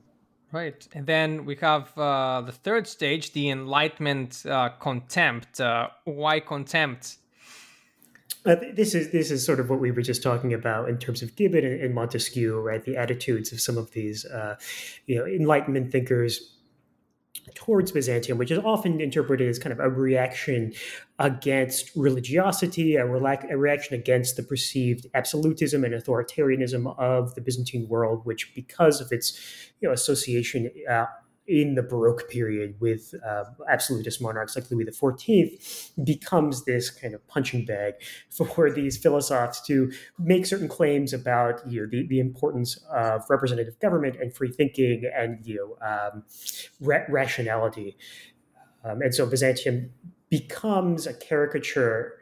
Right. 0.53 0.87
And 0.95 1.07
then 1.07 1.45
we 1.45 1.57
have 1.57 1.97
uh, 1.97 2.43
the 2.45 2.53
third 2.53 2.87
stage, 2.87 3.33
the 3.33 3.51
Enlightenment 3.51 4.45
uh, 4.47 4.71
contempt. 4.81 5.61
Uh, 5.61 5.89
why 6.05 6.41
contempt? 6.41 7.19
Uh, 8.45 8.57
this 8.73 8.95
is 8.95 9.11
this 9.11 9.31
is 9.31 9.45
sort 9.45 9.61
of 9.61 9.69
what 9.69 9.81
we 9.81 9.91
were 9.91 10.01
just 10.03 10.23
talking 10.23 10.55
about 10.55 10.89
in 10.89 10.97
terms 10.99 11.23
of 11.23 11.37
Gibbon 11.37 11.65
and, 11.65 11.81
and 11.81 11.95
Montesquieu, 11.95 12.59
right? 12.59 12.83
The 12.83 12.97
attitudes 12.97 13.53
of 13.53 13.61
some 13.61 13.77
of 13.77 13.93
these, 13.93 14.25
uh, 14.25 14.57
you 15.07 15.19
know, 15.19 15.27
Enlightenment 15.27 15.93
thinkers 15.93 16.57
towards 17.55 17.93
Byzantium, 17.93 18.39
which 18.39 18.51
is 18.51 18.59
often 18.59 19.01
interpreted 19.01 19.49
as 19.49 19.59
kind 19.59 19.72
of 19.72 19.81
a 19.81 19.89
reaction 19.89 20.72
against 21.18 21.91
religiosity, 21.95 22.97
a, 22.97 23.07
a, 23.07 23.57
reaction 23.57 23.95
against 23.95 24.37
the 24.37 24.43
perceived 24.43 25.07
absolutism 25.14 25.85
and 25.85 25.95
authoritarianism 25.95 26.95
of 26.99 27.35
the 27.35 27.41
Byzantine 27.41 27.89
world, 27.89 28.24
which, 28.24 28.53
because 28.55 29.01
of 29.01 29.12
its 29.12 29.39
you 29.81 29.89
know 29.89 29.93
association 29.93 30.70
uh, 30.89 31.07
in 31.51 31.75
the 31.75 31.83
Baroque 31.83 32.31
period 32.31 32.77
with 32.79 33.13
uh, 33.27 33.45
absolutist 33.69 34.23
monarchs 34.23 34.55
like 34.55 34.71
Louis 34.71 34.85
XIV 34.85 35.91
becomes 36.05 36.65
this 36.65 36.91
kind 36.91 37.13
of 37.13 37.27
punching 37.27 37.65
bag 37.65 37.95
for 38.31 38.71
these 38.71 38.97
philosophers 38.97 39.61
to 39.67 39.91
make 40.19 40.47
certain 40.47 40.69
claims 40.69 41.13
about 41.13 41.67
you 41.67 41.81
know, 41.81 41.89
the, 41.91 42.07
the 42.07 42.21
importance 42.21 42.79
of 42.93 43.25
representative 43.29 43.79
government 43.81 44.17
and 44.21 44.33
free 44.33 44.53
thinking 44.53 45.11
and 45.15 45.45
you 45.45 45.57
know, 45.81 45.87
um, 45.87 46.23
ra- 46.81 47.05
rationality. 47.09 47.97
Um, 48.85 49.03
and 49.03 49.13
so 49.13 49.27
Byzantium 49.27 49.91
becomes 50.31 51.09
a 51.09 51.15
caricature 51.15 52.20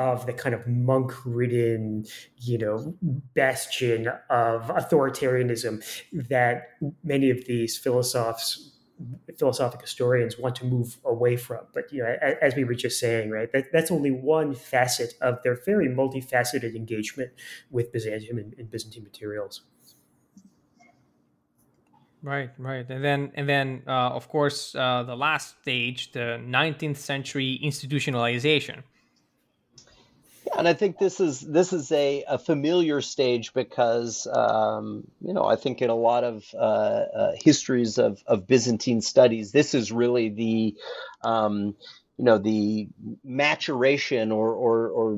of 0.00 0.24
the 0.24 0.32
kind 0.32 0.54
of 0.54 0.66
monk-ridden, 0.66 2.06
you 2.38 2.56
know, 2.56 2.94
bastion 3.34 4.08
of 4.30 4.62
authoritarianism 4.68 5.84
that 6.30 6.68
many 7.04 7.28
of 7.30 7.44
these 7.44 7.76
philosophers 7.76 8.66
philosophic 9.38 9.80
historians 9.80 10.38
want 10.38 10.54
to 10.54 10.66
move 10.66 10.98
away 11.06 11.34
from. 11.36 11.60
But 11.72 11.90
you 11.92 12.02
know, 12.02 12.14
as 12.42 12.54
we 12.54 12.64
were 12.64 12.74
just 12.74 13.00
saying, 13.00 13.30
right, 13.30 13.50
that, 13.52 13.72
that's 13.72 13.90
only 13.90 14.10
one 14.10 14.54
facet 14.54 15.14
of 15.22 15.42
their 15.42 15.56
very 15.64 15.88
multifaceted 15.88 16.74
engagement 16.74 17.30
with 17.70 17.92
Byzantium 17.92 18.36
and, 18.38 18.54
and 18.58 18.70
Byzantine 18.70 19.04
materials. 19.04 19.62
Right, 22.22 22.50
right, 22.58 22.86
and 22.90 23.02
then 23.02 23.32
and 23.34 23.48
then 23.48 23.82
uh, 23.86 24.10
of 24.18 24.28
course 24.28 24.74
uh, 24.74 25.02
the 25.04 25.16
last 25.16 25.60
stage, 25.62 26.12
the 26.12 26.38
19th 26.44 26.98
century 26.98 27.58
institutionalization 27.64 28.82
and 30.60 30.68
I 30.68 30.74
think 30.74 30.98
this 30.98 31.20
is 31.20 31.40
this 31.40 31.72
is 31.72 31.90
a, 31.90 32.22
a 32.28 32.36
familiar 32.36 33.00
stage 33.00 33.54
because 33.54 34.26
um, 34.30 35.04
you 35.22 35.32
know 35.32 35.46
I 35.46 35.56
think 35.56 35.80
in 35.80 35.88
a 35.88 35.94
lot 35.94 36.22
of 36.22 36.44
uh, 36.54 36.58
uh, 36.58 37.32
histories 37.42 37.96
of, 37.96 38.22
of 38.26 38.46
Byzantine 38.46 39.00
studies, 39.00 39.52
this 39.52 39.72
is 39.72 39.90
really 39.90 40.28
the 40.28 40.76
um, 41.26 41.74
you 42.18 42.26
know 42.26 42.36
the 42.36 42.88
maturation 43.24 44.32
or 44.32 44.52
or, 44.52 44.88
or 44.90 45.14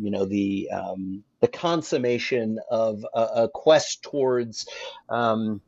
you 0.00 0.10
know 0.12 0.24
the 0.24 0.70
um, 0.70 1.24
the 1.40 1.48
consummation 1.48 2.60
of 2.70 3.04
a, 3.12 3.20
a 3.20 3.48
quest 3.48 4.04
towards 4.04 4.68
um, 5.08 5.60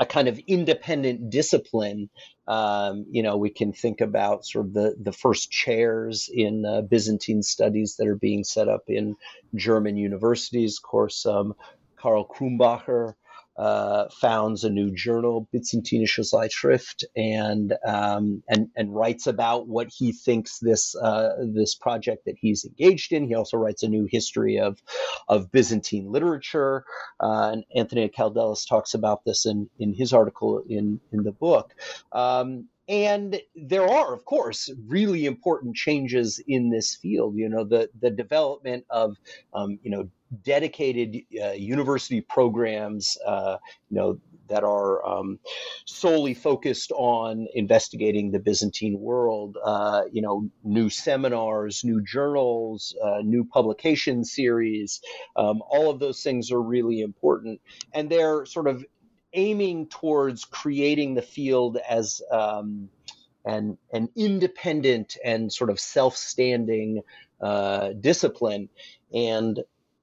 a 0.00 0.06
kind 0.06 0.28
of 0.28 0.40
independent 0.48 1.30
discipline. 1.30 2.08
Um, 2.48 3.04
you 3.10 3.22
know, 3.22 3.36
we 3.36 3.50
can 3.50 3.72
think 3.72 4.00
about 4.00 4.46
sort 4.46 4.66
of 4.66 4.72
the, 4.72 4.96
the 5.00 5.12
first 5.12 5.50
chairs 5.50 6.30
in 6.32 6.64
uh, 6.64 6.80
Byzantine 6.80 7.42
studies 7.42 7.96
that 7.98 8.08
are 8.08 8.16
being 8.16 8.42
set 8.42 8.66
up 8.66 8.84
in 8.88 9.16
German 9.54 9.96
universities. 9.96 10.78
Of 10.78 10.88
course, 10.88 11.26
um, 11.26 11.54
Karl 11.96 12.26
Krumbacher 12.26 13.14
uh, 13.60 14.08
founds 14.08 14.64
a 14.64 14.70
new 14.70 14.90
journal, 14.90 15.46
Byzantinische 15.52 16.24
Zeitschrift, 16.24 17.04
and 17.14 17.74
um, 17.86 18.42
and 18.48 18.68
and 18.74 18.94
writes 18.94 19.26
about 19.26 19.68
what 19.68 19.88
he 19.94 20.12
thinks 20.12 20.58
this 20.60 20.96
uh, 20.96 21.32
this 21.40 21.74
project 21.74 22.24
that 22.24 22.36
he's 22.40 22.64
engaged 22.64 23.12
in. 23.12 23.28
He 23.28 23.34
also 23.34 23.58
writes 23.58 23.82
a 23.82 23.88
new 23.88 24.08
history 24.10 24.58
of 24.58 24.82
of 25.28 25.52
Byzantine 25.52 26.10
literature, 26.10 26.84
uh, 27.20 27.50
and 27.52 27.64
Anthony 27.76 28.08
Kaldellis 28.08 28.66
talks 28.66 28.94
about 28.94 29.24
this 29.26 29.44
in 29.44 29.68
in 29.78 29.92
his 29.92 30.14
article 30.14 30.62
in 30.66 30.98
in 31.12 31.22
the 31.22 31.32
book. 31.32 31.74
Um, 32.12 32.68
and 32.88 33.40
there 33.54 33.86
are, 33.86 34.12
of 34.12 34.24
course, 34.24 34.68
really 34.88 35.26
important 35.26 35.76
changes 35.76 36.42
in 36.48 36.70
this 36.70 36.96
field. 36.96 37.36
You 37.36 37.50
know, 37.50 37.64
the 37.64 37.90
the 38.00 38.10
development 38.10 38.86
of, 38.88 39.16
um, 39.52 39.78
you 39.82 39.90
know, 39.90 40.08
dedicated 40.42 41.22
uh, 41.42 41.52
university 41.52 42.20
programs, 42.20 43.18
uh, 43.26 43.56
you 43.90 43.96
know, 43.96 44.18
that 44.48 44.64
are 44.64 45.06
um, 45.06 45.38
solely 45.84 46.34
focused 46.34 46.90
on 46.92 47.46
investigating 47.54 48.32
the 48.32 48.38
Byzantine 48.38 48.98
world. 48.98 49.56
Uh, 49.64 50.02
you 50.12 50.22
know, 50.22 50.50
new 50.64 50.90
seminars, 50.90 51.84
new 51.84 52.02
journals, 52.02 52.96
uh, 53.02 53.20
new 53.22 53.44
publication 53.44 54.24
series. 54.24 55.00
Um, 55.36 55.62
all 55.68 55.88
of 55.88 56.00
those 56.00 56.22
things 56.22 56.50
are 56.50 56.60
really 56.60 57.00
important, 57.00 57.60
and 57.92 58.10
they're 58.10 58.44
sort 58.44 58.66
of 58.66 58.84
aiming 59.32 59.86
towards 59.86 60.44
creating 60.44 61.14
the 61.14 61.22
field 61.22 61.78
as 61.88 62.20
um, 62.32 62.88
an, 63.44 63.78
an 63.92 64.08
independent 64.16 65.16
and 65.24 65.52
sort 65.52 65.70
of 65.70 65.78
self-standing 65.78 67.02
uh, 67.40 67.90
discipline. 68.00 68.68
And 69.14 69.60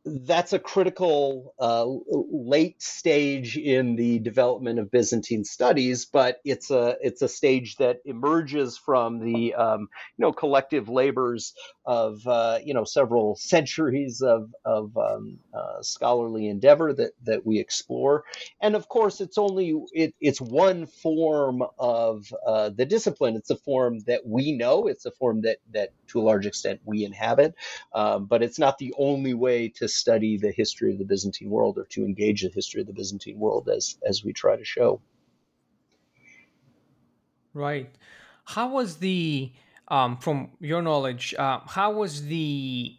that's 0.08 0.54
a 0.54 0.60
critical 0.60 1.54
uh, 1.60 1.86
late 2.32 2.82
stage 2.82 3.58
in 3.58 3.96
the 3.98 4.20
development 4.20 4.80
of 4.80 4.92
Byzantine 4.92 5.44
studies, 5.44 6.06
but 6.06 6.40
it's 6.46 6.72
a 6.72 6.98
it's 7.02 7.22
a 7.22 7.28
stage 7.30 7.78
that 7.78 8.00
emerges 8.06 8.78
from 8.78 9.20
the 9.20 9.54
um, 9.56 9.82
you 10.18 10.24
know 10.24 10.32
collective 10.32 10.90
labors 10.90 11.54
of 11.86 12.26
uh, 12.28 12.60
you 12.64 12.74
know 12.74 12.86
several 12.86 13.36
centuries 13.36 14.22
of 14.22 14.52
of 14.66 14.98
um, 14.98 15.40
uh, 15.54 15.82
scholarly 15.82 16.48
endeavor 16.48 16.94
that 16.94 17.12
that 17.24 17.46
we 17.46 17.60
explore, 17.60 18.24
and 18.62 18.76
of 18.76 18.90
course 18.90 19.22
it's 19.22 19.38
only 19.38 19.76
it, 19.94 20.16
it's 20.22 20.42
one 20.42 20.88
form 20.88 21.64
of 21.80 22.34
uh, 22.48 22.70
the 22.70 22.86
discipline. 22.86 23.36
It's 23.36 23.52
a 23.52 23.58
form 23.58 24.00
that 24.08 24.26
we 24.26 24.54
know. 24.54 24.88
It's 24.88 25.06
a 25.06 25.12
form 25.12 25.42
that 25.42 25.58
that 25.74 25.92
to 26.10 26.22
a 26.22 26.24
large 26.24 26.46
extent 26.46 26.82
we 26.86 27.06
inhabit, 27.06 27.56
um, 27.94 28.26
but 28.26 28.44
it's 28.44 28.60
not 28.60 28.78
the 28.78 28.94
only 28.98 29.34
way 29.34 29.70
to 29.70 29.88
study 29.98 30.38
the 30.38 30.52
history 30.52 30.92
of 30.92 31.00
the 31.00 31.06
Byzantine 31.06 31.50
world 31.50 31.78
or 31.78 31.86
to 31.86 32.06
engage 32.06 32.44
the 32.44 32.50
history 32.50 32.82
of 32.82 32.88
the 32.88 32.94
Byzantine 32.94 33.40
world 33.40 33.70
as 33.70 33.98
as 34.08 34.24
we 34.24 34.34
try 34.34 34.56
to 34.56 34.66
show. 34.66 35.02
Right. 37.54 37.90
How 38.46 38.70
was 38.70 38.98
the 38.98 39.52
um, 39.88 40.18
from 40.18 40.52
your 40.60 40.82
knowledge, 40.82 41.34
uh, 41.38 41.60
how 41.66 41.92
was 41.92 42.26
the 42.26 42.96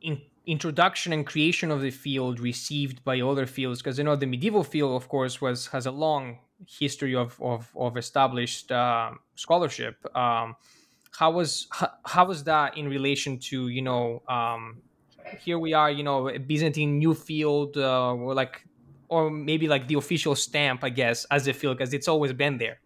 in- 0.00 0.22
introduction 0.46 1.12
and 1.12 1.26
creation 1.26 1.70
of 1.70 1.80
the 1.80 1.90
field 1.90 2.40
received 2.40 3.04
by 3.04 3.20
other 3.20 3.46
fields? 3.46 3.80
Because 3.80 3.98
you 3.98 4.04
know 4.04 4.16
the 4.16 4.26
medieval 4.26 4.64
field, 4.64 5.00
of 5.00 5.08
course, 5.08 5.40
was 5.40 5.68
has 5.68 5.86
a 5.86 5.90
long 5.90 6.38
history 6.66 7.14
of 7.14 7.40
of, 7.40 7.70
of 7.76 7.96
established 7.96 8.72
uh, 8.72 9.12
scholarship. 9.36 9.96
Um, 10.16 10.56
how 11.12 11.30
was 11.30 11.68
how, 11.70 11.90
how 12.04 12.24
was 12.26 12.44
that 12.44 12.76
in 12.76 12.88
relation 12.88 13.38
to 13.38 13.68
you 13.68 13.82
know 13.82 14.22
um, 14.28 14.82
here 15.40 15.58
we 15.58 15.72
are, 15.72 15.90
you 15.90 16.02
know, 16.02 16.28
a 16.28 16.38
Byzantine 16.38 16.98
new 16.98 17.14
field, 17.14 17.76
uh, 17.76 18.12
or 18.12 18.34
like, 18.34 18.64
or 19.08 19.30
maybe 19.30 19.68
like 19.68 19.88
the 19.88 19.94
official 19.94 20.34
stamp, 20.34 20.84
I 20.84 20.90
guess, 20.90 21.24
as 21.30 21.46
a 21.48 21.52
field, 21.52 21.78
because 21.78 21.92
it's 21.92 22.08
always 22.08 22.32
been 22.32 22.58
there. 22.58 22.78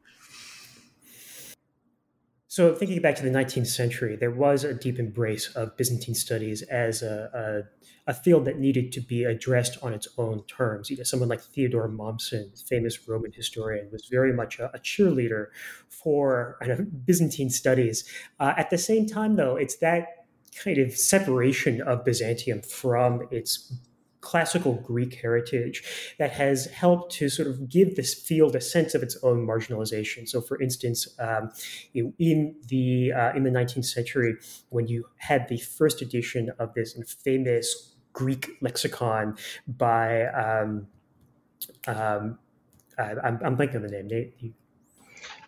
So, 2.50 2.74
thinking 2.74 3.00
back 3.00 3.14
to 3.16 3.22
the 3.22 3.30
19th 3.30 3.66
century, 3.66 4.16
there 4.16 4.30
was 4.30 4.64
a 4.64 4.74
deep 4.74 4.98
embrace 4.98 5.54
of 5.54 5.76
Byzantine 5.76 6.14
studies 6.14 6.62
as 6.62 7.02
a, 7.02 7.64
a, 8.06 8.10
a 8.10 8.14
field 8.14 8.46
that 8.46 8.58
needed 8.58 8.90
to 8.92 9.00
be 9.00 9.22
addressed 9.24 9.78
on 9.82 9.92
its 9.92 10.08
own 10.16 10.42
terms. 10.46 10.90
You 10.90 10.96
know, 10.96 11.02
someone 11.04 11.28
like 11.28 11.40
Theodore 11.40 11.88
Mommsen, 11.88 12.58
famous 12.66 13.06
Roman 13.06 13.32
historian, 13.32 13.90
was 13.92 14.08
very 14.10 14.32
much 14.32 14.58
a, 14.58 14.74
a 14.74 14.78
cheerleader 14.78 15.48
for 15.88 16.56
know, 16.66 16.84
Byzantine 17.04 17.50
studies. 17.50 18.04
Uh, 18.40 18.54
at 18.56 18.70
the 18.70 18.78
same 18.78 19.06
time, 19.06 19.36
though, 19.36 19.56
it's 19.56 19.76
that 19.76 20.17
kind 20.62 20.78
of 20.78 20.92
separation 20.92 21.80
of 21.80 22.04
Byzantium 22.04 22.62
from 22.62 23.26
its 23.30 23.72
classical 24.20 24.74
Greek 24.74 25.14
heritage 25.22 26.14
that 26.18 26.32
has 26.32 26.66
helped 26.66 27.12
to 27.12 27.28
sort 27.28 27.48
of 27.48 27.68
give 27.68 27.96
this 27.96 28.12
field 28.12 28.56
a 28.56 28.60
sense 28.60 28.94
of 28.94 29.02
its 29.02 29.16
own 29.22 29.46
marginalization. 29.46 30.28
So, 30.28 30.40
for 30.40 30.60
instance, 30.60 31.08
um, 31.18 31.50
you 31.92 32.04
know, 32.04 32.12
in 32.18 32.56
the 32.66 33.12
uh, 33.12 33.32
in 33.34 33.44
the 33.44 33.50
19th 33.50 33.86
century, 33.86 34.36
when 34.70 34.88
you 34.88 35.04
had 35.16 35.48
the 35.48 35.58
first 35.58 36.02
edition 36.02 36.50
of 36.58 36.74
this 36.74 36.96
famous 37.24 37.94
Greek 38.12 38.50
lexicon 38.60 39.36
by 39.66 40.26
um, 40.26 40.88
um, 41.86 42.38
I'm, 42.98 43.38
I'm 43.44 43.56
blanking 43.56 43.76
on 43.76 43.82
the 43.82 44.02
name. 44.02 44.54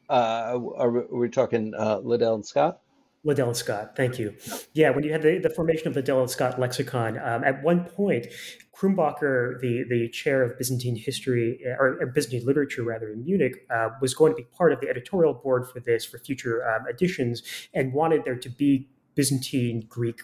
Uh, 0.09 0.59
are 0.76 0.90
we, 0.90 1.01
are 1.01 1.18
we 1.18 1.28
talking 1.28 1.72
uh, 1.76 1.98
Liddell 1.98 2.34
and 2.34 2.46
Scott? 2.46 2.80
Liddell 3.23 3.53
Scott, 3.53 3.97
thank 3.97 4.18
you. 4.18 4.35
Yeah, 4.73 4.91
when 4.91 5.05
you 5.05 5.12
had 5.12 5.21
the, 5.21 5.39
the 5.39 5.51
formation 5.51 5.87
of 5.89 5.95
the 5.95 6.01
Liddell 6.01 6.27
Scott 6.29 6.59
lexicon, 6.59 7.18
um, 7.18 7.45
at 7.45 7.62
one 7.62 7.85
point, 7.85 8.27
Krumbacher, 8.75 9.61
the, 9.61 9.85
the 9.91 10.09
chair 10.09 10.43
of 10.43 10.57
Byzantine 10.57 10.97
history, 10.97 11.61
or, 11.79 11.99
or 12.01 12.07
Byzantine 12.07 12.47
literature 12.47 12.83
rather, 12.83 13.11
in 13.11 13.23
Munich, 13.25 13.66
uh, 13.71 13.91
was 14.01 14.14
going 14.14 14.33
to 14.33 14.37
be 14.37 14.45
part 14.57 14.73
of 14.73 14.81
the 14.81 14.89
editorial 14.89 15.35
board 15.35 15.68
for 15.68 15.81
this, 15.81 16.05
for 16.07 16.18
future 16.18 16.66
um, 16.66 16.87
editions, 16.89 17.43
and 17.75 17.93
wanted 17.93 18.25
there 18.25 18.39
to 18.39 18.49
be 18.49 18.89
Byzantine 19.14 19.85
Greek 19.87 20.23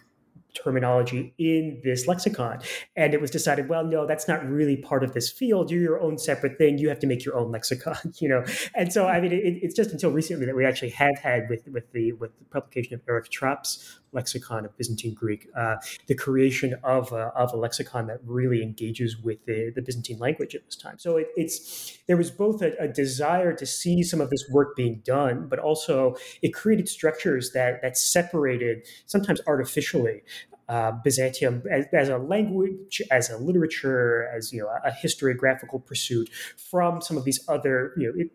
terminology 0.62 1.34
in 1.38 1.80
this 1.84 2.06
lexicon. 2.06 2.60
And 2.96 3.14
it 3.14 3.20
was 3.20 3.30
decided, 3.30 3.68
well, 3.68 3.84
no, 3.84 4.06
that's 4.06 4.28
not 4.28 4.44
really 4.46 4.76
part 4.76 5.04
of 5.04 5.12
this 5.12 5.30
field. 5.30 5.70
You're 5.70 5.82
your 5.82 6.00
own 6.00 6.18
separate 6.18 6.58
thing. 6.58 6.78
You 6.78 6.88
have 6.88 6.98
to 7.00 7.06
make 7.06 7.24
your 7.24 7.36
own 7.36 7.52
lexicon, 7.52 7.96
you 8.18 8.28
know. 8.28 8.44
And 8.74 8.92
so, 8.92 9.06
I 9.06 9.20
mean, 9.20 9.32
it, 9.32 9.58
it's 9.62 9.74
just 9.74 9.90
until 9.90 10.10
recently 10.10 10.46
that 10.46 10.56
we 10.56 10.64
actually 10.64 10.90
have 10.90 11.18
had 11.18 11.48
with 11.48 11.66
with 11.68 11.92
the 11.92 12.12
with 12.12 12.36
the 12.38 12.44
publication 12.46 12.94
of 12.94 13.02
Eric 13.08 13.30
Trapp's 13.30 14.00
lexicon 14.12 14.64
of 14.64 14.76
Byzantine 14.76 15.14
Greek, 15.14 15.48
uh, 15.56 15.76
the 16.06 16.14
creation 16.14 16.74
of 16.82 17.12
a, 17.12 17.26
of 17.36 17.52
a 17.52 17.56
lexicon 17.56 18.06
that 18.06 18.18
really 18.24 18.62
engages 18.62 19.18
with 19.18 19.44
the, 19.46 19.72
the 19.74 19.82
Byzantine 19.82 20.18
language 20.18 20.54
at 20.54 20.64
this 20.64 20.76
time. 20.76 20.98
So 20.98 21.16
it, 21.16 21.28
it's 21.36 21.98
there 22.06 22.16
was 22.16 22.30
both 22.30 22.62
a, 22.62 22.72
a, 22.78 22.88
desire 22.88 23.52
to 23.52 23.66
see 23.66 24.02
some 24.02 24.20
of 24.20 24.30
this 24.30 24.44
work 24.50 24.76
being 24.76 25.02
done, 25.04 25.48
but 25.48 25.58
also 25.58 26.16
it 26.42 26.54
created 26.54 26.88
structures 26.88 27.52
that 27.52 27.82
that 27.82 27.96
separated 27.96 28.86
sometimes 29.06 29.40
artificially 29.46 30.22
uh, 30.68 30.92
Byzantium 31.04 31.62
as, 31.70 31.86
as, 31.92 32.08
a 32.08 32.18
language, 32.18 33.00
as 33.10 33.30
a 33.30 33.38
literature, 33.38 34.28
as 34.34 34.52
you 34.52 34.62
know, 34.62 34.68
a 34.84 34.90
historiographical 34.90 35.84
pursuit 35.84 36.28
from 36.56 37.00
some 37.00 37.16
of 37.16 37.24
these 37.24 37.40
other 37.48 37.92
you 37.96 38.08
know. 38.08 38.20
It, 38.20 38.30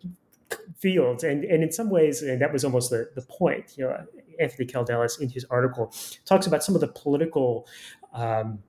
fields 0.79 1.23
and 1.23 1.45
and 1.45 1.63
in 1.63 1.71
some 1.71 1.89
ways 1.89 2.21
and 2.21 2.41
that 2.41 2.51
was 2.51 2.65
almost 2.65 2.89
the, 2.89 3.09
the 3.15 3.21
point 3.21 3.73
you 3.77 3.85
know 3.85 4.05
anthony 4.41 4.65
kaldellis 4.65 5.19
in 5.21 5.29
his 5.29 5.45
article 5.49 5.93
talks 6.25 6.47
about 6.47 6.63
some 6.63 6.75
of 6.75 6.81
the 6.81 6.87
political 6.87 7.67
um, 8.13 8.59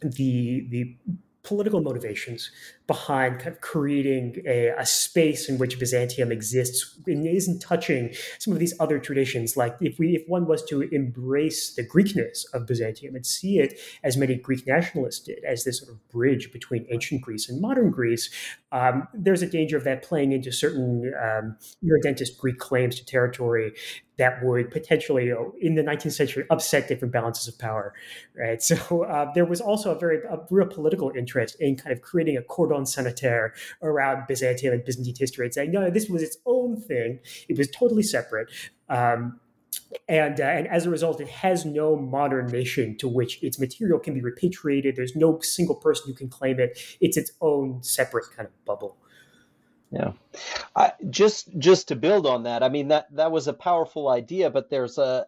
the 0.00 0.66
the 0.70 0.96
political 1.42 1.80
motivations 1.82 2.50
behind 2.92 3.38
kind 3.38 3.54
of 3.54 3.60
creating 3.62 4.42
a, 4.46 4.68
a, 4.76 4.84
space 4.84 5.48
in 5.48 5.56
which 5.56 5.78
Byzantium 5.78 6.30
exists 6.30 6.98
and 7.06 7.26
isn't 7.26 7.60
touching 7.60 8.12
some 8.38 8.52
of 8.52 8.58
these 8.58 8.74
other 8.78 8.98
traditions. 8.98 9.56
Like 9.56 9.74
if 9.80 9.98
we 9.98 10.14
if 10.16 10.28
one 10.28 10.46
was 10.46 10.62
to 10.66 10.82
embrace 10.82 11.74
the 11.74 11.86
Greekness 11.86 12.44
of 12.52 12.66
Byzantium 12.66 13.14
and 13.14 13.24
see 13.24 13.58
it 13.58 13.80
as 14.04 14.18
many 14.18 14.34
Greek 14.34 14.66
nationalists 14.66 15.20
did, 15.20 15.42
as 15.42 15.64
this 15.64 15.78
sort 15.78 15.90
of 15.92 16.06
bridge 16.10 16.52
between 16.52 16.86
ancient 16.90 17.22
Greece 17.22 17.48
and 17.48 17.62
modern 17.62 17.90
Greece, 17.90 18.28
um, 18.72 19.08
there's 19.14 19.40
a 19.40 19.46
danger 19.46 19.78
of 19.78 19.84
that 19.84 20.02
playing 20.02 20.32
into 20.32 20.52
certain 20.52 21.14
um, 21.18 21.56
irredentist 21.82 22.38
Greek 22.38 22.58
claims 22.58 22.96
to 22.96 23.06
territory 23.06 23.72
that 24.18 24.44
would 24.44 24.70
potentially, 24.70 25.32
in 25.60 25.74
the 25.74 25.82
19th 25.82 26.12
century, 26.12 26.44
upset 26.50 26.86
different 26.86 27.12
balances 27.12 27.48
of 27.48 27.58
power, 27.58 27.94
right? 28.36 28.62
So 28.72 29.04
uh, 29.04 29.32
there 29.34 29.44
was 29.44 29.60
also 29.60 29.94
a 29.94 29.98
very 29.98 30.18
a 30.24 30.38
real 30.50 30.66
political 30.66 31.10
interest 31.16 31.56
in 31.60 31.76
kind 31.76 31.92
of 31.92 32.00
creating 32.00 32.36
a 32.36 32.42
cordon 32.42 32.81
sanitaire 32.86 33.54
around 33.82 34.26
Byzantium 34.26 34.74
and 34.74 34.84
Byzantine 34.84 35.14
history 35.18 35.46
and 35.46 35.54
saying, 35.54 35.72
no, 35.72 35.90
this 35.90 36.08
was 36.08 36.22
its 36.22 36.36
own 36.46 36.80
thing. 36.80 37.20
It 37.48 37.58
was 37.58 37.68
totally 37.70 38.02
separate. 38.02 38.48
Um, 38.88 39.40
and 40.08 40.40
uh, 40.40 40.44
and 40.44 40.66
as 40.68 40.86
a 40.86 40.90
result, 40.90 41.20
it 41.20 41.28
has 41.28 41.64
no 41.64 41.96
modern 41.96 42.46
nation 42.46 42.96
to 42.98 43.08
which 43.08 43.42
its 43.42 43.58
material 43.58 43.98
can 43.98 44.14
be 44.14 44.20
repatriated. 44.20 44.96
There's 44.96 45.16
no 45.16 45.40
single 45.40 45.76
person 45.76 46.04
who 46.06 46.14
can 46.14 46.28
claim 46.28 46.60
it. 46.60 46.78
It's 47.00 47.16
its 47.16 47.32
own 47.40 47.82
separate 47.82 48.26
kind 48.36 48.48
of 48.48 48.64
bubble. 48.64 48.96
Yeah, 49.92 50.12
I, 50.74 50.92
just 51.10 51.50
just 51.58 51.88
to 51.88 51.96
build 51.96 52.26
on 52.26 52.44
that, 52.44 52.62
I 52.62 52.70
mean 52.70 52.88
that 52.88 53.14
that 53.14 53.30
was 53.30 53.46
a 53.46 53.52
powerful 53.52 54.08
idea, 54.08 54.48
but 54.48 54.70
there's 54.70 54.96
a 54.96 55.26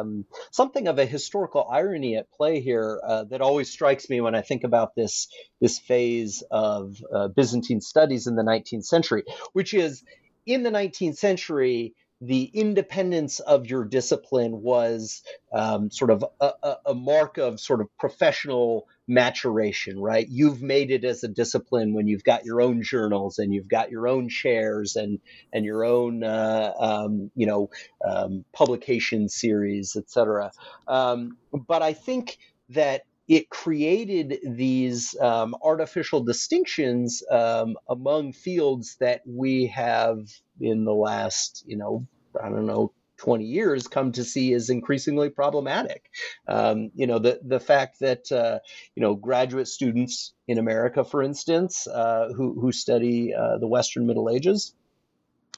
um, 0.00 0.24
something 0.52 0.86
of 0.86 1.00
a 1.00 1.04
historical 1.04 1.66
irony 1.68 2.16
at 2.16 2.30
play 2.30 2.60
here 2.60 3.00
uh, 3.04 3.24
that 3.24 3.40
always 3.40 3.72
strikes 3.72 4.08
me 4.08 4.20
when 4.20 4.36
I 4.36 4.42
think 4.42 4.62
about 4.62 4.94
this 4.94 5.26
this 5.60 5.80
phase 5.80 6.44
of 6.48 7.02
uh, 7.12 7.26
Byzantine 7.26 7.80
studies 7.80 8.28
in 8.28 8.36
the 8.36 8.44
19th 8.44 8.84
century, 8.84 9.24
which 9.52 9.74
is 9.74 10.04
in 10.46 10.62
the 10.62 10.70
19th 10.70 11.16
century 11.16 11.94
the 12.20 12.44
independence 12.44 13.40
of 13.40 13.66
your 13.66 13.84
discipline 13.84 14.62
was 14.62 15.22
um, 15.52 15.90
sort 15.90 16.10
of 16.10 16.24
a, 16.40 16.76
a, 16.86 16.94
mark 16.94 17.38
of 17.38 17.60
sort 17.60 17.80
of 17.80 17.88
professional 17.98 18.88
maturation, 19.06 19.98
right? 19.98 20.26
You've 20.28 20.62
made 20.62 20.90
it 20.90 21.04
as 21.04 21.24
a 21.24 21.28
discipline 21.28 21.94
when 21.94 22.08
you've 22.08 22.24
got 22.24 22.44
your 22.44 22.60
own 22.62 22.82
journals 22.82 23.38
and 23.38 23.52
you've 23.52 23.68
got 23.68 23.90
your 23.90 24.08
own 24.08 24.28
chairs 24.28 24.96
and 24.96 25.18
and 25.52 25.64
your 25.64 25.84
own 25.84 26.24
uh, 26.24 26.72
um, 26.78 27.30
you 27.34 27.46
know 27.46 27.70
um, 28.06 28.44
publication 28.52 29.28
series, 29.28 29.96
etc. 29.96 30.52
Um, 30.88 31.36
but 31.52 31.82
I 31.82 31.92
think 31.92 32.38
that 32.70 33.02
it 33.28 33.48
created 33.48 34.38
these 34.44 35.16
um, 35.20 35.56
artificial 35.62 36.22
distinctions 36.22 37.22
um, 37.30 37.76
among 37.88 38.32
fields 38.32 38.96
that 39.00 39.22
we 39.26 39.66
have 39.68 40.28
in 40.60 40.84
the 40.84 40.92
last, 40.92 41.64
you 41.66 41.76
know, 41.76 42.06
I 42.42 42.48
don't 42.50 42.66
know, 42.66 42.92
20 43.24 43.44
years 43.44 43.88
come 43.88 44.12
to 44.12 44.22
see 44.22 44.52
as 44.52 44.68
increasingly 44.68 45.30
problematic. 45.30 46.10
Um, 46.46 46.90
you 46.94 47.06
know, 47.06 47.18
the, 47.18 47.40
the 47.42 47.58
fact 47.58 48.00
that, 48.00 48.30
uh, 48.30 48.58
you 48.94 49.00
know, 49.00 49.14
graduate 49.14 49.66
students 49.66 50.34
in 50.46 50.58
America, 50.58 51.04
for 51.04 51.22
instance, 51.22 51.86
uh, 51.86 52.28
who, 52.36 52.60
who 52.60 52.70
study 52.70 53.32
uh, 53.34 53.56
the 53.58 53.66
Western 53.66 54.06
Middle 54.06 54.28
Ages, 54.28 54.74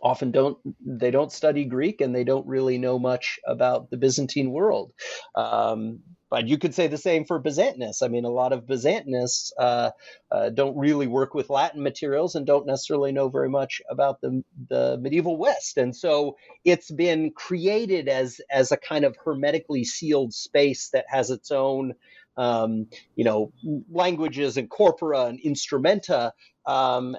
often 0.01 0.31
don't 0.31 0.59
they 0.85 1.11
don't 1.11 1.33
study 1.33 1.65
Greek 1.65 2.01
and 2.03 2.15
they 2.15 2.23
don't 2.23 2.47
really 2.47 2.79
know 2.79 2.99
much 2.99 3.41
about 3.47 3.91
the 3.91 3.97
Byzantine 3.97 4.53
world. 4.53 4.93
Um, 5.35 6.01
but 6.31 6.49
you 6.49 6.59
could 6.59 6.75
say 6.75 6.87
the 6.87 6.99
same 6.99 7.25
for 7.25 7.41
Byzantinists. 7.41 8.03
I 8.03 8.09
mean, 8.09 8.25
a 8.25 8.31
lot 8.31 8.53
of 8.53 8.67
Byzantinists 8.67 9.53
uh, 9.59 9.91
uh, 10.31 10.51
don't 10.51 10.77
really 10.77 11.07
work 11.07 11.35
with 11.35 11.51
Latin 11.51 11.83
materials 11.83 12.35
and 12.35 12.45
don't 12.47 12.67
necessarily 12.67 13.13
know 13.13 13.29
very 13.29 13.49
much 13.49 13.81
about 13.89 14.21
the, 14.21 14.43
the 14.69 14.99
medieval 15.01 15.37
West. 15.37 15.77
And 15.77 15.95
so 15.95 16.37
it's 16.65 16.91
been 16.91 17.31
created 17.31 18.09
as 18.09 18.41
as 18.51 18.73
a 18.73 18.77
kind 18.77 19.05
of 19.05 19.17
hermetically 19.25 19.85
sealed 19.85 20.35
space 20.35 20.89
that 20.91 21.07
has 21.09 21.31
its 21.31 21.51
own, 21.51 21.95
um, 22.37 22.89
you 23.15 23.25
know, 23.25 23.53
languages 23.91 24.57
and 24.57 24.69
corpora 24.69 25.27
and 25.27 25.39
instrumenta. 25.41 26.33
Um, 26.67 27.17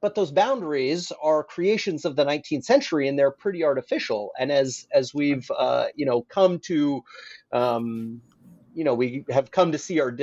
but 0.00 0.14
those 0.14 0.30
boundaries 0.30 1.12
are 1.22 1.44
creations 1.44 2.06
of 2.06 2.16
the 2.16 2.24
19th 2.24 2.64
century 2.64 3.08
and 3.08 3.18
they're 3.18 3.30
pretty 3.30 3.62
artificial 3.62 4.32
and 4.38 4.50
as 4.50 4.86
as 4.90 5.12
we've 5.12 5.50
uh, 5.54 5.88
you 5.94 6.06
know 6.06 6.22
come 6.22 6.58
to 6.60 7.04
um, 7.52 8.22
you 8.76 8.84
know 8.84 8.94
we 8.94 9.24
have 9.30 9.50
come 9.50 9.72
to 9.72 9.78
see 9.78 10.00
our 10.00 10.14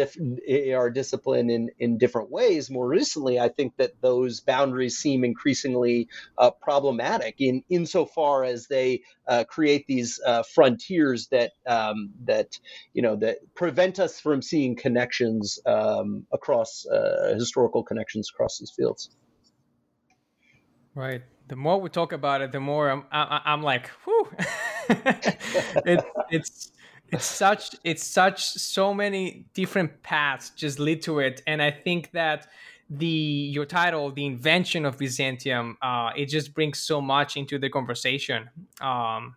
our 0.75 0.89
discipline 0.91 1.49
in 1.49 1.69
in 1.79 1.97
different 1.97 2.29
ways. 2.29 2.69
More 2.69 2.87
recently 2.87 3.39
i 3.39 3.49
think 3.49 3.75
that 3.77 3.99
those 4.01 4.39
boundaries 4.41 4.97
seem 4.97 5.23
increasingly 5.23 6.07
uh, 6.37 6.51
problematic 6.51 7.35
in 7.39 7.63
insofar 7.69 8.43
as 8.43 8.67
they 8.67 9.01
uh, 9.27 9.43
create 9.45 9.87
these 9.87 10.19
uh, 10.25 10.43
frontiers 10.43 11.27
that 11.29 11.51
um, 11.65 12.11
that 12.25 12.59
you 12.93 13.01
know 13.01 13.15
that 13.15 13.37
prevent 13.55 13.99
us 13.99 14.19
from 14.19 14.41
seeing 14.41 14.75
connections 14.75 15.59
um, 15.65 16.25
across 16.31 16.85
uh, 16.85 17.33
historical 17.35 17.83
connections 17.83 18.29
across 18.33 18.59
these 18.59 18.71
fields. 18.71 19.09
Right. 20.95 21.23
The 21.47 21.55
more 21.55 21.81
we 21.81 21.89
talk 21.89 22.13
about 22.13 22.41
it 22.41 22.51
the 22.51 22.59
more 22.59 22.89
i'm 22.89 23.03
I, 23.11 23.21
am 23.21 23.41
i 23.45 23.53
am 23.53 23.63
like 23.63 23.89
whew. 24.05 24.31
It, 25.85 26.03
it's 26.29 26.71
it's 27.13 27.25
such 27.25 27.75
it's 27.83 28.03
such 28.03 28.43
so 28.43 28.93
many 28.93 29.45
different 29.53 30.01
paths 30.01 30.49
just 30.51 30.79
lead 30.79 31.01
to 31.03 31.19
it. 31.19 31.41
And 31.47 31.61
i 31.61 31.71
think 31.71 32.11
that 32.11 32.47
the 32.89 33.05
your 33.55 33.65
title 33.65 34.11
the 34.11 34.25
invention 34.25 34.85
of 34.85 34.97
byzantium 34.97 35.77
uh, 35.81 36.11
it 36.15 36.25
just 36.25 36.53
brings 36.53 36.79
so 36.79 36.99
much 37.01 37.37
into 37.37 37.57
the 37.59 37.69
conversation. 37.69 38.49
Um, 38.81 39.35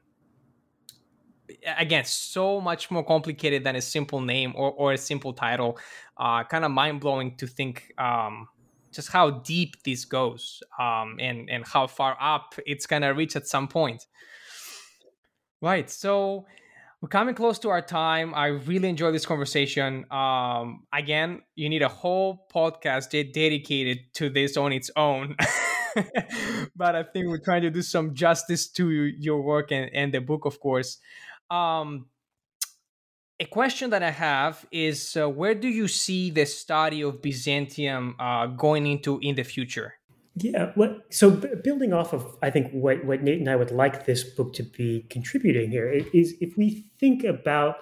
again 1.78 2.04
so 2.04 2.60
much 2.60 2.90
more 2.90 3.04
complicated 3.04 3.62
than 3.62 3.76
a 3.76 3.80
simple 3.80 4.20
name 4.20 4.52
or, 4.56 4.72
or 4.72 4.92
a 4.92 4.98
simple 4.98 5.32
title. 5.32 5.78
Uh, 6.16 6.42
kind 6.44 6.64
of 6.64 6.70
mind-blowing 6.70 7.36
to 7.36 7.46
think 7.46 7.92
um, 7.98 8.48
just 8.90 9.10
how 9.10 9.30
deep 9.30 9.82
this 9.84 10.04
goes 10.04 10.62
um, 10.80 11.16
and 11.20 11.50
and 11.50 11.66
how 11.66 11.86
far 11.86 12.16
up 12.20 12.54
it's 12.66 12.86
gonna 12.86 13.12
reach 13.12 13.36
at 13.36 13.46
some 13.46 13.68
point. 13.68 14.06
Right 15.60 15.88
so 15.90 16.46
we're 17.02 17.08
coming 17.08 17.34
close 17.34 17.58
to 17.60 17.68
our 17.68 17.82
time. 17.82 18.34
I 18.34 18.46
really 18.46 18.88
enjoy 18.88 19.12
this 19.12 19.26
conversation. 19.26 20.06
Um, 20.10 20.86
again, 20.92 21.42
you 21.54 21.68
need 21.68 21.82
a 21.82 21.88
whole 21.88 22.46
podcast 22.52 23.10
dedicated 23.10 23.98
to 24.14 24.30
this 24.30 24.56
on 24.56 24.72
its 24.72 24.90
own. 24.96 25.36
but 26.76 26.96
I 26.96 27.02
think 27.02 27.28
we're 27.28 27.44
trying 27.44 27.62
to 27.62 27.70
do 27.70 27.82
some 27.82 28.14
justice 28.14 28.68
to 28.72 28.88
your 28.90 29.42
work 29.42 29.72
and, 29.72 29.90
and 29.92 30.12
the 30.12 30.20
book, 30.20 30.46
of 30.46 30.58
course. 30.58 30.98
Um, 31.50 32.06
a 33.38 33.44
question 33.44 33.90
that 33.90 34.02
I 34.02 34.10
have 34.10 34.64
is 34.72 35.16
uh, 35.16 35.28
where 35.28 35.54
do 35.54 35.68
you 35.68 35.88
see 35.88 36.30
the 36.30 36.46
study 36.46 37.02
of 37.02 37.20
Byzantium 37.20 38.16
uh, 38.18 38.46
going 38.46 38.86
into 38.86 39.18
in 39.20 39.34
the 39.34 39.44
future? 39.44 39.95
Yeah, 40.38 40.72
what 40.74 41.06
so 41.08 41.30
building 41.30 41.94
off 41.94 42.12
of 42.12 42.36
I 42.42 42.50
think 42.50 42.70
what 42.72 43.02
what 43.06 43.22
Nate 43.22 43.38
and 43.38 43.48
I 43.48 43.56
would 43.56 43.70
like 43.70 44.04
this 44.04 44.22
book 44.22 44.52
to 44.54 44.62
be 44.62 45.06
contributing 45.08 45.70
here 45.70 45.88
is 45.90 46.34
if 46.42 46.58
we 46.58 46.84
think 46.98 47.24
about 47.24 47.76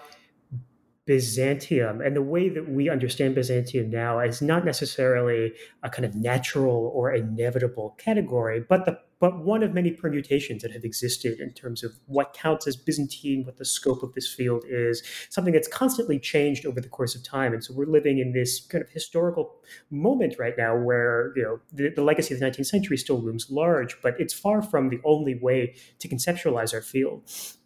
Byzantium 1.06 2.00
and 2.00 2.16
the 2.16 2.22
way 2.22 2.48
that 2.48 2.68
we 2.68 2.88
understand 2.88 3.34
Byzantium 3.34 3.90
now 3.90 4.20
is 4.20 4.40
not 4.40 4.64
necessarily 4.64 5.52
a 5.82 5.90
kind 5.90 6.06
of 6.06 6.14
natural 6.14 6.90
or 6.94 7.12
inevitable 7.12 7.94
category, 7.98 8.64
but 8.66 8.86
the 8.86 8.98
but 9.20 9.38
one 9.38 9.62
of 9.62 9.72
many 9.72 9.90
permutations 9.90 10.62
that 10.62 10.72
have 10.72 10.84
existed 10.84 11.40
in 11.40 11.52
terms 11.52 11.82
of 11.82 11.92
what 12.06 12.34
counts 12.34 12.66
as 12.66 12.76
Byzantine, 12.76 13.44
what 13.46 13.56
the 13.56 13.64
scope 13.64 14.02
of 14.02 14.12
this 14.12 14.28
field 14.28 14.64
is, 14.68 15.02
something 15.30 15.54
that's 15.54 15.68
constantly 15.68 16.18
changed 16.18 16.66
over 16.66 16.78
the 16.78 16.90
course 16.90 17.14
of 17.14 17.22
time. 17.22 17.54
And 17.54 17.64
so 17.64 17.72
we're 17.74 17.86
living 17.86 18.18
in 18.18 18.32
this 18.32 18.60
kind 18.66 18.84
of 18.84 18.90
historical 18.90 19.54
moment 19.90 20.34
right 20.38 20.54
now 20.58 20.76
where 20.76 21.32
you 21.36 21.42
know 21.42 21.60
the, 21.72 21.90
the 21.90 22.02
legacy 22.02 22.34
of 22.34 22.40
the 22.40 22.46
19th 22.46 22.66
century 22.66 22.96
still 22.96 23.20
looms 23.20 23.50
large, 23.50 24.00
but 24.02 24.18
it's 24.18 24.34
far 24.34 24.62
from 24.62 24.88
the 24.88 25.00
only 25.04 25.38
way 25.38 25.74
to 26.00 26.08
conceptualize 26.08 26.74
our 26.74 26.82
field. 26.82 27.22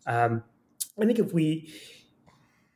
Um, 0.06 0.42
I 1.00 1.06
think 1.06 1.18
if 1.18 1.32
we 1.32 1.72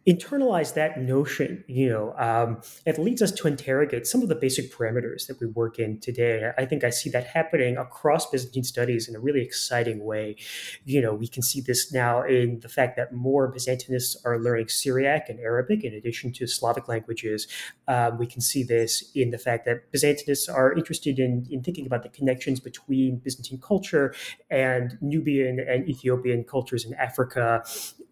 internalize 0.07 0.74
that 0.74 1.00
notion, 1.00 1.62
you 1.68 1.88
know, 1.88 2.14
um, 2.18 2.61
it 2.84 2.98
leads 2.98 3.22
us 3.22 3.30
to 3.30 3.46
interrogate 3.46 4.07
some 4.07 4.20
of 4.20 4.28
the 4.28 4.34
basic 4.34 4.72
parameters 4.72 5.28
that 5.28 5.38
we 5.40 5.46
work 5.46 5.78
in 5.78 6.00
today. 6.00 6.50
I 6.59 6.64
think 6.64 6.82
I 6.82 6.90
see 6.90 7.09
that 7.11 7.26
happening 7.28 7.76
across 7.76 8.28
Byzantine 8.28 8.64
studies 8.64 9.09
in 9.09 9.14
a 9.14 9.20
really 9.20 9.42
exciting 9.42 10.05
way. 10.05 10.36
You 10.84 11.00
know, 11.00 11.14
we 11.14 11.28
can 11.28 11.42
see 11.42 11.61
this 11.61 11.92
now 11.92 12.22
in 12.22 12.59
the 12.61 12.68
fact 12.68 12.96
that 12.96 13.12
more 13.12 13.53
Byzantinists 13.53 14.16
are 14.24 14.40
learning 14.40 14.68
Syriac 14.68 15.28
and 15.28 15.38
Arabic 15.38 15.84
in 15.84 15.94
addition 15.94 16.32
to 16.32 16.48
Slavic 16.48 16.88
languages. 16.88 17.46
Um, 17.86 18.18
we 18.18 18.26
can 18.26 18.40
see 18.40 18.64
this 18.64 19.05
in 19.14 19.30
the 19.30 19.38
fact 19.38 19.66
that 19.66 19.92
Byzantinists 19.92 20.53
are 20.53 20.72
interested 20.72 21.20
in, 21.20 21.46
in 21.48 21.62
thinking 21.62 21.86
about 21.86 22.03
the 22.03 22.09
connections 22.09 22.59
between 22.59 23.18
Byzantine 23.18 23.61
culture 23.61 24.14
and 24.50 24.98
Nubian 25.00 25.61
and 25.61 25.88
Ethiopian 25.88 26.42
cultures 26.42 26.84
in 26.84 26.94
Africa. 26.94 27.62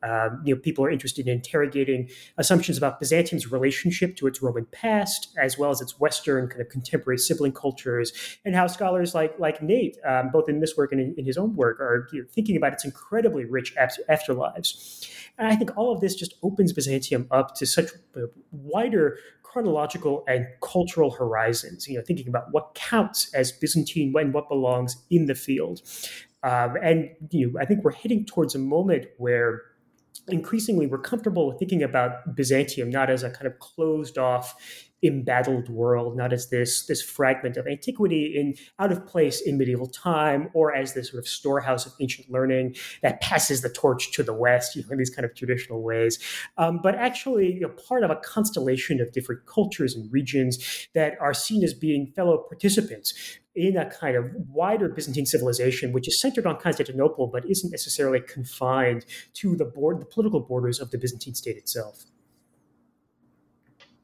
Um, 0.02 0.40
you 0.44 0.54
know, 0.54 0.60
people 0.60 0.84
are 0.84 0.90
interested 0.90 1.26
in 1.26 1.34
interrogating 1.34 1.79
assumptions 2.38 2.78
about 2.78 3.00
Byzantium's 3.00 3.50
relationship 3.50 4.16
to 4.16 4.26
its 4.26 4.42
Roman 4.42 4.66
past, 4.66 5.28
as 5.38 5.58
well 5.58 5.70
as 5.70 5.80
its 5.80 5.98
Western 5.98 6.48
kind 6.48 6.60
of 6.60 6.68
contemporary 6.68 7.18
sibling 7.18 7.52
cultures, 7.52 8.12
and 8.44 8.54
how 8.54 8.66
scholars 8.66 9.14
like 9.14 9.38
like 9.38 9.62
Nate, 9.62 9.96
um, 10.06 10.30
both 10.32 10.48
in 10.48 10.60
this 10.60 10.76
work 10.76 10.92
and 10.92 11.00
in, 11.00 11.14
in 11.16 11.24
his 11.24 11.36
own 11.36 11.54
work, 11.56 11.80
are 11.80 12.08
you 12.12 12.22
know, 12.22 12.28
thinking 12.30 12.56
about 12.56 12.72
its 12.72 12.84
incredibly 12.84 13.44
rich 13.44 13.74
afterlives. 13.76 15.08
And 15.38 15.48
I 15.48 15.56
think 15.56 15.76
all 15.76 15.92
of 15.92 16.00
this 16.00 16.14
just 16.14 16.34
opens 16.42 16.72
Byzantium 16.72 17.26
up 17.30 17.54
to 17.56 17.66
such 17.66 17.90
wider 18.50 19.18
chronological 19.42 20.24
and 20.28 20.46
cultural 20.62 21.10
horizons. 21.10 21.88
You 21.88 21.98
know, 21.98 22.04
thinking 22.04 22.28
about 22.28 22.52
what 22.52 22.74
counts 22.74 23.32
as 23.34 23.52
Byzantine 23.52 24.12
when 24.12 24.32
what 24.32 24.48
belongs 24.48 24.96
in 25.10 25.26
the 25.26 25.34
field. 25.34 25.82
Um, 26.42 26.76
and 26.82 27.10
you 27.30 27.52
know, 27.52 27.60
I 27.60 27.66
think 27.66 27.84
we're 27.84 27.92
heading 27.92 28.24
towards 28.24 28.54
a 28.54 28.58
moment 28.58 29.06
where 29.18 29.62
increasingly 30.28 30.86
we're 30.86 30.98
comfortable 30.98 31.48
with 31.48 31.58
thinking 31.58 31.82
about 31.82 32.34
Byzantium 32.36 32.90
not 32.90 33.10
as 33.10 33.22
a 33.22 33.30
kind 33.30 33.46
of 33.46 33.58
closed 33.58 34.18
off 34.18 34.54
embattled 35.02 35.68
world, 35.68 36.16
not 36.16 36.32
as 36.32 36.50
this 36.50 36.86
this 36.86 37.02
fragment 37.02 37.56
of 37.56 37.66
antiquity 37.66 38.34
in 38.36 38.54
out 38.78 38.92
of 38.92 39.06
place 39.06 39.40
in 39.40 39.56
medieval 39.56 39.86
time, 39.86 40.50
or 40.52 40.74
as 40.74 40.94
this 40.94 41.10
sort 41.10 41.22
of 41.22 41.28
storehouse 41.28 41.86
of 41.86 41.92
ancient 42.00 42.30
learning 42.30 42.76
that 43.02 43.20
passes 43.20 43.62
the 43.62 43.70
torch 43.70 44.12
to 44.12 44.22
the 44.22 44.34
West, 44.34 44.76
you 44.76 44.82
know, 44.82 44.90
in 44.90 44.98
these 44.98 45.10
kind 45.10 45.24
of 45.24 45.34
traditional 45.34 45.82
ways, 45.82 46.18
um, 46.58 46.80
but 46.82 46.94
actually 46.94 47.54
you 47.54 47.60
know, 47.60 47.68
part 47.88 48.04
of 48.04 48.10
a 48.10 48.16
constellation 48.16 49.00
of 49.00 49.12
different 49.12 49.46
cultures 49.46 49.94
and 49.94 50.12
regions 50.12 50.88
that 50.94 51.14
are 51.20 51.34
seen 51.34 51.64
as 51.64 51.74
being 51.74 52.12
fellow 52.14 52.44
participants 52.48 53.14
in 53.60 53.76
a 53.76 53.90
kind 53.90 54.16
of 54.16 54.24
wider 54.48 54.88
Byzantine 54.88 55.26
civilization, 55.26 55.92
which 55.92 56.08
is 56.08 56.18
centered 56.18 56.46
on 56.46 56.56
Constantinople, 56.56 57.26
but 57.26 57.44
isn't 57.48 57.70
necessarily 57.70 58.20
confined 58.20 59.04
to 59.34 59.54
the 59.54 59.66
board, 59.66 60.00
the 60.00 60.06
political 60.06 60.40
borders 60.40 60.80
of 60.80 60.90
the 60.90 60.98
Byzantine 60.98 61.34
state 61.34 61.56
itself. 61.56 62.04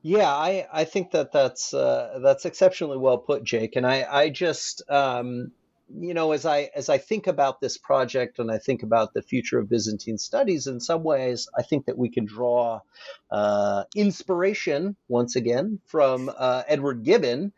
Yeah, 0.02 0.28
I, 0.28 0.68
I 0.72 0.84
think 0.84 1.10
that 1.12 1.32
that's 1.32 1.74
uh, 1.74 2.20
that's 2.22 2.44
exceptionally 2.44 2.98
well 2.98 3.18
put, 3.18 3.42
Jake. 3.42 3.74
And 3.76 3.86
I 3.86 4.06
I 4.08 4.30
just 4.30 4.88
um, 4.88 5.50
you 5.88 6.14
know 6.14 6.32
as 6.32 6.44
I 6.46 6.70
as 6.76 6.88
I 6.88 6.98
think 6.98 7.26
about 7.26 7.60
this 7.60 7.78
project 7.78 8.38
and 8.38 8.50
I 8.50 8.58
think 8.58 8.82
about 8.82 9.14
the 9.14 9.22
future 9.22 9.58
of 9.58 9.68
Byzantine 9.68 10.18
studies, 10.18 10.66
in 10.66 10.80
some 10.80 11.02
ways 11.02 11.48
I 11.58 11.62
think 11.62 11.86
that 11.86 11.98
we 11.98 12.08
can 12.08 12.24
draw 12.24 12.80
uh, 13.30 13.84
inspiration 13.96 14.96
once 15.08 15.34
again 15.34 15.80
from 15.86 16.30
uh, 16.36 16.62
Edward 16.68 17.02
Gibbon 17.02 17.52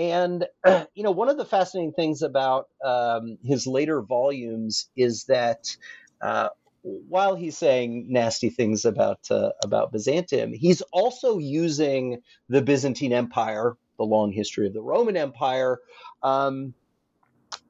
and 0.00 0.46
you 0.94 1.02
know, 1.02 1.10
one 1.10 1.28
of 1.28 1.36
the 1.36 1.44
fascinating 1.44 1.92
things 1.92 2.22
about 2.22 2.68
um, 2.82 3.36
his 3.44 3.66
later 3.66 4.00
volumes 4.00 4.88
is 4.96 5.24
that 5.24 5.76
uh, 6.22 6.48
while 6.82 7.36
he's 7.36 7.58
saying 7.58 8.06
nasty 8.08 8.48
things 8.48 8.86
about 8.86 9.30
uh, 9.30 9.50
about 9.62 9.92
Byzantium, 9.92 10.54
he's 10.54 10.80
also 10.92 11.38
using 11.38 12.22
the 12.48 12.62
Byzantine 12.62 13.12
Empire, 13.12 13.76
the 13.98 14.04
long 14.04 14.32
history 14.32 14.66
of 14.66 14.72
the 14.72 14.80
Roman 14.80 15.18
Empire, 15.18 15.78
um, 16.22 16.72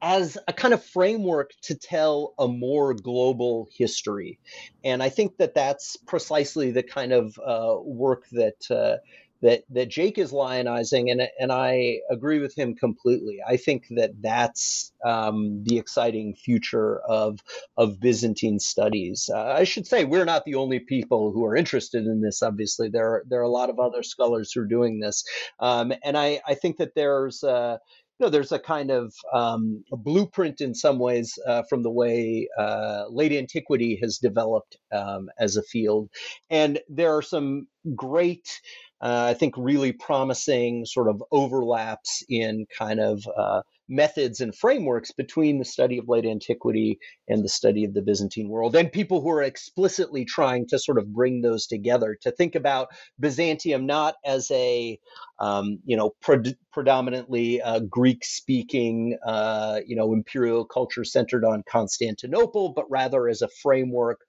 as 0.00 0.38
a 0.46 0.52
kind 0.52 0.72
of 0.72 0.84
framework 0.84 1.50
to 1.62 1.74
tell 1.74 2.34
a 2.38 2.46
more 2.46 2.94
global 2.94 3.68
history. 3.76 4.38
And 4.84 5.02
I 5.02 5.08
think 5.08 5.36
that 5.38 5.54
that's 5.54 5.96
precisely 5.96 6.70
the 6.70 6.84
kind 6.84 7.12
of 7.12 7.36
uh, 7.44 7.74
work 7.82 8.28
that 8.30 8.70
uh, 8.70 8.98
that 9.42 9.62
that 9.70 9.88
Jake 9.88 10.18
is 10.18 10.32
lionizing, 10.32 11.10
and 11.10 11.22
and 11.38 11.52
I 11.52 12.00
agree 12.10 12.38
with 12.40 12.56
him 12.56 12.74
completely. 12.74 13.38
I 13.46 13.56
think 13.56 13.86
that 13.90 14.10
that's 14.20 14.92
um, 15.04 15.62
the 15.64 15.78
exciting 15.78 16.34
future 16.34 17.00
of 17.00 17.40
of 17.76 18.00
Byzantine 18.00 18.58
studies. 18.58 19.30
Uh, 19.32 19.54
I 19.56 19.64
should 19.64 19.86
say 19.86 20.04
we're 20.04 20.24
not 20.24 20.44
the 20.44 20.56
only 20.56 20.80
people 20.80 21.32
who 21.32 21.44
are 21.44 21.56
interested 21.56 22.04
in 22.04 22.20
this. 22.20 22.42
Obviously, 22.42 22.88
there 22.88 23.06
are, 23.06 23.24
there 23.28 23.40
are 23.40 23.44
a 23.44 23.48
lot 23.48 23.70
of 23.70 23.78
other 23.78 24.02
scholars 24.02 24.52
who 24.52 24.60
are 24.60 24.66
doing 24.66 25.00
this, 25.00 25.24
um, 25.60 25.92
and 26.04 26.16
I 26.16 26.40
I 26.46 26.54
think 26.54 26.76
that 26.78 26.94
there's. 26.94 27.42
Uh, 27.42 27.78
you 28.18 28.26
know, 28.26 28.30
there's 28.30 28.52
a 28.52 28.58
kind 28.58 28.90
of 28.90 29.14
um, 29.32 29.82
a 29.90 29.96
blueprint 29.96 30.60
in 30.60 30.74
some 30.74 30.98
ways 30.98 31.38
uh, 31.46 31.62
from 31.70 31.82
the 31.82 31.90
way 31.90 32.46
uh, 32.58 33.04
late 33.08 33.32
antiquity 33.32 33.98
has 34.02 34.18
developed 34.18 34.76
um, 34.92 35.30
as 35.38 35.56
a 35.56 35.62
field, 35.62 36.10
and 36.50 36.80
there 36.90 37.16
are 37.16 37.22
some 37.22 37.66
great 37.96 38.60
I 39.00 39.34
think 39.34 39.54
really 39.56 39.92
promising 39.92 40.84
sort 40.84 41.08
of 41.08 41.22
overlaps 41.30 42.22
in 42.28 42.66
kind 42.78 43.00
of 43.00 43.26
uh, 43.36 43.62
methods 43.88 44.40
and 44.40 44.54
frameworks 44.54 45.10
between 45.10 45.58
the 45.58 45.64
study 45.64 45.98
of 45.98 46.08
late 46.08 46.24
antiquity 46.24 46.98
and 47.28 47.42
the 47.42 47.48
study 47.48 47.84
of 47.84 47.92
the 47.92 48.02
Byzantine 48.02 48.48
world, 48.48 48.76
and 48.76 48.92
people 48.92 49.20
who 49.20 49.30
are 49.30 49.42
explicitly 49.42 50.24
trying 50.24 50.66
to 50.68 50.78
sort 50.78 50.98
of 50.98 51.12
bring 51.12 51.40
those 51.40 51.66
together. 51.66 52.16
To 52.22 52.30
think 52.30 52.54
about 52.54 52.88
Byzantium 53.18 53.86
not 53.86 54.14
as 54.24 54.50
a 54.50 54.98
um, 55.38 55.78
you 55.84 55.96
know 55.96 56.14
pre- 56.22 56.56
predominantly 56.72 57.60
uh, 57.60 57.80
Greek-speaking 57.80 59.18
uh, 59.26 59.80
you 59.86 59.96
know 59.96 60.12
imperial 60.12 60.64
culture 60.64 61.04
centered 61.04 61.44
on 61.44 61.64
Constantinople, 61.68 62.72
but 62.74 62.90
rather 62.90 63.28
as 63.28 63.42
a 63.42 63.48
framework 63.62 64.20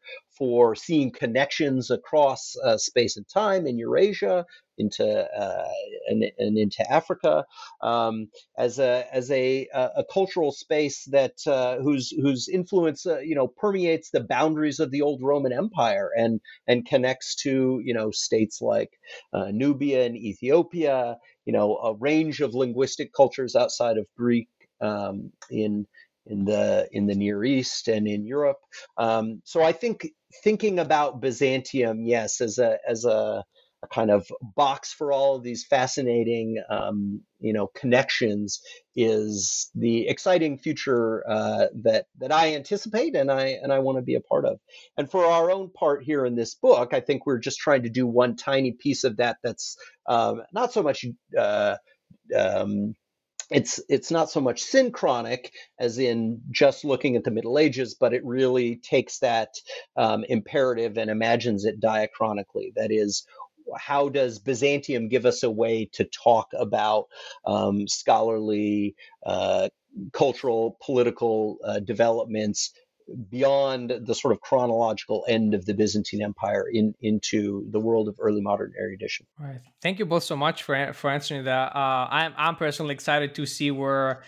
for 0.41 0.73
seeing 0.73 1.11
connections 1.11 1.91
across 1.91 2.55
uh, 2.65 2.75
space 2.75 3.15
and 3.15 3.27
time 3.29 3.67
in 3.67 3.77
Eurasia 3.77 4.43
into 4.79 5.05
uh, 5.05 5.67
and, 6.07 6.23
and, 6.39 6.57
into 6.57 6.83
Africa 6.91 7.45
um, 7.83 8.27
as 8.57 8.79
a 8.79 9.05
as 9.13 9.29
a, 9.29 9.67
a 9.71 10.03
cultural 10.11 10.51
space 10.51 11.05
that 11.11 11.35
uh, 11.45 11.77
whose 11.77 12.09
whose 12.09 12.49
influence 12.49 13.05
uh, 13.05 13.19
you 13.19 13.35
know 13.35 13.47
permeates 13.47 14.09
the 14.09 14.23
boundaries 14.23 14.79
of 14.79 14.89
the 14.89 15.03
old 15.03 15.21
Roman 15.21 15.53
Empire 15.53 16.09
and 16.17 16.41
and 16.67 16.87
connects 16.87 17.35
to 17.43 17.79
you 17.85 17.93
know 17.93 18.09
states 18.09 18.63
like 18.63 18.89
uh, 19.33 19.51
Nubia 19.51 20.07
and 20.07 20.17
Ethiopia 20.17 21.17
you 21.45 21.53
know 21.53 21.77
a 21.77 21.93
range 21.93 22.41
of 22.41 22.55
linguistic 22.55 23.13
cultures 23.13 23.55
outside 23.55 23.99
of 23.99 24.07
Greek 24.17 24.49
um, 24.81 25.31
in 25.51 25.85
in 26.31 26.45
the 26.45 26.87
in 26.91 27.05
the 27.05 27.15
Near 27.15 27.43
East 27.43 27.87
and 27.87 28.07
in 28.07 28.25
Europe. 28.25 28.59
Um, 28.97 29.41
so 29.43 29.61
I 29.61 29.73
think 29.73 30.07
thinking 30.43 30.79
about 30.79 31.21
Byzantium, 31.21 32.05
yes, 32.05 32.41
as 32.41 32.57
a 32.57 32.77
as 32.87 33.05
a, 33.05 33.43
a 33.83 33.87
kind 33.87 34.09
of 34.09 34.27
box 34.55 34.93
for 34.93 35.11
all 35.11 35.35
of 35.35 35.43
these 35.43 35.65
fascinating, 35.65 36.63
um, 36.69 37.21
you 37.39 37.51
know, 37.51 37.67
connections 37.75 38.61
is 38.95 39.69
the 39.75 40.07
exciting 40.07 40.57
future 40.57 41.23
uh, 41.29 41.65
that 41.83 42.05
that 42.19 42.31
I 42.31 42.55
anticipate 42.55 43.15
and 43.15 43.29
I 43.29 43.57
and 43.61 43.73
I 43.73 43.79
want 43.79 43.97
to 43.97 44.03
be 44.03 44.15
a 44.15 44.21
part 44.21 44.45
of. 44.45 44.59
And 44.97 45.11
for 45.11 45.25
our 45.25 45.51
own 45.51 45.69
part 45.71 46.03
here 46.03 46.25
in 46.25 46.35
this 46.35 46.55
book, 46.55 46.93
I 46.93 47.01
think 47.01 47.25
we're 47.25 47.39
just 47.39 47.59
trying 47.59 47.83
to 47.83 47.89
do 47.89 48.07
one 48.07 48.35
tiny 48.37 48.71
piece 48.71 49.03
of 49.03 49.17
that. 49.17 49.37
That's 49.43 49.77
um, 50.07 50.43
not 50.53 50.71
so 50.71 50.81
much. 50.81 51.05
Uh, 51.37 51.75
um, 52.37 52.95
it's 53.51 53.79
it's 53.89 54.11
not 54.11 54.29
so 54.31 54.39
much 54.41 54.63
synchronic 54.63 55.51
as 55.79 55.97
in 55.97 56.41
just 56.51 56.85
looking 56.85 57.15
at 57.15 57.23
the 57.23 57.31
Middle 57.31 57.59
Ages, 57.59 57.95
but 57.99 58.13
it 58.13 58.25
really 58.25 58.77
takes 58.77 59.19
that 59.19 59.49
um, 59.97 60.23
imperative 60.29 60.97
and 60.97 61.09
imagines 61.11 61.65
it 61.65 61.81
diachronically. 61.81 62.73
That 62.75 62.91
is, 62.91 63.25
how 63.77 64.09
does 64.09 64.39
Byzantium 64.39 65.09
give 65.09 65.25
us 65.25 65.43
a 65.43 65.51
way 65.51 65.89
to 65.93 66.05
talk 66.05 66.47
about 66.57 67.05
um, 67.45 67.87
scholarly 67.87 68.95
uh, 69.25 69.69
cultural, 70.13 70.77
political 70.81 71.57
uh, 71.65 71.79
developments 71.79 72.71
beyond 73.29 73.93
the 74.05 74.15
sort 74.15 74.31
of 74.31 74.41
chronological 74.41 75.25
end 75.27 75.53
of 75.53 75.65
the 75.65 75.73
Byzantine 75.73 76.21
Empire 76.21 76.65
in, 76.71 76.93
into 77.01 77.65
the 77.71 77.79
world 77.79 78.07
of 78.07 78.15
early 78.19 78.41
modern 78.41 78.73
erudition. 78.79 79.25
All 79.39 79.47
right. 79.47 79.61
Thank 79.81 79.99
you 79.99 80.05
both 80.05 80.23
so 80.23 80.35
much 80.35 80.63
for 80.63 80.93
for 80.93 81.09
answering 81.09 81.45
that. 81.45 81.75
Uh, 81.75 82.07
I'm 82.09 82.33
I'm 82.37 82.55
personally 82.55 82.93
excited 82.93 83.35
to 83.35 83.45
see 83.45 83.71
where 83.71 84.23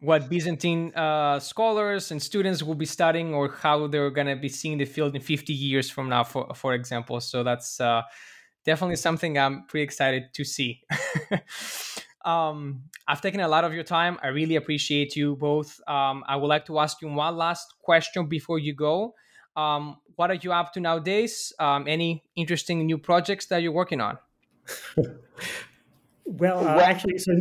what 0.00 0.30
Byzantine 0.30 0.94
uh, 0.94 1.38
scholars 1.38 2.10
and 2.10 2.22
students 2.22 2.62
will 2.62 2.74
be 2.74 2.86
studying 2.86 3.34
or 3.34 3.50
how 3.50 3.86
they're 3.86 4.10
going 4.10 4.26
to 4.26 4.36
be 4.36 4.48
seeing 4.48 4.78
the 4.78 4.86
field 4.86 5.14
in 5.14 5.20
50 5.20 5.52
years 5.52 5.90
from 5.90 6.08
now, 6.08 6.24
for, 6.24 6.54
for 6.54 6.72
example. 6.72 7.20
So 7.20 7.44
that's 7.44 7.78
uh, 7.80 8.02
definitely 8.64 8.96
something 8.96 9.38
I'm 9.38 9.66
pretty 9.66 9.84
excited 9.84 10.32
to 10.32 10.44
see. 10.44 10.80
um, 12.24 12.82
I've 13.08 13.20
taken 13.20 13.40
a 13.40 13.48
lot 13.48 13.64
of 13.64 13.74
your 13.74 13.84
time. 13.84 14.18
I 14.22 14.28
really 14.28 14.56
appreciate 14.56 15.16
you 15.16 15.36
both. 15.36 15.80
Um, 15.88 16.24
I 16.28 16.36
would 16.36 16.48
like 16.48 16.66
to 16.66 16.78
ask 16.78 17.00
you 17.00 17.08
one 17.08 17.36
last 17.36 17.74
question 17.82 18.26
before 18.26 18.58
you 18.58 18.74
go. 18.74 19.14
Um, 19.56 19.96
what 20.16 20.30
are 20.30 20.34
you 20.34 20.52
up 20.52 20.72
to 20.74 20.80
nowadays? 20.80 21.52
Um, 21.58 21.86
any 21.88 22.22
interesting 22.36 22.84
new 22.86 22.98
projects 22.98 23.46
that 23.46 23.62
you're 23.62 23.72
working 23.72 24.00
on? 24.00 24.18
well, 26.24 26.66
uh, 26.66 26.80
actually, 26.80 27.18
so 27.18 27.32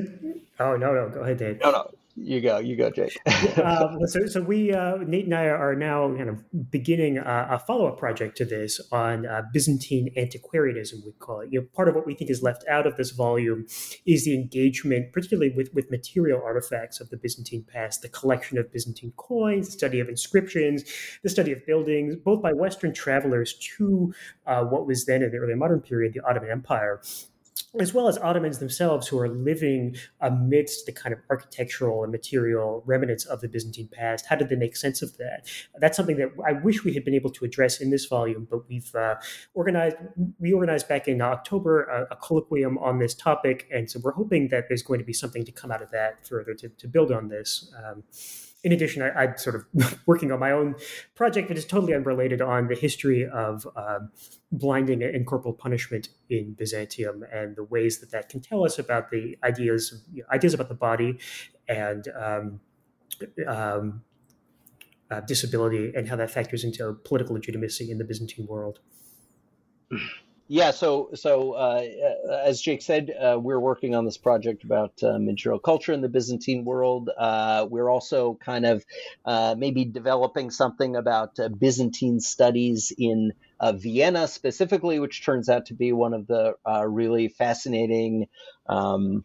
oh 0.59 0.75
no, 0.75 0.93
no, 0.93 1.09
go 1.09 1.21
ahead, 1.21 1.37
Dave. 1.37 1.59
No, 1.61 1.71
no, 1.71 1.91
you 2.15 2.41
go, 2.41 2.57
you 2.59 2.75
go, 2.75 2.89
Jake. 2.89 3.17
um, 3.63 3.97
so, 4.07 4.25
so 4.25 4.41
we, 4.41 4.73
uh, 4.73 4.97
Nate 4.97 5.25
and 5.25 5.35
I 5.35 5.45
are 5.45 5.75
now 5.75 6.07
kind 6.15 6.29
of 6.29 6.71
beginning 6.71 7.17
a, 7.17 7.47
a 7.51 7.59
follow-up 7.59 7.97
project 7.97 8.37
to 8.37 8.45
this 8.45 8.81
on 8.91 9.25
uh, 9.25 9.43
Byzantine 9.53 10.11
antiquarianism. 10.17 11.01
We 11.05 11.13
call 11.13 11.41
it. 11.41 11.49
You 11.51 11.61
know, 11.61 11.67
part 11.73 11.87
of 11.87 11.95
what 11.95 12.05
we 12.05 12.15
think 12.15 12.29
is 12.29 12.43
left 12.43 12.65
out 12.69 12.85
of 12.85 12.97
this 12.97 13.11
volume 13.11 13.67
is 14.05 14.25
the 14.25 14.35
engagement, 14.35 15.13
particularly 15.13 15.53
with 15.55 15.69
with 15.73 15.89
material 15.91 16.41
artifacts 16.43 16.99
of 16.99 17.09
the 17.09 17.17
Byzantine 17.17 17.65
past, 17.71 18.01
the 18.01 18.09
collection 18.09 18.57
of 18.57 18.71
Byzantine 18.71 19.13
coins, 19.15 19.67
the 19.67 19.71
study 19.73 19.99
of 19.99 20.09
inscriptions, 20.09 20.83
the 21.23 21.29
study 21.29 21.51
of 21.51 21.65
buildings, 21.65 22.15
both 22.15 22.41
by 22.41 22.53
Western 22.53 22.93
travelers 22.93 23.53
to 23.77 24.13
uh, 24.45 24.63
what 24.63 24.85
was 24.85 25.05
then 25.05 25.23
in 25.23 25.31
the 25.31 25.37
early 25.37 25.55
modern 25.55 25.79
period 25.79 26.13
the 26.13 26.21
Ottoman 26.27 26.49
Empire 26.49 27.01
as 27.79 27.93
well 27.93 28.07
as 28.07 28.17
Ottomans 28.17 28.57
themselves 28.57 29.07
who 29.07 29.19
are 29.19 29.29
living 29.29 29.95
amidst 30.21 30.85
the 30.85 30.91
kind 30.91 31.13
of 31.13 31.19
architectural 31.29 32.03
and 32.03 32.11
material 32.11 32.81
remnants 32.85 33.25
of 33.25 33.41
the 33.41 33.47
Byzantine 33.47 33.89
past. 33.91 34.25
How 34.25 34.35
did 34.35 34.49
they 34.49 34.55
make 34.55 34.75
sense 34.75 35.01
of 35.01 35.15
that? 35.17 35.47
That's 35.79 35.95
something 35.95 36.17
that 36.17 36.29
I 36.47 36.53
wish 36.53 36.83
we 36.83 36.93
had 36.93 37.05
been 37.05 37.13
able 37.13 37.29
to 37.31 37.45
address 37.45 37.79
in 37.79 37.91
this 37.91 38.05
volume, 38.05 38.47
but 38.49 38.67
we've 38.67 38.93
uh, 38.95 39.15
organized, 39.53 39.97
we 40.39 40.51
organized 40.51 40.87
back 40.87 41.07
in 41.07 41.21
October 41.21 41.83
a, 41.83 42.13
a, 42.13 42.15
colloquium 42.17 42.81
on 42.81 42.97
this 42.97 43.13
topic. 43.13 43.67
And 43.71 43.89
so 43.89 43.99
we're 44.03 44.13
hoping 44.13 44.47
that 44.49 44.67
there's 44.67 44.83
going 44.83 44.99
to 44.99 45.05
be 45.05 45.13
something 45.13 45.45
to 45.45 45.51
come 45.51 45.71
out 45.71 45.81
of 45.81 45.91
that 45.91 46.27
further 46.27 46.55
to, 46.55 46.69
to 46.69 46.87
build 46.87 47.11
on 47.11 47.29
this. 47.29 47.71
Um, 47.83 48.03
in 48.63 48.71
addition, 48.73 49.01
I, 49.01 49.23
am 49.23 49.37
sort 49.37 49.55
of 49.55 49.99
working 50.05 50.31
on 50.31 50.39
my 50.39 50.51
own 50.51 50.75
project 51.15 51.47
that 51.47 51.57
is 51.57 51.65
totally 51.65 51.93
unrelated 51.93 52.41
on 52.41 52.67
the 52.67 52.75
history 52.75 53.27
of 53.27 53.65
um, 53.75 54.11
blinding 54.51 55.01
and 55.01 55.25
corporal 55.25 55.53
punishment 55.53 56.09
in 56.29 56.53
Byzantium 56.53 57.23
and 57.31 57.55
the 57.55 57.63
ways 57.63 57.99
that 57.99 58.11
that 58.11 58.29
can 58.29 58.41
tell 58.41 58.65
us 58.65 58.77
about 58.77 59.11
the 59.11 59.37
ideas 59.43 60.03
you 60.11 60.23
know, 60.23 60.27
ideas 60.33 60.53
about 60.53 60.67
the 60.67 60.75
body 60.75 61.19
and 61.67 62.07
um, 62.19 62.59
um, 63.47 64.01
uh, 65.09 65.21
disability 65.21 65.93
and 65.95 66.07
how 66.09 66.15
that 66.15 66.29
factors 66.29 66.63
into 66.63 66.93
political 67.05 67.35
legitimacy 67.35 67.89
in 67.89 67.97
the 67.97 68.03
Byzantine 68.03 68.45
world. 68.47 68.79
Yeah, 70.51 70.71
so 70.71 71.11
so 71.13 71.51
uh, 71.51 71.83
as 72.43 72.59
Jake 72.59 72.81
said, 72.81 73.11
uh, 73.11 73.37
we're 73.39 73.59
working 73.59 73.93
on 73.93 74.03
this 74.03 74.17
project 74.17 74.63
about 74.63 74.93
uh, 75.03 75.19
material 75.19 75.59
culture 75.59 75.93
in 75.93 76.01
the 76.01 76.09
Byzantine 76.09 76.65
world. 76.65 77.11
Uh, 77.15 77.67
we're 77.69 77.87
also 77.87 78.33
kind 78.43 78.65
of 78.65 78.83
uh, 79.25 79.53
maybe 79.55 79.85
developing 79.85 80.49
something 80.49 80.95
about 80.95 81.39
uh, 81.39 81.49
Byzantine 81.49 82.19
studies 82.19 82.91
in 82.97 83.33
Vienna 83.75 84.27
specifically, 84.27 84.99
which 84.99 85.23
turns 85.23 85.49
out 85.49 85.67
to 85.67 85.75
be 85.75 85.91
one 85.91 86.15
of 86.15 86.25
the 86.25 86.55
really 86.87 87.27
fascinating. 87.27 88.27
Um, 88.67 89.23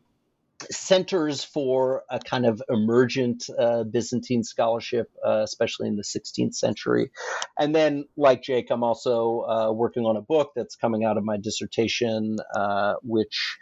centers 0.70 1.44
for 1.44 2.04
a 2.10 2.18
kind 2.18 2.46
of 2.46 2.62
emergent 2.68 3.48
uh, 3.58 3.84
Byzantine 3.84 4.44
scholarship, 4.44 5.10
uh, 5.24 5.42
especially 5.42 5.88
in 5.88 5.96
the 5.96 6.02
16th 6.02 6.54
century. 6.54 7.10
And 7.58 7.74
then, 7.74 8.04
like 8.16 8.42
Jake, 8.42 8.70
I'm 8.70 8.82
also 8.82 9.40
uh, 9.40 9.72
working 9.72 10.04
on 10.04 10.16
a 10.16 10.22
book 10.22 10.52
that's 10.54 10.76
coming 10.76 11.04
out 11.04 11.16
of 11.16 11.24
my 11.24 11.36
dissertation, 11.36 12.36
uh, 12.54 12.94
which 13.02 13.58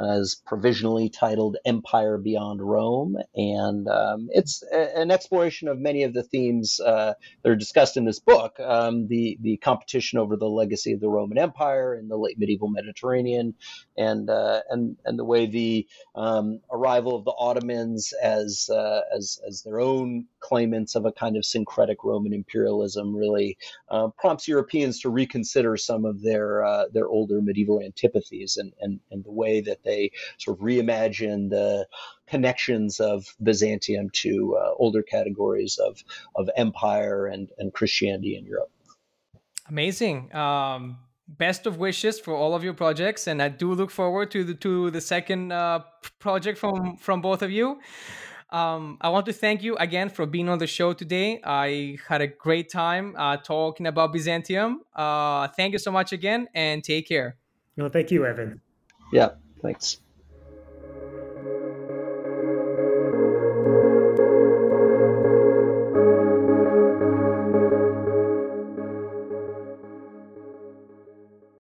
is 0.00 0.40
provisionally 0.46 1.08
titled 1.08 1.56
Empire 1.64 2.18
Beyond 2.18 2.60
Rome. 2.60 3.16
And 3.34 3.88
um, 3.88 4.28
it's 4.30 4.62
a, 4.72 4.98
an 4.98 5.10
exploration 5.10 5.68
of 5.68 5.78
many 5.78 6.02
of 6.02 6.12
the 6.12 6.22
themes 6.22 6.80
uh, 6.80 7.14
that 7.42 7.50
are 7.50 7.56
discussed 7.56 7.96
in 7.96 8.04
this 8.04 8.20
book 8.20 8.58
um, 8.60 9.08
the, 9.08 9.38
the 9.40 9.56
competition 9.58 10.18
over 10.18 10.36
the 10.36 10.48
legacy 10.48 10.92
of 10.92 11.00
the 11.00 11.08
Roman 11.08 11.38
Empire 11.38 11.94
in 11.94 12.08
the 12.08 12.16
late 12.16 12.38
medieval 12.38 12.68
Mediterranean, 12.68 13.54
and, 13.96 14.28
uh, 14.28 14.60
and, 14.68 14.96
and 15.04 15.18
the 15.18 15.24
way 15.24 15.46
the 15.46 15.86
um, 16.14 16.60
arrival 16.70 17.16
of 17.16 17.24
the 17.24 17.34
Ottomans 17.36 18.12
as, 18.22 18.68
uh, 18.72 19.00
as, 19.14 19.40
as 19.46 19.62
their 19.62 19.80
own 19.80 20.26
claimants 20.40 20.94
of 20.94 21.06
a 21.06 21.12
kind 21.12 21.36
of 21.36 21.44
syncretic 21.44 22.04
Roman 22.04 22.32
imperialism 22.32 23.16
really 23.16 23.56
uh, 23.88 24.08
prompts 24.18 24.46
Europeans 24.46 25.00
to 25.00 25.10
reconsider 25.10 25.76
some 25.76 26.04
of 26.04 26.22
their, 26.22 26.64
uh, 26.64 26.84
their 26.92 27.08
older 27.08 27.40
medieval 27.40 27.80
antipathies 27.80 28.56
and, 28.56 28.72
and, 28.80 29.00
and 29.10 29.24
the 29.24 29.32
way 29.32 29.60
that 29.60 29.82
they 29.86 30.10
sort 30.38 30.58
of 30.58 30.64
reimagine 30.64 31.48
the 31.50 31.86
connections 32.26 33.00
of 33.00 33.34
Byzantium 33.42 34.10
to 34.10 34.58
uh, 34.60 34.72
older 34.78 35.02
categories 35.02 35.78
of, 35.78 36.02
of 36.34 36.50
empire 36.56 37.26
and, 37.26 37.48
and 37.58 37.72
Christianity 37.72 38.36
in 38.36 38.44
Europe. 38.44 38.70
Amazing. 39.68 40.34
Um, 40.34 40.98
best 41.28 41.66
of 41.66 41.78
wishes 41.78 42.20
for 42.20 42.34
all 42.34 42.54
of 42.54 42.62
your 42.62 42.74
projects, 42.74 43.26
and 43.26 43.42
I 43.42 43.48
do 43.48 43.72
look 43.72 43.90
forward 43.90 44.30
to 44.32 44.44
the 44.44 44.54
to 44.54 44.90
the 44.90 45.00
second 45.00 45.52
uh, 45.52 45.80
project 46.18 46.58
from 46.58 46.96
from 46.96 47.20
both 47.20 47.42
of 47.42 47.50
you. 47.50 47.80
Um, 48.50 48.98
I 49.00 49.08
want 49.08 49.26
to 49.26 49.32
thank 49.32 49.62
you 49.62 49.76
again 49.76 50.08
for 50.08 50.24
being 50.24 50.48
on 50.48 50.58
the 50.58 50.68
show 50.68 50.92
today. 50.92 51.40
I 51.42 51.98
had 52.08 52.20
a 52.20 52.28
great 52.28 52.70
time 52.70 53.14
uh, 53.18 53.38
talking 53.38 53.88
about 53.88 54.12
Byzantium. 54.12 54.82
Uh, 54.94 55.48
thank 55.48 55.72
you 55.72 55.78
so 55.78 55.90
much 55.90 56.12
again, 56.12 56.46
and 56.54 56.84
take 56.84 57.08
care. 57.08 57.36
No, 57.76 57.88
thank 57.88 58.10
you, 58.10 58.24
Evan. 58.24 58.60
Yeah. 59.12 59.30
Thanks. 59.62 59.98